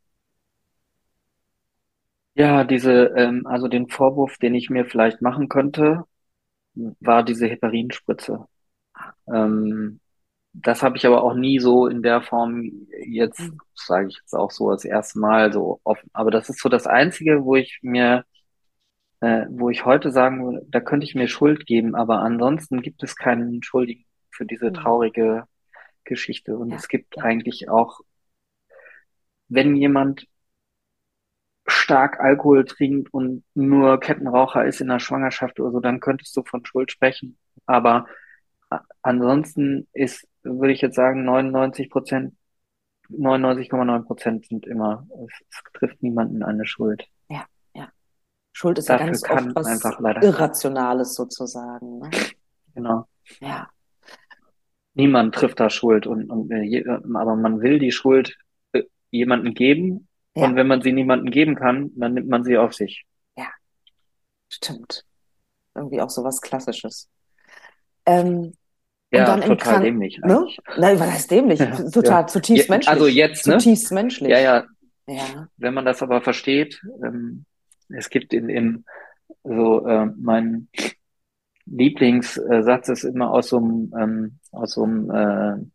Ja, 2.36 2.64
diese, 2.64 3.08
ähm, 3.18 3.46
also 3.48 3.68
den 3.68 3.90
Vorwurf, 3.90 4.38
den 4.38 4.56
ich 4.56 4.70
mir 4.70 4.86
vielleicht 4.86 5.22
machen 5.22 5.50
könnte, 5.50 6.04
war 6.76 7.24
diese 7.24 7.48
Heparinspritze. 7.48 8.48
Ähm, 9.34 10.02
das 10.54 10.84
habe 10.84 10.98
ich 10.98 11.06
aber 11.08 11.24
auch 11.24 11.36
nie 11.36 11.60
so 11.60 11.88
in 11.88 12.04
der 12.04 12.22
Form 12.24 12.88
jetzt, 13.08 13.52
Hm. 13.52 13.60
sage 13.76 14.10
ich 14.10 14.18
jetzt 14.18 14.36
auch 14.36 14.52
so 14.52 14.72
das 14.72 14.86
erste 14.86 15.20
Mal 15.20 15.54
so 15.54 15.82
offen. 15.84 16.10
Aber 16.14 16.32
das 16.32 16.50
ist 16.50 16.62
so 16.62 16.70
das 16.70 16.88
Einzige, 16.88 17.46
wo 17.46 17.56
ich 17.56 17.80
mir, 17.84 18.26
äh, 19.22 19.46
wo 19.52 19.70
ich 19.70 19.86
heute 19.86 20.12
sagen 20.12 20.46
würde, 20.46 20.66
da 20.70 20.80
könnte 20.82 21.06
ich 21.06 21.16
mir 21.16 21.28
Schuld 21.28 21.66
geben, 21.68 21.96
aber 21.96 22.20
ansonsten 22.22 22.82
gibt 22.82 23.04
es 23.04 23.16
keinen 23.16 23.64
Schuldigen 23.64 24.06
für 24.40 24.46
diese 24.46 24.68
Hm. 24.68 24.74
traurige 24.74 25.44
Geschichte. 26.06 26.58
Und 26.58 26.70
Ja, 26.70 26.78
es 26.78 26.88
gibt 26.88 27.18
ja, 27.18 27.24
eigentlich 27.24 27.70
auch 27.70 28.00
wenn 29.50 29.76
jemand 29.76 30.28
stark 31.68 32.22
Alkohol 32.22 32.64
trinkt 32.64 33.14
und 33.14 33.44
nur 33.54 34.00
Kettenraucher 34.00 34.66
ist 34.66 34.80
in 34.80 34.88
der 34.88 35.00
Schwangerschaft 35.00 35.60
oder 35.60 35.72
so, 35.72 35.80
dann 35.82 36.00
könntest 36.00 36.36
du 36.38 36.44
von 36.44 36.66
Schuld 36.66 36.90
sprechen. 36.90 37.38
Aber 37.66 38.06
ansonsten 39.02 39.88
ist, 39.92 40.26
würde 40.44 40.72
ich 40.72 40.82
jetzt 40.82 40.96
sagen, 40.96 41.26
99 41.26 41.90
Prozent, 41.90 42.36
99,9 43.10 44.04
Prozent 44.06 44.46
sind 44.46 44.66
immer, 44.66 45.06
es, 45.26 45.46
es, 45.50 45.64
trifft 45.74 46.02
niemanden 46.02 46.44
eine 46.44 46.66
Schuld. 46.66 47.06
Ja, 47.28 47.46
ja. 47.74 47.90
Schuld 48.54 48.78
ist 48.78 48.88
Dafür 48.88 49.08
ja 49.08 49.12
ganz 49.12 49.30
oft 49.30 49.56
was 49.56 50.24
Irrationales 50.24 51.16
sozusagen. 51.16 52.00
Ne? 52.00 52.10
Genau. 52.74 53.08
Ja. 53.42 53.70
Niemand 54.94 55.36
trifft 55.36 55.60
da 55.60 55.70
Schuld 55.70 56.08
und, 56.08 56.30
und 56.30 56.52
aber 57.16 57.36
man 57.36 57.62
will 57.62 57.80
die 57.80 57.92
Schuld 57.92 58.38
äh, 58.72 58.84
jemandem 59.12 59.54
geben 59.54 60.08
ja. 60.36 60.46
und 60.46 60.56
wenn 60.56 60.68
man 60.68 60.82
sie 60.82 60.92
niemandem 60.92 61.32
geben 61.32 61.56
kann, 61.56 61.92
dann 61.96 62.16
nimmt 62.16 62.28
man 62.28 62.44
sie 62.44 62.58
auf 62.58 62.74
sich. 62.74 63.06
Ja, 63.38 63.48
stimmt. 64.50 65.06
Irgendwie 65.76 66.02
auch 66.02 66.10
so 66.10 66.24
was 66.24 66.42
Klassisches. 66.42 67.10
Ähm, 68.06 68.54
ja, 69.12 69.26
dann 69.26 69.42
total 69.42 69.58
Krank 69.58 69.84
dämlich. 69.84 70.20
Ne? 70.20 70.46
Nein, 70.78 71.00
was 71.00 71.12
heißt 71.12 71.32
dämlich? 71.32 71.60
Ja, 71.60 71.76
total 71.90 72.22
ja. 72.22 72.28
zutiefst 72.28 72.70
menschlich. 72.70 72.92
Also 72.92 73.08
jetzt, 73.08 73.48
ne? 73.48 73.58
Zutiefst 73.58 73.92
menschlich. 73.92 74.30
Ja, 74.30 74.40
ja. 74.40 74.66
ja. 75.08 75.48
Wenn 75.58 75.74
man 75.74 75.86
das 75.86 76.02
aber 76.04 76.22
versteht, 76.22 76.82
ähm, 77.04 77.46
es 77.90 78.10
gibt 78.10 78.34
in, 78.34 78.50
in 78.50 78.86
so 79.44 79.86
äh, 79.88 80.08
mein 80.18 80.68
Lieblingssatz 81.80 82.90
ist 82.90 83.04
immer 83.04 83.32
aus 83.32 83.50
so 83.50 83.58
einem 83.58 83.94
ähm, 83.98 84.40
aus 84.52 84.74
so 84.74 84.84
einem 84.84 85.10
äh, 85.10 85.66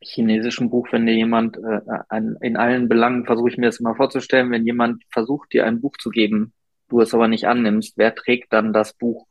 chinesischen 0.00 0.70
Buch, 0.70 0.88
wenn 0.92 1.06
dir 1.06 1.14
jemand 1.14 1.56
äh, 1.56 1.80
an, 2.08 2.36
in 2.40 2.56
allen 2.56 2.88
Belangen 2.88 3.24
versuche 3.24 3.48
ich 3.48 3.58
mir 3.58 3.66
das 3.66 3.80
immer 3.80 3.94
vorzustellen, 3.94 4.50
wenn 4.50 4.66
jemand 4.66 5.02
versucht 5.10 5.52
dir 5.52 5.66
ein 5.66 5.80
Buch 5.80 5.96
zu 5.98 6.10
geben, 6.10 6.52
du 6.88 7.00
es 7.00 7.14
aber 7.14 7.28
nicht 7.28 7.46
annimmst, 7.46 7.96
wer 7.96 8.14
trägt 8.14 8.52
dann 8.52 8.72
das 8.72 8.92
Buch? 8.92 9.26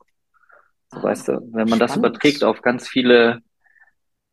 So, 0.92 1.02
weißt 1.02 1.28
du, 1.28 1.32
wenn 1.32 1.50
man 1.50 1.66
Spannend. 1.68 1.82
das 1.82 1.96
überträgt 1.96 2.44
auf 2.44 2.62
ganz 2.62 2.88
viele 2.88 3.40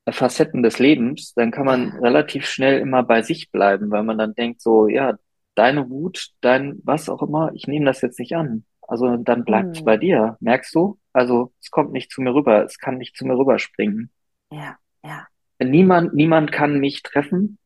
Facetten 0.10 0.64
des 0.64 0.80
Lebens, 0.80 1.34
dann 1.34 1.52
kann 1.52 1.66
man 1.66 1.92
relativ 1.98 2.46
schnell 2.46 2.80
immer 2.80 3.04
bei 3.04 3.22
sich 3.22 3.52
bleiben, 3.52 3.90
weil 3.92 4.04
man 4.04 4.18
dann 4.18 4.34
denkt 4.34 4.62
so, 4.62 4.88
ja, 4.88 5.18
deine 5.56 5.90
Wut, 5.90 6.30
dein 6.42 6.80
was 6.84 7.10
auch 7.10 7.22
immer, 7.22 7.52
ich 7.54 7.68
nehme 7.68 7.86
das 7.86 8.02
jetzt 8.02 8.20
nicht 8.20 8.36
an. 8.36 8.66
Also 8.88 9.18
dann 9.18 9.46
bleibt 9.46 9.76
es 9.76 9.80
hm. 9.80 9.86
bei 9.86 9.98
dir, 9.98 10.38
merkst 10.40 10.74
du? 10.76 11.00
Also 11.14 11.54
es 11.62 11.72
kommt 11.72 11.92
nicht 11.92 12.12
zu 12.12 12.22
mir 12.22 12.34
rüber, 12.34 12.64
es 12.64 12.78
kann 12.78 12.98
nicht 12.98 13.16
zu 13.16 13.26
mir 13.26 13.38
rüberspringen. 13.38 14.12
Ja, 14.52 14.78
ja. 15.04 15.28
Niemand, 15.60 16.14
niemand 16.14 16.52
kann 16.52 16.80
mich 16.80 17.04
treffen, 17.04 17.58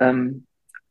ähm, 0.00 0.46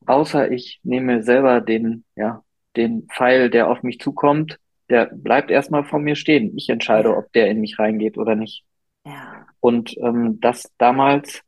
außer 0.05 0.51
ich 0.51 0.79
nehme 0.83 1.23
selber 1.23 1.59
den, 1.61 2.05
ja, 2.15 2.43
den 2.75 3.07
Pfeil, 3.07 3.49
der 3.49 3.69
auf 3.69 3.83
mich 3.83 3.99
zukommt 3.99 4.59
der 4.89 5.07
bleibt 5.07 5.51
erstmal 5.51 5.83
vor 5.83 5.99
mir 5.99 6.15
stehen. 6.15 6.55
Ich 6.55 6.69
entscheide, 6.69 7.15
ob 7.15 7.31
der 7.33 7.47
in 7.47 7.59
mich 7.59 7.79
reingeht 7.79 8.17
oder 8.17 8.35
nicht. 8.35 8.63
Ja. 9.05 9.45
Und 9.59 9.97
ähm, 9.97 10.39
das 10.41 10.71
damals, 10.77 11.41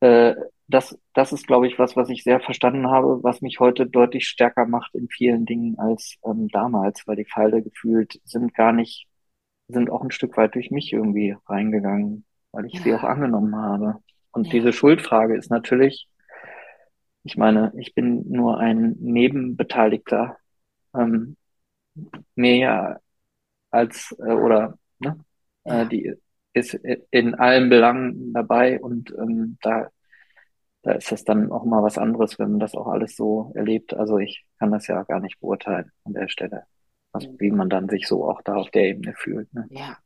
äh, 0.00 0.34
das, 0.68 0.98
das 1.14 1.32
ist, 1.32 1.46
glaube 1.46 1.66
ich, 1.66 1.78
was, 1.78 1.96
was 1.96 2.08
ich 2.08 2.22
sehr 2.22 2.40
verstanden 2.40 2.88
habe, 2.88 3.22
was 3.22 3.42
mich 3.42 3.60
heute 3.60 3.86
deutlich 3.86 4.26
stärker 4.26 4.66
macht 4.66 4.94
in 4.94 5.08
vielen 5.08 5.44
Dingen 5.46 5.78
als 5.78 6.16
ähm, 6.24 6.48
damals, 6.48 7.06
weil 7.06 7.16
die 7.16 7.26
Pfeile 7.26 7.62
gefühlt 7.62 8.20
sind 8.24 8.54
gar 8.54 8.72
nicht, 8.72 9.06
sind 9.68 9.90
auch 9.90 10.02
ein 10.02 10.10
Stück 10.10 10.36
weit 10.36 10.54
durch 10.54 10.70
mich 10.70 10.92
irgendwie 10.92 11.36
reingegangen, 11.46 12.24
weil 12.52 12.66
ich 12.66 12.74
ja. 12.74 12.82
sie 12.82 12.94
auch 12.94 13.04
angenommen 13.04 13.54
habe. 13.56 13.96
Und 14.32 14.46
ja. 14.46 14.52
diese 14.52 14.72
Schuldfrage 14.72 15.36
ist 15.36 15.50
natürlich, 15.50 16.08
ich 17.24 17.36
meine, 17.36 17.72
ich 17.78 17.94
bin 17.94 18.30
nur 18.30 18.58
ein 18.58 18.96
Nebenbeteiligter. 19.00 20.36
Ähm, 20.94 21.36
mehr 22.34 23.00
als 23.70 24.14
äh, 24.18 24.32
oder 24.32 24.78
ne, 24.98 25.18
äh, 25.64 25.86
die 25.86 26.14
ist 26.52 26.74
in 27.10 27.34
allen 27.34 27.68
Belangen 27.68 28.32
dabei 28.32 28.80
und 28.80 29.12
ähm, 29.18 29.58
da 29.60 29.88
da 30.84 30.92
ist 30.92 31.10
das 31.10 31.24
dann 31.24 31.50
auch 31.50 31.64
mal 31.64 31.82
was 31.82 31.98
anderes, 31.98 32.38
wenn 32.38 32.52
man 32.52 32.60
das 32.60 32.74
auch 32.74 32.86
alles 32.86 33.16
so 33.16 33.52
erlebt. 33.54 33.94
Also 33.94 34.18
ich 34.18 34.44
kann 34.58 34.70
das 34.70 34.86
ja 34.86 35.02
gar 35.02 35.20
nicht 35.20 35.40
beurteilen 35.40 35.90
an 36.04 36.12
der 36.12 36.28
Stelle, 36.28 36.64
also 37.12 37.34
wie 37.38 37.50
man 37.50 37.68
dann 37.68 37.88
sich 37.88 38.06
so 38.06 38.28
auch 38.28 38.42
da 38.42 38.54
auf 38.54 38.70
der 38.70 38.84
Ebene 38.84 39.14
fühlt. 39.16 39.52
Ne? 39.52 39.66
Ja, 39.70 39.96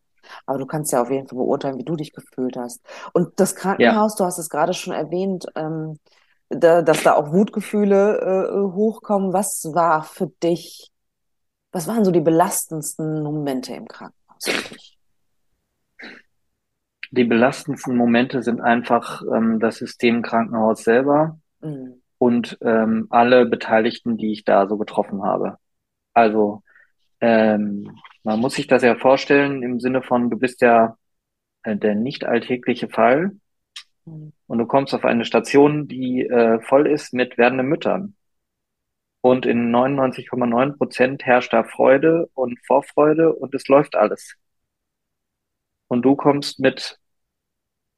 aber 0.47 0.59
du 0.59 0.67
kannst 0.67 0.93
ja 0.93 1.03
auf 1.03 1.11
jeden 1.11 1.29
Fall 1.29 1.39
beurteilen, 1.39 1.79
wie 1.79 1.85
du 1.85 1.97
dich 1.97 2.13
gefühlt 2.13 2.57
hast. 2.57 2.81
Und 3.13 3.39
das 3.41 3.55
Krankenhaus, 3.55 4.13
ja. 4.15 4.19
du 4.19 4.25
hast 4.25 4.39
es 4.39 4.49
gerade 4.49 4.73
schon 4.73 4.95
erwähnt, 4.95 5.47
ähm, 5.55 5.99
da, 6.49 6.81
dass 6.81 7.03
da 7.03 7.15
auch 7.15 7.33
Wutgefühle 7.33 8.21
äh, 8.49 8.73
hochkommen. 8.73 9.35
Was 9.35 9.71
war 9.75 10.03
für 10.03 10.29
dich 10.43 10.93
was 11.73 11.87
waren 11.87 12.05
so 12.05 12.11
die 12.11 12.21
belastendsten 12.21 13.23
Momente 13.23 13.75
im 13.75 13.87
Krankenhaus 13.87 14.45
für 14.45 14.75
dich? 14.75 14.98
Die 17.11 17.25
belastendsten 17.25 17.97
Momente 17.97 18.43
sind 18.43 18.61
einfach 18.61 19.23
ähm, 19.35 19.61
das 19.61 19.77
System 19.77 20.23
Krankenhaus 20.23 20.85
selber 20.85 21.39
mhm. 21.61 22.03
und 22.19 22.59
ähm, 22.61 23.07
alle 23.11 23.47
Beteiligten, 23.47 24.17
die 24.17 24.33
ich 24.33 24.45
da 24.45 24.67
so 24.67 24.77
getroffen 24.77 25.23
habe. 25.23 25.57
Also 26.13 26.63
ähm, 27.21 27.97
man 28.23 28.41
muss 28.41 28.55
sich 28.55 28.67
das 28.67 28.83
ja 28.83 28.95
vorstellen 28.97 29.63
im 29.63 29.81
Sinne 29.81 30.03
von, 30.03 30.31
du 30.31 30.39
bist 30.39 30.61
ja 30.61 30.97
äh, 31.63 31.77
der 31.77 31.95
nicht 31.95 32.25
alltägliche 32.25 32.89
Fall 32.89 33.33
mhm. 34.05 34.33
und 34.47 34.59
du 34.59 34.67
kommst 34.67 34.95
auf 34.95 35.05
eine 35.05 35.25
Station, 35.25 35.89
die 35.89 36.27
äh, 36.27 36.61
voll 36.61 36.87
ist 36.87 37.15
mit 37.15 37.39
werdenden 37.39 37.69
Müttern. 37.69 38.15
Und 39.21 39.47
in 39.47 39.75
99,9 39.75 40.77
Prozent 40.77 41.27
herrscht 41.27 41.53
da 41.53 41.65
Freude 41.65 42.31
und 42.35 42.59
Vorfreude 42.67 43.35
und 43.35 43.55
es 43.55 43.67
läuft 43.69 43.97
alles. 43.97 44.37
Und 45.89 46.03
du 46.03 46.17
kommst 46.17 46.61
mit, 46.61 46.99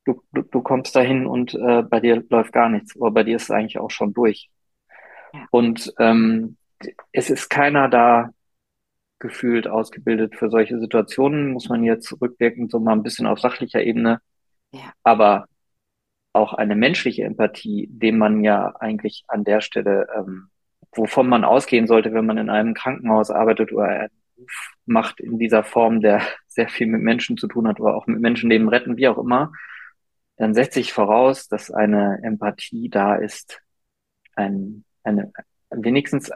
du, 0.04 0.22
du, 0.32 0.42
du 0.42 0.62
kommst 0.62 0.94
dahin 0.96 1.26
und 1.26 1.54
äh, 1.54 1.82
bei 1.82 2.00
dir 2.00 2.24
läuft 2.30 2.52
gar 2.52 2.68
nichts, 2.68 2.96
aber 2.96 3.10
bei 3.10 3.24
dir 3.24 3.36
ist 3.36 3.44
es 3.44 3.50
eigentlich 3.50 3.78
auch 3.78 3.90
schon 3.90 4.14
durch. 4.14 4.50
Ja. 5.32 5.46
Und 5.50 5.92
ähm, 5.98 6.56
es 7.12 7.30
ist 7.30 7.50
keiner 7.50 7.88
da 7.88 8.30
gefühlt 9.18 9.68
ausgebildet 9.68 10.36
für 10.36 10.50
solche 10.50 10.78
Situationen, 10.78 11.52
muss 11.52 11.68
man 11.68 11.84
jetzt 11.84 12.20
rückwirkend 12.20 12.70
so 12.70 12.80
mal 12.80 12.92
ein 12.92 13.02
bisschen 13.02 13.26
auf 13.26 13.40
sachlicher 13.40 13.82
Ebene. 13.82 14.20
Ja. 14.72 14.92
Aber 15.02 15.46
auch 16.32 16.54
eine 16.54 16.76
menschliche 16.76 17.24
Empathie, 17.24 17.88
dem 17.90 18.16
man 18.16 18.44
ja 18.44 18.74
eigentlich 18.78 19.24
an 19.28 19.44
der 19.44 19.60
Stelle 19.60 20.06
ähm, 20.16 20.50
wovon 20.92 21.28
man 21.28 21.44
ausgehen 21.44 21.86
sollte, 21.86 22.12
wenn 22.12 22.26
man 22.26 22.38
in 22.38 22.50
einem 22.50 22.74
Krankenhaus 22.74 23.30
arbeitet 23.30 23.72
oder 23.72 24.08
macht 24.86 25.20
in 25.20 25.38
dieser 25.38 25.64
Form, 25.64 26.00
der 26.00 26.22
sehr 26.46 26.68
viel 26.68 26.86
mit 26.86 27.02
Menschen 27.02 27.36
zu 27.36 27.48
tun 27.48 27.68
hat 27.68 27.80
oder 27.80 27.94
auch 27.94 28.06
mit 28.06 28.20
Menschenleben 28.20 28.68
retten, 28.68 28.96
wie 28.96 29.08
auch 29.08 29.18
immer, 29.18 29.52
dann 30.36 30.54
setze 30.54 30.80
ich 30.80 30.92
voraus, 30.92 31.48
dass 31.48 31.70
eine 31.70 32.20
Empathie 32.22 32.88
da 32.88 33.14
ist, 33.14 33.60
ein, 34.36 34.84
eine, 35.02 35.32
wenigstens 35.70 36.32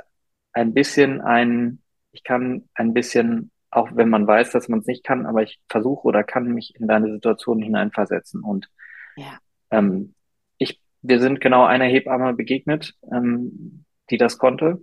ein 0.53 0.75
bisschen 0.75 1.23
ein, 1.23 1.83
ich 2.13 2.23
kann 2.23 2.69
ein 2.75 2.93
bisschen, 2.93 3.51
auch 3.71 3.89
wenn 3.95 4.11
man 4.11 4.27
weiß, 4.27 4.51
dass 4.51 4.69
man 4.69 4.81
es 4.81 4.87
nicht 4.87 5.05
kann, 5.05 5.25
aber 5.25 5.43
ich 5.43 5.59
versuche 5.71 6.07
oder 6.07 6.23
kann 6.23 6.53
mich 6.53 6.75
in 6.79 6.87
deine 6.87 7.13
Situation 7.13 7.63
hineinversetzen 7.63 8.43
und 8.43 8.69
ja. 9.17 9.39
ähm, 9.71 10.15
ich, 10.59 10.83
wir 11.01 11.19
sind 11.19 11.41
genau 11.41 11.65
einer 11.65 11.87
Hebamme 11.87 12.35
begegnet, 12.35 12.95
ähm, 13.11 13.87
die 14.11 14.19
das 14.19 14.37
konnte, 14.37 14.83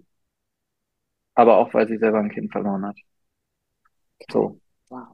aber 1.35 1.57
auch 1.57 1.73
weil 1.75 1.87
sie 1.87 1.97
selber 1.97 2.19
ein 2.19 2.31
Kind 2.31 2.51
verloren 2.51 2.85
hat. 2.85 2.97
So. 4.29 4.59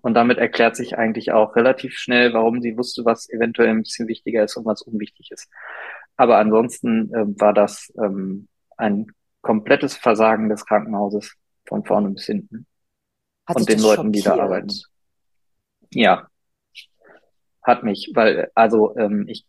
Und 0.02 0.16
damit 0.16 0.40
erklärt 0.40 0.76
sich 0.76 0.98
eigentlich 0.98 1.32
auch 1.32 1.56
relativ 1.56 1.94
schnell, 1.94 2.34
warum 2.34 2.62
sie 2.62 2.78
wusste, 2.78 3.06
was 3.06 3.30
eventuell 3.30 3.70
ein 3.70 3.84
bisschen 3.84 4.08
wichtiger 4.08 4.44
ist 4.44 4.58
und 4.58 4.66
was 4.66 4.82
unwichtig 4.82 5.30
ist. 5.32 5.48
Aber 6.16 6.40
ansonsten 6.40 7.14
äh, 7.14 7.40
war 7.40 7.54
das 7.54 7.94
ähm, 8.04 8.48
ein 8.76 9.12
komplettes 9.42 9.96
Versagen 9.96 10.50
des 10.50 10.66
Krankenhauses 10.66 11.36
von 11.68 11.86
vorne 11.86 12.10
bis 12.10 12.26
hinten. 12.26 12.66
Hat 13.46 13.58
und 13.58 13.70
den 13.70 13.80
Leuten, 13.80 14.12
die 14.12 14.22
da 14.22 14.36
arbeiten. 14.38 14.74
Ja, 15.92 16.28
hat 17.62 17.84
mich, 17.84 18.12
weil 18.16 18.50
also 18.56 18.96
ähm, 18.98 19.26
ich 19.28 19.46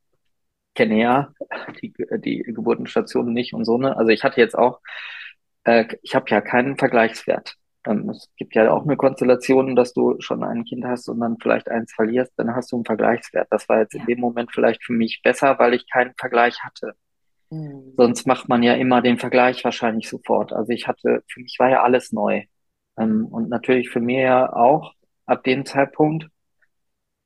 kenne 0.74 1.00
ja 1.00 1.32
die, 1.82 1.94
die 2.18 2.42
Geburtenstationen 2.42 3.32
nicht 3.32 3.54
und 3.54 3.64
so, 3.64 3.78
ne? 3.78 3.96
Also 3.96 4.10
ich 4.10 4.24
hatte 4.24 4.40
jetzt 4.40 4.56
auch, 4.58 4.80
äh, 5.64 5.86
ich 6.02 6.14
habe 6.14 6.26
ja 6.28 6.40
keinen 6.40 6.76
Vergleichswert. 6.76 7.56
Es 7.84 8.28
gibt 8.36 8.54
ja 8.54 8.70
auch 8.70 8.84
eine 8.84 8.96
Konstellation, 8.96 9.74
dass 9.74 9.94
du 9.94 10.16
schon 10.20 10.44
ein 10.44 10.64
Kind 10.64 10.84
hast 10.84 11.08
und 11.08 11.20
dann 11.20 11.38
vielleicht 11.40 11.70
eins 11.70 11.92
verlierst, 11.92 12.32
dann 12.36 12.54
hast 12.54 12.70
du 12.72 12.76
einen 12.76 12.84
Vergleichswert. 12.84 13.48
Das 13.50 13.68
war 13.68 13.80
jetzt 13.80 13.94
ja. 13.94 14.00
in 14.00 14.06
dem 14.06 14.20
Moment 14.20 14.50
vielleicht 14.52 14.84
für 14.84 14.92
mich 14.92 15.20
besser, 15.22 15.58
weil 15.58 15.74
ich 15.74 15.90
keinen 15.90 16.12
Vergleich 16.16 16.62
hatte. 16.62 16.94
Mhm. 17.50 17.94
Sonst 17.96 18.26
macht 18.26 18.48
man 18.48 18.62
ja 18.62 18.74
immer 18.74 19.00
den 19.00 19.18
Vergleich 19.18 19.64
wahrscheinlich 19.64 20.08
sofort. 20.08 20.52
Also 20.52 20.70
ich 20.72 20.86
hatte, 20.86 21.22
für 21.28 21.40
mich 21.40 21.56
war 21.58 21.70
ja 21.70 21.82
alles 21.82 22.12
neu. 22.12 22.44
Ähm, 22.98 23.26
und 23.26 23.48
natürlich 23.48 23.88
für 23.90 24.00
mir 24.00 24.22
ja 24.22 24.52
auch 24.52 24.92
ab 25.26 25.44
dem 25.44 25.64
Zeitpunkt. 25.64 26.26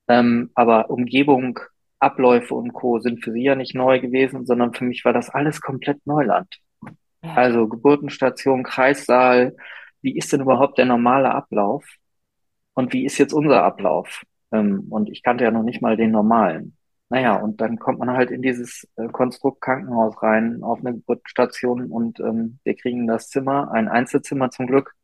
Ähm, 0.09 0.51
aber 0.55 0.91
Umgebung 0.91 1.59
Abläufe 1.99 2.55
und 2.55 2.73
Co. 2.73 2.99
sind 2.99 3.23
für 3.23 3.33
sie 3.33 3.45
ja 3.45 3.55
nicht 3.55 3.75
neu 3.75 4.01
gewesen, 4.01 4.45
sondern 4.45 4.75
für 4.75 4.85
mich 4.85 5.05
war 5.05 5.13
das 5.13 5.31
alles 5.31 5.61
komplett 5.61 6.05
Neuland. 6.05 6.49
Ja. 7.23 7.35
Also 7.35 7.69
Geburtenstation, 7.69 8.65
Kreissaal, 8.65 9.55
wie 10.03 10.17
ist 10.17 10.33
denn 10.33 10.43
überhaupt 10.43 10.79
der 10.79 10.85
normale 10.87 11.33
Ablauf? 11.33 11.85
Und 12.75 12.93
wie 12.93 13.05
ist 13.05 13.19
jetzt 13.19 13.33
unser 13.33 13.63
Ablauf? 13.65 14.23
Ähm, 14.53 14.87
und 14.91 15.09
ich 15.09 15.23
kannte 15.23 15.45
ja 15.45 15.51
noch 15.51 15.63
nicht 15.63 15.83
mal 15.83 15.97
den 15.97 16.11
normalen. 16.11 16.77
Naja, 17.09 17.37
und 17.37 17.61
dann 17.61 17.79
kommt 17.79 17.99
man 17.99 18.11
halt 18.13 18.31
in 18.31 18.41
dieses 18.41 18.89
äh, 18.97 19.07
Konstrukt 19.09 19.61
Krankenhaus 19.61 20.23
rein, 20.23 20.63
auf 20.63 20.81
eine 20.81 20.95
Geburtenstation 20.95 21.91
und 21.91 22.21
ähm, 22.21 22.59
wir 22.65 22.75
kriegen 22.75 23.07
das 23.07 23.29
Zimmer, 23.29 23.71
ein 23.71 23.89
Einzelzimmer 23.89 24.51
zum 24.51 24.67
Glück, 24.67 24.95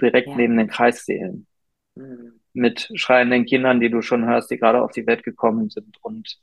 direkt 0.00 0.28
ja. 0.28 0.36
neben 0.36 0.56
den 0.56 0.68
Kreissälen. 0.68 1.48
Mhm. 1.96 2.40
Mit 2.52 2.88
schreienden 2.94 3.44
Kindern, 3.44 3.80
die 3.80 3.90
du 3.90 4.02
schon 4.02 4.24
hörst, 4.24 4.52
die 4.52 4.58
gerade 4.58 4.82
auf 4.82 4.92
die 4.92 5.06
Welt 5.06 5.24
gekommen 5.24 5.68
sind 5.68 5.96
und 6.02 6.38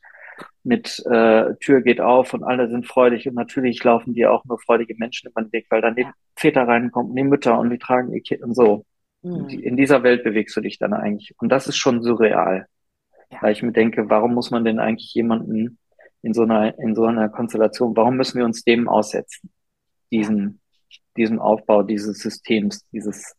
mit 0.64 1.04
äh, 1.06 1.56
Tür 1.60 1.82
geht 1.82 2.02
auf 2.02 2.34
und 2.34 2.44
alle 2.44 2.70
sind 2.70 2.88
freudig 2.88 3.28
und 3.28 3.36
natürlich 3.36 3.84
laufen 3.84 4.14
dir 4.14 4.32
auch 4.32 4.44
nur 4.46 4.60
freudige 4.60 4.96
Menschen 4.98 5.30
über 5.30 5.42
den 5.42 5.52
Weg, 5.54 5.68
weil 5.70 5.82
dann 5.82 5.96
die 5.96 6.08
Väter 6.36 6.68
reinkommen 6.68 7.12
und 7.12 7.16
die 7.16 7.24
Mütter 7.24 7.60
und 7.60 7.70
die 7.70 7.78
tragen 7.78 8.14
ihr 8.14 8.22
Kind 8.22 8.42
und 8.42 8.56
so. 8.56 8.86
Mhm. 9.22 9.50
In 9.50 9.78
dieser 9.78 10.04
Welt 10.04 10.24
bewegst 10.24 10.56
du 10.56 10.62
dich 10.62 10.78
dann 10.78 10.94
eigentlich. 10.94 11.36
Und 11.40 11.50
das 11.50 11.68
ist 11.68 11.78
schon 11.78 12.02
surreal. 12.02 12.68
Ja. 13.32 13.42
Weil 13.42 13.54
ich 13.54 13.64
mir 13.64 13.72
denke, 13.72 14.10
warum 14.10 14.34
muss 14.34 14.52
man 14.52 14.66
denn 14.66 14.80
eigentlich 14.80 15.14
jemanden 15.14 15.78
in 16.22 16.34
so 16.34 16.44
einer, 16.44 16.78
in 16.80 16.96
so 16.96 17.06
einer 17.06 17.30
Konstellation, 17.30 17.96
warum 17.96 18.18
müssen 18.18 18.38
wir 18.38 18.46
uns 18.46 18.64
dem 18.64 18.88
aussetzen? 18.88 19.52
Diesen, 20.12 20.62
ja. 20.90 20.98
diesem 21.18 21.40
Aufbau 21.40 21.84
dieses 21.84 22.20
Systems, 22.20 22.88
dieses, 22.90 23.36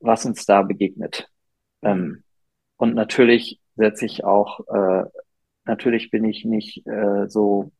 was 0.00 0.26
uns 0.26 0.44
da 0.44 0.62
begegnet. 0.62 1.28
Ähm, 1.82 2.22
und 2.76 2.94
natürlich 2.94 3.60
setze 3.76 4.06
ich 4.06 4.24
auch, 4.24 4.60
äh, 4.68 5.04
natürlich 5.64 6.10
bin 6.10 6.24
ich 6.24 6.44
nicht 6.44 6.86
äh, 6.86 7.28
so, 7.28 7.70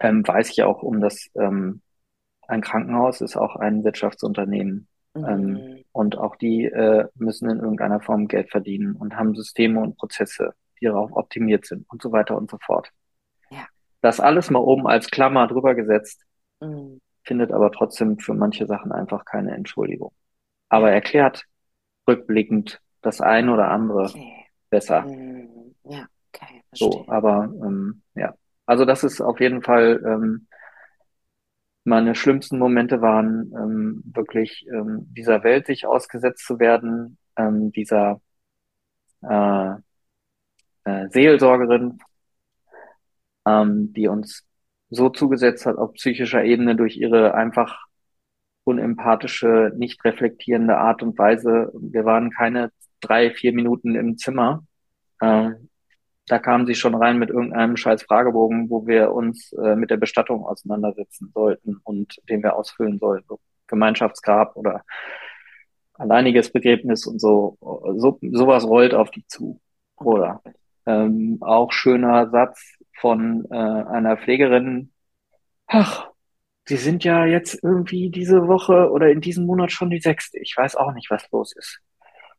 ähm, 0.00 0.26
weiß 0.26 0.50
ich 0.50 0.62
auch 0.62 0.82
um 0.82 1.00
das, 1.00 1.30
ähm, 1.34 1.82
ein 2.48 2.60
Krankenhaus 2.60 3.20
ist 3.20 3.36
auch 3.36 3.56
ein 3.56 3.84
Wirtschaftsunternehmen. 3.84 4.88
Mhm. 5.14 5.24
Ähm, 5.24 5.84
und 5.92 6.18
auch 6.18 6.36
die 6.36 6.64
äh, 6.64 7.06
müssen 7.14 7.50
in 7.50 7.58
irgendeiner 7.58 8.00
Form 8.00 8.28
Geld 8.28 8.50
verdienen 8.50 8.96
und 8.96 9.16
haben 9.16 9.34
Systeme 9.34 9.80
und 9.80 9.96
Prozesse, 9.96 10.54
die 10.80 10.86
darauf 10.86 11.12
optimiert 11.12 11.66
sind 11.66 11.88
und 11.90 12.02
so 12.02 12.12
weiter 12.12 12.36
und 12.36 12.50
so 12.50 12.58
fort. 12.58 12.90
Ja. 13.50 13.66
Das 14.00 14.20
alles 14.20 14.50
mal 14.50 14.60
oben 14.60 14.86
als 14.86 15.10
Klammer 15.10 15.46
drüber 15.46 15.74
gesetzt, 15.74 16.22
mhm. 16.60 17.00
findet 17.24 17.52
aber 17.52 17.72
trotzdem 17.72 18.18
für 18.18 18.34
manche 18.34 18.66
Sachen 18.66 18.92
einfach 18.92 19.24
keine 19.24 19.54
Entschuldigung. 19.54 20.12
Aber 20.68 20.90
erklärt 20.90 21.44
rückblickend 22.06 22.80
das 23.02 23.20
eine 23.20 23.52
oder 23.52 23.68
andere 23.70 24.04
okay. 24.04 24.45
Besser. 24.70 25.02
Mhm. 25.02 25.74
Ja, 25.84 26.06
okay. 26.32 26.62
Verstehe. 26.68 26.90
So, 26.92 27.04
aber 27.08 27.52
ähm, 27.62 28.02
ja. 28.14 28.34
Also 28.66 28.84
das 28.84 29.04
ist 29.04 29.20
auf 29.20 29.40
jeden 29.40 29.62
Fall 29.62 30.02
ähm, 30.04 30.48
meine 31.86 32.16
schlimmsten 32.16 32.58
Momente 32.58 33.00
waren 33.00 33.52
ähm, 33.56 34.02
wirklich 34.04 34.66
ähm, 34.68 35.06
dieser 35.16 35.44
Welt 35.44 35.66
sich 35.66 35.86
ausgesetzt 35.86 36.44
zu 36.44 36.58
werden, 36.58 37.16
ähm, 37.36 37.70
dieser 37.70 38.20
äh, 39.22 39.70
äh, 40.84 41.08
Seelsorgerin, 41.10 42.00
ähm, 43.46 43.92
die 43.92 44.08
uns 44.08 44.44
so 44.90 45.10
zugesetzt 45.10 45.64
hat 45.64 45.76
auf 45.76 45.92
psychischer 45.92 46.42
Ebene 46.42 46.74
durch 46.74 46.96
ihre 46.96 47.34
einfach 47.34 47.86
unempathische, 48.64 49.72
nicht 49.76 50.04
reflektierende 50.04 50.76
Art 50.78 51.04
und 51.04 51.16
Weise. 51.16 51.70
Wir 51.72 52.04
waren 52.04 52.30
keine 52.32 52.72
drei, 53.00 53.30
vier 53.30 53.52
Minuten 53.52 53.94
im 53.94 54.16
Zimmer. 54.16 54.64
Äh, 55.20 55.50
da 56.26 56.38
kamen 56.38 56.66
sie 56.66 56.74
schon 56.74 56.94
rein 56.94 57.18
mit 57.18 57.30
irgendeinem 57.30 57.76
scheiß 57.76 58.02
Fragebogen, 58.02 58.68
wo 58.68 58.86
wir 58.86 59.12
uns 59.12 59.52
äh, 59.52 59.76
mit 59.76 59.90
der 59.90 59.96
Bestattung 59.96 60.44
auseinandersetzen 60.44 61.30
sollten 61.32 61.80
und 61.84 62.16
den 62.28 62.42
wir 62.42 62.56
ausfüllen 62.56 62.98
sollten. 62.98 63.26
So 63.28 63.40
Gemeinschaftsgrab 63.68 64.56
oder 64.56 64.84
alleiniges 65.94 66.50
Begräbnis 66.52 67.06
und 67.06 67.20
so. 67.20 67.56
so. 67.96 68.18
Sowas 68.32 68.64
rollt 68.66 68.94
auf 68.94 69.10
die 69.10 69.26
zu. 69.26 69.60
Oder 69.96 70.42
ähm, 70.84 71.38
auch 71.40 71.72
schöner 71.72 72.28
Satz 72.30 72.60
von 73.00 73.46
äh, 73.50 73.54
einer 73.54 74.16
Pflegerin. 74.16 74.92
Ach, 75.68 76.10
Sie 76.68 76.76
sind 76.76 77.04
ja 77.04 77.24
jetzt 77.24 77.62
irgendwie 77.62 78.10
diese 78.10 78.48
Woche 78.48 78.90
oder 78.90 79.10
in 79.10 79.20
diesem 79.20 79.46
Monat 79.46 79.70
schon 79.70 79.88
die 79.88 80.00
sechste. 80.00 80.40
Ich 80.40 80.54
weiß 80.56 80.74
auch 80.74 80.92
nicht, 80.92 81.10
was 81.10 81.30
los 81.30 81.54
ist. 81.54 81.80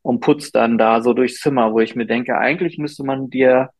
Und 0.01 0.21
putzt 0.21 0.55
dann 0.55 0.77
da 0.77 1.01
so 1.01 1.13
durchs 1.13 1.39
Zimmer, 1.39 1.73
wo 1.73 1.79
ich 1.79 1.95
mir 1.95 2.05
denke, 2.05 2.37
eigentlich 2.37 2.77
müsste 2.77 3.03
man 3.03 3.29
dir 3.29 3.71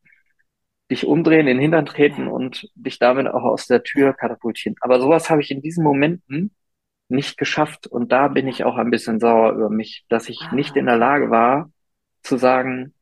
dich 0.92 1.06
umdrehen, 1.06 1.46
den 1.46 1.60
Hintern 1.60 1.86
treten 1.86 2.28
und 2.28 2.70
dich 2.76 3.00
damit 3.00 3.28
auch 3.28 3.44
aus 3.44 3.68
der 3.68 3.84
Tür 3.84 4.14
katapultieren. 4.14 4.76
Aber 4.82 5.00
sowas 5.00 5.30
habe 5.30 5.42
ich 5.42 5.52
in 5.52 5.62
diesen 5.62 5.84
Momenten 5.84 6.52
nicht 7.10 7.38
geschafft. 7.38 7.88
Und 7.88 8.12
da 8.12 8.28
bin 8.30 8.48
ich 8.48 8.64
auch 8.64 8.78
ein 8.78 8.92
bisschen 8.92 9.20
sauer 9.20 9.54
über 9.54 9.70
mich, 9.70 10.06
dass 10.10 10.30
ich 10.30 10.40
ah, 10.42 10.56
nicht 10.56 10.76
in 10.76 10.86
der 10.86 10.98
Lage 10.98 11.30
war 11.30 11.72
zu 12.24 12.38
sagen, 12.38 12.94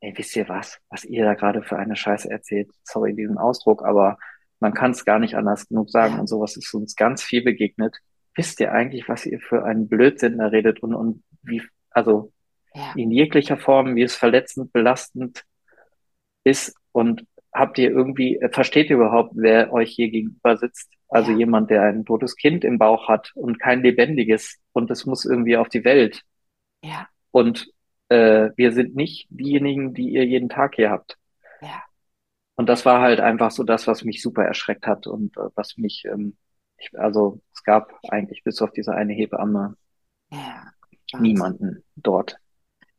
ey, 0.00 0.12
wisst 0.16 0.36
ihr 0.36 0.48
was, 0.48 0.78
was 0.88 1.04
ihr 1.04 1.24
da 1.24 1.34
gerade 1.34 1.62
für 1.62 1.78
eine 1.78 1.96
Scheiße 1.96 2.30
erzählt? 2.30 2.70
Sorry, 2.84 3.14
diesen 3.14 3.38
Ausdruck, 3.38 3.84
aber 3.84 4.18
man 4.60 4.74
kann 4.74 4.92
es 4.92 5.04
gar 5.04 5.18
nicht 5.18 5.36
anders 5.36 5.68
genug 5.68 5.90
sagen. 5.90 6.18
Und 6.18 6.28
sowas 6.28 6.56
ist 6.56 6.72
uns 6.74 6.96
ganz 6.96 7.22
viel 7.22 7.42
begegnet. 7.42 7.96
Wisst 8.34 8.60
ihr 8.60 8.72
eigentlich, 8.72 9.08
was 9.08 9.26
ihr 9.26 9.40
für 9.40 9.64
einen 9.64 9.88
Blödsinn 9.88 10.38
da 10.38 10.46
redet 10.48 10.80
und, 10.82 10.94
und 10.94 11.22
wie, 11.42 11.62
also 11.90 12.32
ja. 12.76 12.92
in 12.94 13.10
jeglicher 13.10 13.56
Form, 13.56 13.96
wie 13.96 14.02
es 14.02 14.14
verletzend, 14.14 14.72
belastend 14.72 15.44
ist 16.44 16.76
und 16.92 17.26
habt 17.52 17.78
ihr 17.78 17.90
irgendwie, 17.90 18.38
versteht 18.52 18.90
ihr 18.90 18.96
überhaupt, 18.96 19.32
wer 19.34 19.72
euch 19.72 19.92
hier 19.92 20.10
gegenüber 20.10 20.56
sitzt? 20.56 20.92
Also 21.08 21.32
ja. 21.32 21.38
jemand, 21.38 21.70
der 21.70 21.82
ein 21.82 22.04
totes 22.04 22.36
Kind 22.36 22.64
im 22.64 22.78
Bauch 22.78 23.08
hat 23.08 23.32
und 23.34 23.58
kein 23.58 23.82
lebendiges 23.82 24.60
und 24.72 24.90
es 24.90 25.06
muss 25.06 25.24
irgendwie 25.24 25.56
auf 25.56 25.68
die 25.68 25.84
Welt. 25.84 26.22
Ja. 26.84 27.08
Und 27.30 27.68
äh, 28.08 28.50
wir 28.56 28.72
sind 28.72 28.94
nicht 28.94 29.26
diejenigen, 29.30 29.94
die 29.94 30.10
ihr 30.10 30.24
jeden 30.26 30.48
Tag 30.48 30.74
hier 30.76 30.90
habt. 30.90 31.16
Ja. 31.62 31.82
Und 32.56 32.68
das 32.68 32.84
war 32.84 33.00
halt 33.00 33.20
einfach 33.20 33.50
so 33.50 33.64
das, 33.64 33.86
was 33.86 34.04
mich 34.04 34.22
super 34.22 34.44
erschreckt 34.44 34.86
hat 34.86 35.06
und 35.06 35.36
äh, 35.36 35.48
was 35.54 35.76
mich, 35.78 36.04
ähm, 36.06 36.36
ich, 36.78 36.90
also 36.98 37.40
es 37.54 37.62
gab 37.62 37.92
eigentlich 38.08 38.42
bis 38.44 38.60
auf 38.60 38.70
diese 38.72 38.94
eine 38.94 39.14
Hebamme 39.14 39.76
ja, 40.30 40.72
niemanden 41.18 41.84
dort. 41.96 42.38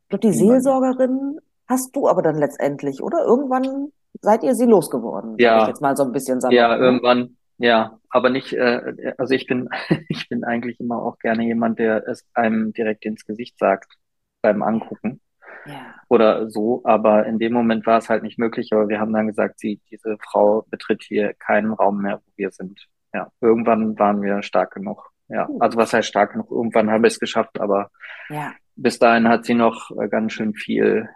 Glaube, 0.08 0.26
die. 0.26 0.32
Seelsorgerin 0.32 1.38
hast 1.66 1.94
du 1.94 2.08
aber 2.08 2.22
dann 2.22 2.36
letztendlich, 2.36 3.02
oder? 3.02 3.24
Irgendwann 3.24 3.92
seid 4.20 4.42
ihr 4.42 4.54
sie 4.54 4.66
losgeworden. 4.66 5.36
Ja. 5.38 5.62
Ich 5.62 5.68
jetzt 5.68 5.82
mal 5.82 5.96
so 5.96 6.04
ein 6.04 6.12
bisschen 6.12 6.40
sagen. 6.40 6.54
Ja, 6.54 6.76
ne? 6.76 6.84
irgendwann. 6.84 7.36
Ja, 7.58 7.98
aber 8.08 8.30
nicht, 8.30 8.52
äh, 8.52 9.14
also 9.18 9.34
ich 9.34 9.46
bin, 9.46 9.68
ich 10.08 10.28
bin 10.28 10.44
eigentlich 10.44 10.80
immer 10.80 11.02
auch 11.02 11.18
gerne 11.18 11.44
jemand, 11.44 11.78
der 11.78 12.06
es 12.06 12.24
einem 12.34 12.72
direkt 12.72 13.04
ins 13.04 13.24
Gesicht 13.24 13.58
sagt 13.58 13.94
beim 14.42 14.62
Angucken. 14.62 15.20
Ja. 15.66 15.94
Oder 16.08 16.48
so, 16.48 16.82
aber 16.84 17.26
in 17.26 17.38
dem 17.38 17.52
Moment 17.52 17.84
war 17.84 17.98
es 17.98 18.08
halt 18.08 18.22
nicht 18.22 18.38
möglich, 18.38 18.72
aber 18.72 18.88
wir 18.88 19.00
haben 19.00 19.12
dann 19.12 19.26
gesagt, 19.26 19.58
sie, 19.58 19.80
diese 19.90 20.16
Frau 20.18 20.64
betritt 20.70 21.02
hier 21.02 21.34
keinen 21.34 21.72
Raum 21.72 22.00
mehr, 22.00 22.20
wo 22.24 22.32
wir 22.36 22.50
sind. 22.50 22.86
Ja, 23.12 23.30
irgendwann 23.40 23.98
waren 23.98 24.22
wir 24.22 24.42
stark 24.42 24.74
genug. 24.74 25.10
Ja, 25.28 25.48
also 25.58 25.76
was 25.76 25.92
heißt 25.92 26.08
stark 26.08 26.32
genug? 26.32 26.50
Irgendwann 26.50 26.90
haben 26.90 27.02
wir 27.02 27.08
es 27.08 27.20
geschafft, 27.20 27.60
aber 27.60 27.90
ja. 28.30 28.52
Bis 28.78 28.98
dahin 28.98 29.28
hat 29.28 29.44
sie 29.44 29.54
noch 29.54 29.90
äh, 29.90 30.08
ganz 30.08 30.32
schön 30.32 30.54
viel 30.54 31.08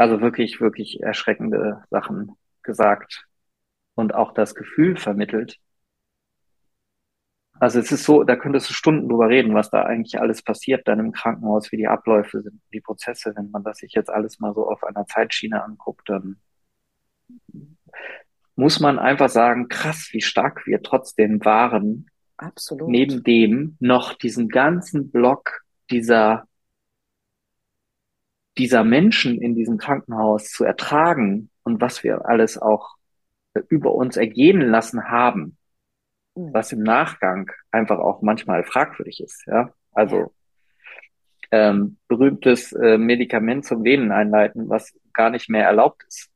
also 0.00 0.22
wirklich, 0.22 0.62
wirklich 0.62 1.02
erschreckende 1.02 1.84
Sachen 1.90 2.32
gesagt 2.62 3.26
und 3.94 4.14
auch 4.14 4.32
das 4.32 4.54
Gefühl 4.54 4.96
vermittelt. 4.96 5.58
Also 7.58 7.80
es 7.80 7.92
ist 7.92 8.04
so, 8.04 8.24
da 8.24 8.34
könntest 8.34 8.70
du 8.70 8.72
Stunden 8.72 9.10
drüber 9.10 9.28
reden, 9.28 9.54
was 9.54 9.68
da 9.68 9.82
eigentlich 9.82 10.18
alles 10.18 10.42
passiert 10.42 10.88
dann 10.88 11.00
im 11.00 11.12
Krankenhaus, 11.12 11.70
wie 11.70 11.76
die 11.76 11.86
Abläufe 11.86 12.40
sind, 12.40 12.62
die 12.72 12.80
Prozesse. 12.80 13.34
Wenn 13.36 13.50
man 13.50 13.62
das 13.62 13.76
sich 13.76 13.92
jetzt 13.92 14.08
alles 14.08 14.40
mal 14.40 14.54
so 14.54 14.66
auf 14.66 14.84
einer 14.84 15.04
Zeitschiene 15.04 15.62
anguckt, 15.62 16.08
dann 16.08 16.40
muss 18.56 18.80
man 18.80 18.98
einfach 18.98 19.28
sagen, 19.28 19.68
krass, 19.68 20.08
wie 20.12 20.22
stark 20.22 20.66
wir 20.66 20.82
trotzdem 20.82 21.44
waren. 21.44 22.06
Absolut. 22.38 22.88
Neben 22.88 23.22
dem 23.22 23.76
noch 23.80 24.14
diesen 24.14 24.48
ganzen 24.48 25.10
Block 25.10 25.60
dieser 25.90 26.44
dieser 28.58 28.84
Menschen 28.84 29.40
in 29.40 29.54
diesem 29.54 29.78
Krankenhaus 29.78 30.50
zu 30.50 30.64
ertragen 30.64 31.50
und 31.62 31.80
was 31.80 32.04
wir 32.04 32.26
alles 32.26 32.58
auch 32.58 32.96
über 33.68 33.94
uns 33.94 34.16
ergehen 34.16 34.60
lassen 34.60 35.08
haben, 35.08 35.56
mhm. 36.34 36.52
was 36.52 36.72
im 36.72 36.82
Nachgang 36.82 37.50
einfach 37.70 37.98
auch 37.98 38.22
manchmal 38.22 38.64
fragwürdig 38.64 39.20
ist. 39.22 39.46
Ja, 39.46 39.72
also. 39.92 40.32
Ähm, 41.52 41.96
berühmtes 42.06 42.72
äh, 42.74 42.96
Medikament 42.96 43.64
zum 43.64 43.82
Venen 43.82 44.12
einleiten, 44.12 44.68
was 44.68 44.96
gar 45.12 45.30
nicht 45.30 45.48
mehr 45.48 45.64
erlaubt 45.64 46.04
ist. 46.06 46.30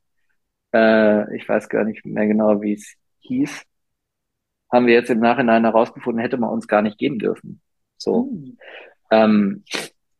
Äh, 0.74 1.36
ich 1.36 1.48
weiß 1.48 1.68
gar 1.68 1.84
nicht 1.84 2.04
mehr 2.04 2.26
genau, 2.26 2.60
wie 2.62 2.72
es 2.72 2.94
hieß. 3.20 3.62
Haben 4.72 4.86
wir 4.88 4.94
jetzt 4.94 5.10
im 5.10 5.20
Nachhinein 5.20 5.62
herausgefunden, 5.62 6.20
hätte 6.20 6.36
man 6.36 6.50
uns 6.50 6.66
gar 6.66 6.82
nicht 6.82 6.98
geben 6.98 7.20
dürfen. 7.20 7.60
So. 7.96 8.24
Mhm. 8.24 8.58
Ähm, 9.10 9.64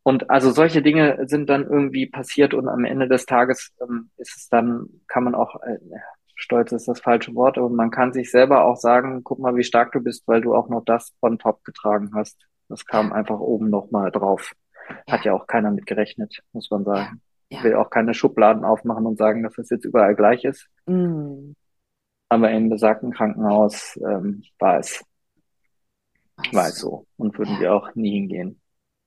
und 0.02 0.28
also 0.30 0.50
solche 0.50 0.82
Dinge 0.82 1.26
sind 1.26 1.48
dann 1.48 1.64
irgendwie 1.64 2.06
passiert 2.06 2.52
und 2.52 2.68
am 2.68 2.84
Ende 2.84 3.08
des 3.08 3.24
Tages 3.24 3.72
ähm, 3.80 4.10
ist 4.18 4.36
es 4.36 4.48
dann, 4.48 4.88
kann 5.08 5.24
man 5.24 5.34
auch, 5.34 5.62
äh, 5.62 5.78
stolz 6.34 6.72
ist 6.72 6.88
das 6.88 7.00
falsche 7.00 7.34
Wort, 7.34 7.56
aber 7.56 7.70
man 7.70 7.90
kann 7.90 8.12
sich 8.12 8.30
selber 8.30 8.64
auch 8.64 8.76
sagen, 8.76 9.24
guck 9.24 9.38
mal, 9.38 9.56
wie 9.56 9.64
stark 9.64 9.92
du 9.92 10.00
bist, 10.00 10.28
weil 10.28 10.42
du 10.42 10.54
auch 10.54 10.68
noch 10.68 10.84
das 10.84 11.12
on 11.22 11.38
top 11.38 11.64
getragen 11.64 12.10
hast. 12.14 12.46
Das 12.68 12.84
kam 12.84 13.08
ja. 13.08 13.14
einfach 13.14 13.40
oben 13.40 13.70
nochmal 13.70 14.10
drauf. 14.10 14.52
Hat 15.08 15.24
ja. 15.24 15.32
ja 15.32 15.32
auch 15.32 15.46
keiner 15.46 15.70
mit 15.70 15.86
gerechnet, 15.86 16.42
muss 16.52 16.70
man 16.70 16.84
sagen. 16.84 17.22
Ja. 17.48 17.58
Ich 17.58 17.64
will 17.64 17.74
auch 17.74 17.88
keine 17.88 18.12
Schubladen 18.12 18.64
aufmachen 18.64 19.06
und 19.06 19.16
sagen, 19.16 19.42
dass 19.42 19.54
das 19.54 19.70
jetzt 19.70 19.84
überall 19.84 20.14
gleich 20.14 20.44
ist. 20.44 20.66
Mhm. 20.86 21.54
Aber 22.28 22.50
im 22.50 22.68
besagten 22.68 23.12
Krankenhaus 23.12 23.98
ähm, 24.04 24.42
war 24.58 24.78
es 24.78 25.02
war 26.52 26.68
es 26.68 26.78
so 26.78 27.06
und 27.16 27.38
würden 27.38 27.60
wir 27.60 27.74
auch 27.74 27.94
nie 27.94 28.12
hingehen. 28.12 28.60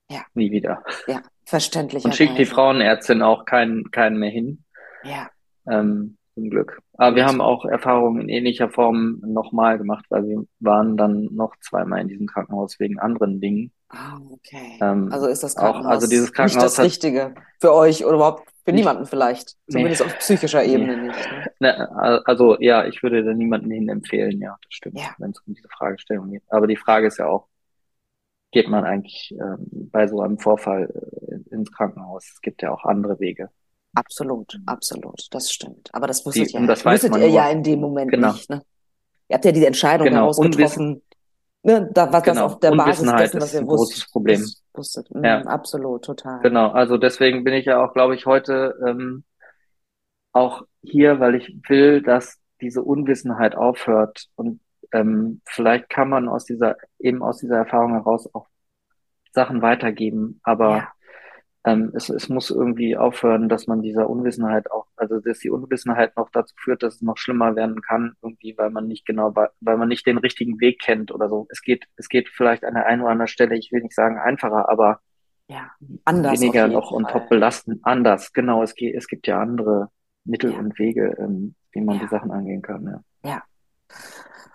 Ja. 0.09 0.21
Nie 0.33 0.51
wieder. 0.51 0.83
Ja, 1.07 1.21
verständlich. 1.45 2.05
Und 2.05 2.15
schickt 2.15 2.37
die 2.37 2.45
Frauenärztin 2.45 3.21
auch 3.21 3.45
keinen, 3.45 3.91
keinen 3.91 4.17
mehr 4.17 4.29
hin. 4.29 4.63
Ja. 5.03 5.29
Ähm, 5.69 6.17
zum 6.37 6.49
Glück. 6.49 6.79
Aber 6.97 7.15
wir 7.15 7.25
haben 7.25 7.41
auch 7.41 7.65
Erfahrungen 7.65 8.21
in 8.21 8.29
ähnlicher 8.29 8.69
Form 8.69 9.19
nochmal 9.25 9.77
gemacht, 9.77 10.05
weil 10.09 10.27
wir 10.27 10.43
waren 10.59 10.95
dann 10.95 11.29
noch 11.31 11.55
zweimal 11.61 12.01
in 12.01 12.07
diesem 12.07 12.27
Krankenhaus 12.27 12.79
wegen 12.79 12.99
anderen 12.99 13.41
Dingen. 13.41 13.71
Ah, 13.89 14.19
okay. 14.29 14.77
Ähm, 14.79 15.09
also 15.11 15.27
ist 15.27 15.43
das 15.43 15.55
Krankenhaus 15.55 15.85
auch, 15.85 15.89
also 15.89 16.07
dieses 16.07 16.31
Krankenhaus 16.31 16.63
nicht 16.63 16.77
das 16.77 16.85
Richtige 16.85 17.33
für 17.59 17.73
euch 17.73 18.05
oder 18.05 18.15
überhaupt 18.15 18.47
für 18.65 18.71
niemanden 18.71 19.05
vielleicht. 19.05 19.55
Zumindest 19.67 20.01
nee. 20.01 20.07
auf 20.07 20.17
psychischer 20.19 20.63
Ebene 20.63 20.97
nee. 20.97 21.07
nicht. 21.07 21.31
Ne? 21.59 21.87
Ne, 21.89 22.21
also 22.25 22.57
ja, 22.59 22.85
ich 22.85 23.01
würde 23.01 23.23
da 23.23 23.33
niemanden 23.33 23.71
hin 23.71 23.89
empfehlen, 23.89 24.39
ja, 24.39 24.57
das 24.61 24.73
stimmt, 24.73 24.99
ja. 24.99 25.15
wenn 25.17 25.31
es 25.31 25.39
um 25.39 25.55
diese 25.55 25.69
Fragestellung 25.69 26.31
geht. 26.31 26.43
Aber 26.49 26.67
die 26.67 26.75
Frage 26.75 27.07
ist 27.07 27.17
ja 27.17 27.27
auch, 27.27 27.47
geht 28.57 28.69
man 28.69 28.85
eigentlich 28.85 29.35
ähm, 29.39 29.67
bei 29.91 30.07
so 30.07 30.19
einem 30.21 30.39
Vorfall 30.39 30.89
äh, 30.89 31.53
ins 31.53 31.71
Krankenhaus? 31.71 32.25
Es 32.33 32.41
gibt 32.41 32.63
ja 32.63 32.71
auch 32.71 32.85
andere 32.85 33.19
Wege. 33.19 33.49
Absolut, 33.93 34.59
absolut, 34.65 35.27
das 35.29 35.51
stimmt. 35.51 35.89
Aber 35.93 36.07
das 36.07 36.25
wusstet, 36.25 36.49
die, 36.49 36.53
ja, 36.53 36.65
das 36.65 36.83
wusstet 36.83 37.15
ihr 37.15 37.19
nur. 37.19 37.27
ja 37.27 37.49
in 37.51 37.61
dem 37.61 37.79
Moment 37.79 38.09
genau. 38.09 38.31
nicht. 38.31 38.49
Ne? 38.49 38.63
Ihr 39.29 39.35
habt 39.35 39.45
ja 39.45 39.51
diese 39.51 39.67
Entscheidung 39.67 40.07
genau. 40.07 40.21
daraus 40.21 40.39
getroffen, 40.39 41.03
ne, 41.61 41.87
da, 41.93 42.11
was 42.11 42.23
genau. 42.23 42.33
das 42.33 42.53
auf 42.53 42.59
der 42.59 42.71
Basis 42.71 43.11
dessen, 43.11 43.41
was 43.41 43.53
ihr 43.53 43.59
ein 43.59 43.67
wusstet. 43.67 43.95
Großes 43.95 44.11
Problem. 44.11 44.45
wusstet. 44.73 45.13
Mhm, 45.13 45.23
ja. 45.23 45.41
Absolut, 45.41 46.03
total. 46.03 46.39
Genau, 46.41 46.71
also 46.71 46.97
deswegen 46.97 47.43
bin 47.43 47.53
ich 47.53 47.65
ja 47.65 47.83
auch, 47.83 47.93
glaube 47.93 48.15
ich, 48.15 48.25
heute 48.25 48.75
ähm, 48.87 49.23
auch 50.31 50.63
hier, 50.81 51.19
weil 51.19 51.35
ich 51.35 51.55
will, 51.67 52.01
dass 52.01 52.39
diese 52.59 52.81
Unwissenheit 52.81 53.55
aufhört 53.55 54.25
und 54.35 54.61
ähm, 54.91 55.41
vielleicht 55.45 55.89
kann 55.89 56.09
man 56.09 56.27
aus 56.27 56.45
dieser, 56.45 56.77
eben 56.99 57.23
aus 57.23 57.39
dieser 57.39 57.57
Erfahrung 57.57 57.93
heraus 57.93 58.33
auch 58.33 58.47
Sachen 59.31 59.61
weitergeben, 59.61 60.39
aber 60.43 60.77
ja. 60.77 60.91
ähm, 61.65 61.91
es, 61.95 62.09
es 62.09 62.29
muss 62.29 62.49
irgendwie 62.49 62.97
aufhören, 62.97 63.49
dass 63.49 63.67
man 63.67 63.81
dieser 63.81 64.09
Unwissenheit 64.09 64.71
auch, 64.71 64.87
also 64.95 65.19
dass 65.19 65.39
die 65.39 65.49
Unwissenheit 65.49 66.17
noch 66.17 66.29
dazu 66.31 66.55
führt, 66.57 66.83
dass 66.83 66.95
es 66.95 67.01
noch 67.01 67.17
schlimmer 67.17 67.55
werden 67.55 67.81
kann, 67.81 68.13
irgendwie, 68.21 68.57
weil 68.57 68.69
man 68.69 68.87
nicht 68.87 69.05
genau, 69.05 69.33
weil 69.35 69.77
man 69.77 69.87
nicht 69.87 70.07
den 70.07 70.17
richtigen 70.17 70.59
Weg 70.59 70.79
kennt 70.81 71.11
oder 71.11 71.29
so. 71.29 71.47
Es 71.49 71.61
geht, 71.61 71.85
es 71.97 72.09
geht 72.09 72.29
vielleicht 72.29 72.63
an 72.63 72.73
der 72.73 72.85
einen 72.85 73.01
oder 73.01 73.11
anderen 73.11 73.27
Stelle, 73.27 73.55
ich 73.55 73.71
will 73.71 73.81
nicht 73.81 73.95
sagen 73.95 74.17
einfacher, 74.17 74.69
aber 74.69 75.01
ja, 75.49 75.71
anders 76.03 76.41
weniger 76.41 76.67
noch 76.67 76.91
on 76.91 77.05
top 77.05 77.29
belasten. 77.29 77.79
Anders, 77.83 78.33
genau. 78.33 78.63
Es 78.63 78.75
geht, 78.75 78.95
es 78.95 79.07
gibt 79.07 79.27
ja 79.27 79.39
andere 79.39 79.89
Mittel 80.25 80.51
ja. 80.51 80.59
und 80.59 80.77
Wege, 80.77 81.15
ähm, 81.19 81.55
wie 81.71 81.81
man 81.81 81.95
ja. 81.95 82.01
die 82.03 82.09
Sachen 82.09 82.31
angehen 82.31 82.61
kann. 82.61 83.03
Ja. 83.23 83.29
ja. 83.29 83.43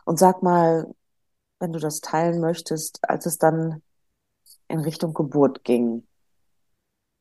Und 0.05 0.19
sag 0.19 0.43
mal, 0.43 0.93
wenn 1.59 1.73
du 1.73 1.79
das 1.79 2.01
teilen 2.01 2.41
möchtest, 2.41 2.99
als 3.09 3.27
es 3.27 3.39
dann 3.39 3.83
in 4.69 4.81
Richtung 4.81 5.15
Geburt 5.15 5.65
ging, 5.65 6.07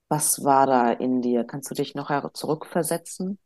was 0.10 0.44
war 0.44 0.66
da 0.66 0.92
in 0.92 1.22
dir? 1.22 1.44
Kannst 1.44 1.72
du 1.72 1.76
dich 1.76 1.96
noch 1.96 2.10
zurückversetzen? 2.34 3.38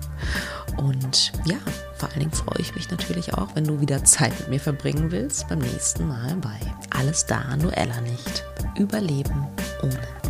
Und 0.79 1.33
ja, 1.45 1.59
vor 1.95 2.09
allen 2.09 2.21
Dingen 2.21 2.33
freue 2.33 2.61
ich 2.61 2.75
mich 2.75 2.91
natürlich 2.91 3.35
auch, 3.35 3.49
wenn 3.55 3.65
du 3.65 3.79
wieder 3.81 4.03
Zeit 4.05 4.33
mit 4.41 4.49
mir 4.49 4.61
verbringen 4.61 5.13
willst 5.13 5.49
beim 5.49 5.59
nächsten 5.59 6.09
Mal 6.09 6.35
bei 6.37 6.59
Alles 6.91 7.27
da, 7.27 7.55
nur 7.59 7.77
Ella 7.77 8.01
nicht. 8.01 8.47
Überleben 8.79 9.47
ohne 9.83 10.22